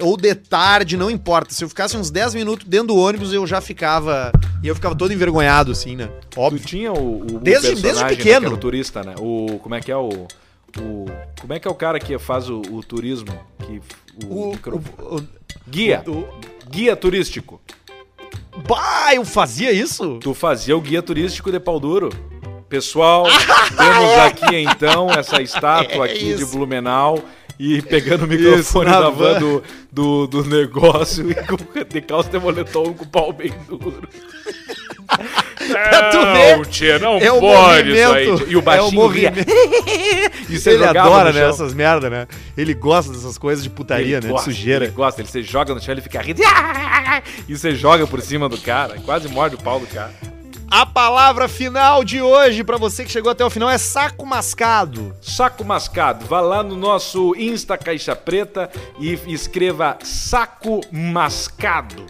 ou 0.00 0.16
de 0.16 0.34
tarde, 0.34 0.96
não 0.96 1.10
importa. 1.10 1.52
Se 1.52 1.62
eu 1.62 1.68
ficasse 1.68 1.94
uns 1.94 2.10
10 2.10 2.34
minutos 2.34 2.66
dentro 2.66 2.86
do 2.88 2.96
ônibus, 2.96 3.34
eu 3.34 3.46
já 3.46 3.60
ficava. 3.60 4.32
E 4.62 4.68
eu 4.68 4.74
ficava 4.74 4.94
todo 4.94 5.12
envergonhado, 5.12 5.70
assim, 5.72 5.94
né? 5.94 6.08
Tu 6.30 6.40
Óbvio. 6.40 6.64
tinha 6.64 6.90
o, 6.90 7.20
o 7.22 7.38
Desde- 7.38 7.74
desde 7.74 8.02
né, 8.02 8.08
pequeno. 8.08 8.40
que 8.40 8.46
era 8.46 8.54
o 8.54 8.56
turista, 8.56 9.02
né? 9.02 9.14
O 9.18 9.58
como 9.62 9.74
é 9.74 9.80
que 9.82 9.92
é 9.92 9.96
o, 9.96 10.08
o 10.78 11.06
como 11.38 11.52
é 11.52 11.60
que 11.60 11.68
é 11.68 11.70
o 11.70 11.74
cara 11.74 11.98
que 12.00 12.18
faz 12.18 12.48
o, 12.48 12.62
o 12.70 12.82
turismo 12.82 13.28
que 13.66 13.82
o, 14.26 14.48
O, 14.48 14.50
micro- 14.52 14.82
o, 14.98 15.16
o, 15.16 15.24
guia, 15.68 16.02
o- 16.06 16.26
guia 16.70 16.96
turístico. 16.96 17.60
Bah, 18.68 19.14
eu 19.14 19.24
fazia 19.24 19.72
isso? 19.72 20.18
Tu 20.20 20.34
fazia 20.34 20.76
o 20.76 20.80
guia 20.80 21.02
turístico 21.02 21.50
de 21.50 21.58
pau 21.58 21.80
duro. 21.80 22.10
Pessoal, 22.68 23.24
temos 23.76 24.12
aqui 24.18 24.56
então 24.56 25.10
essa 25.10 25.42
estátua 25.42 26.06
É 26.06 26.10
aqui 26.10 26.34
de 26.34 26.42
isso. 26.42 26.56
Blumenau 26.56 27.22
e 27.58 27.82
pegando 27.82 28.24
o 28.24 28.28
microfone 28.28 28.90
na 28.90 29.00
da 29.00 29.10
van. 29.10 29.34
van 29.34 29.40
do, 29.40 29.62
do, 29.90 30.26
do 30.26 30.44
negócio 30.44 31.28
e 31.30 31.34
com 31.34 31.56
de 31.88 32.00
calça 32.00 32.30
de 32.30 32.38
moletom 32.38 32.94
com 32.94 33.04
o 33.04 33.06
pau 33.06 33.32
bem 33.32 33.52
duro. 33.68 34.08
Pra 35.68 36.10
tu 36.10 36.18
ver, 36.32 36.56
Não, 36.56 36.64
tia, 36.64 36.98
não 36.98 37.18
é 37.18 37.30
o 37.32 37.40
pode 37.40 37.90
isso 37.92 38.12
aí. 38.12 38.26
movimento, 38.26 38.44
tia. 38.44 38.52
E 38.52 38.56
o 38.56 38.58
é 38.58 38.58
o 38.58 38.62
baixinho 38.62 39.06
ria. 39.08 39.30
movimento. 39.30 39.52
E 40.48 40.58
você 40.58 40.70
Ele 40.72 40.84
adora, 40.84 41.32
né, 41.32 41.48
essas 41.48 41.72
merda, 41.72 42.10
né? 42.10 42.26
Ele 42.56 42.74
gosta 42.74 43.10
dessas 43.12 43.38
coisas 43.38 43.62
de 43.64 43.70
putaria, 43.70 44.18
Ele 44.18 44.26
né? 44.26 44.32
gosta, 44.32 44.50
de 44.50 44.56
sujeira. 44.56 44.84
Ele 44.84 44.92
gosta, 44.92 45.20
ele 45.22 45.28
se 45.28 45.42
joga 45.42 45.74
no 45.74 45.80
chão, 45.80 45.92
ele 45.94 46.00
fica 46.02 46.20
rindo. 46.20 46.42
E 47.48 47.56
você 47.56 47.74
joga 47.74 48.06
por 48.06 48.20
cima 48.22 48.48
do 48.48 48.58
cara, 48.58 48.96
quase 49.04 49.28
morde 49.28 49.54
o 49.54 49.58
pau 49.58 49.78
do 49.80 49.86
cara. 49.86 50.12
A 50.70 50.86
palavra 50.86 51.46
final 51.48 52.02
de 52.02 52.22
hoje, 52.22 52.64
pra 52.64 52.78
você 52.78 53.04
que 53.04 53.10
chegou 53.10 53.30
até 53.30 53.44
o 53.44 53.50
final, 53.50 53.68
é 53.68 53.76
saco 53.76 54.24
mascado. 54.24 55.14
Saco 55.20 55.62
mascado, 55.64 56.24
vá 56.26 56.40
lá 56.40 56.62
no 56.62 56.74
nosso 56.76 57.34
Insta 57.36 57.76
Caixa 57.76 58.16
Preta 58.16 58.70
e 58.98 59.12
escreva 59.26 59.98
saco 60.02 60.80
mascado. 60.90 62.06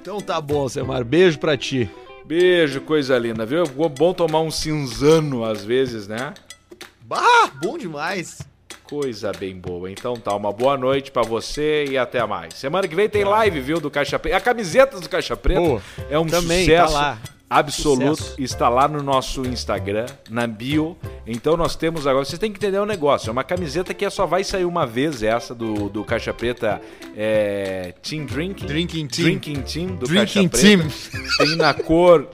Então 0.00 0.20
tá 0.20 0.40
bom, 0.40 0.68
Semar. 0.68 1.02
Beijo 1.04 1.38
pra 1.38 1.56
ti. 1.56 1.90
Beijo, 2.24 2.80
coisa 2.82 3.18
linda, 3.18 3.44
viu? 3.44 3.64
É 3.64 3.88
bom 3.88 4.14
tomar 4.14 4.40
um 4.40 4.50
cinzano 4.50 5.44
às 5.44 5.64
vezes, 5.64 6.06
né? 6.06 6.32
Bah, 7.02 7.50
bom 7.60 7.76
demais. 7.76 8.40
Coisa 8.84 9.32
bem 9.32 9.56
boa. 9.56 9.90
Então 9.90 10.16
tá, 10.16 10.34
uma 10.34 10.52
boa 10.52 10.76
noite 10.76 11.10
pra 11.10 11.22
você 11.22 11.86
e 11.88 11.98
até 11.98 12.24
mais. 12.26 12.54
Semana 12.54 12.86
que 12.86 12.94
vem 12.94 13.08
tem 13.08 13.24
live, 13.24 13.60
viu, 13.60 13.80
do 13.80 13.90
Caixa 13.90 14.18
Preta. 14.18 14.36
A 14.36 14.40
camiseta 14.40 15.00
do 15.00 15.08
Caixa 15.08 15.36
Preta 15.36 15.60
Boa. 15.60 15.82
é 16.10 16.18
um 16.18 16.26
Também, 16.26 16.60
sucesso 16.64 16.92
tá 16.92 16.98
lá. 17.00 17.18
Absoluto. 17.58 18.22
Sucesso. 18.22 18.40
Está 18.42 18.68
lá 18.68 18.86
no 18.88 19.02
nosso 19.02 19.42
Instagram, 19.46 20.06
na 20.30 20.46
bio. 20.46 20.96
Então 21.26 21.56
nós 21.56 21.76
temos 21.76 22.06
agora... 22.06 22.24
Vocês 22.24 22.38
têm 22.38 22.50
que 22.52 22.58
entender 22.58 22.78
o 22.78 22.86
negócio. 22.86 23.28
É 23.28 23.32
uma 23.32 23.44
camiseta 23.44 23.92
que 23.94 24.08
só 24.10 24.26
vai 24.26 24.44
sair 24.44 24.64
uma 24.64 24.86
vez, 24.86 25.22
essa 25.22 25.54
do, 25.54 25.88
do 25.88 26.04
Caixa 26.04 26.32
Preta 26.32 26.80
é, 27.16 27.94
Team 28.02 28.26
Drinking. 28.26 28.66
Drinking 28.66 29.06
Team. 29.06 29.24
Drinking 29.24 29.62
Team 29.62 29.86
do 29.96 30.06
Drinking 30.06 30.48
Caixa 30.48 30.48
Preta. 30.48 30.88
Team. 31.12 31.28
Tem 31.38 31.56
na 31.56 31.74
cor 31.74 32.28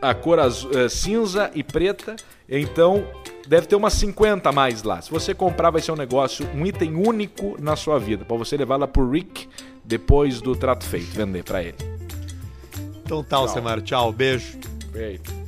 a 0.00 0.14
cor 0.14 0.38
azu- 0.38 0.70
eh, 0.78 0.88
cinza 0.88 1.50
e 1.54 1.62
preta. 1.62 2.14
Então 2.48 3.04
deve 3.48 3.66
ter 3.66 3.74
umas 3.76 3.94
50 3.94 4.48
a 4.48 4.52
mais 4.52 4.82
lá. 4.82 5.00
Se 5.02 5.10
você 5.10 5.34
comprar, 5.34 5.70
vai 5.70 5.82
ser 5.82 5.90
um 5.92 5.96
negócio, 5.96 6.48
um 6.54 6.64
item 6.64 6.94
único 6.94 7.56
na 7.60 7.74
sua 7.76 7.98
vida. 7.98 8.24
Pra 8.24 8.36
você 8.36 8.56
levar 8.56 8.76
lá 8.76 8.86
pro 8.86 9.10
Rick 9.10 9.48
depois 9.84 10.40
do 10.40 10.54
trato 10.54 10.84
feito, 10.84 11.06
vender 11.10 11.42
pra 11.42 11.62
ele. 11.62 11.74
Então 13.08 13.24
tá, 13.24 13.48
Semar. 13.48 13.80
Tchau, 13.80 14.12
beijo. 14.12 14.58
Feito. 14.92 15.47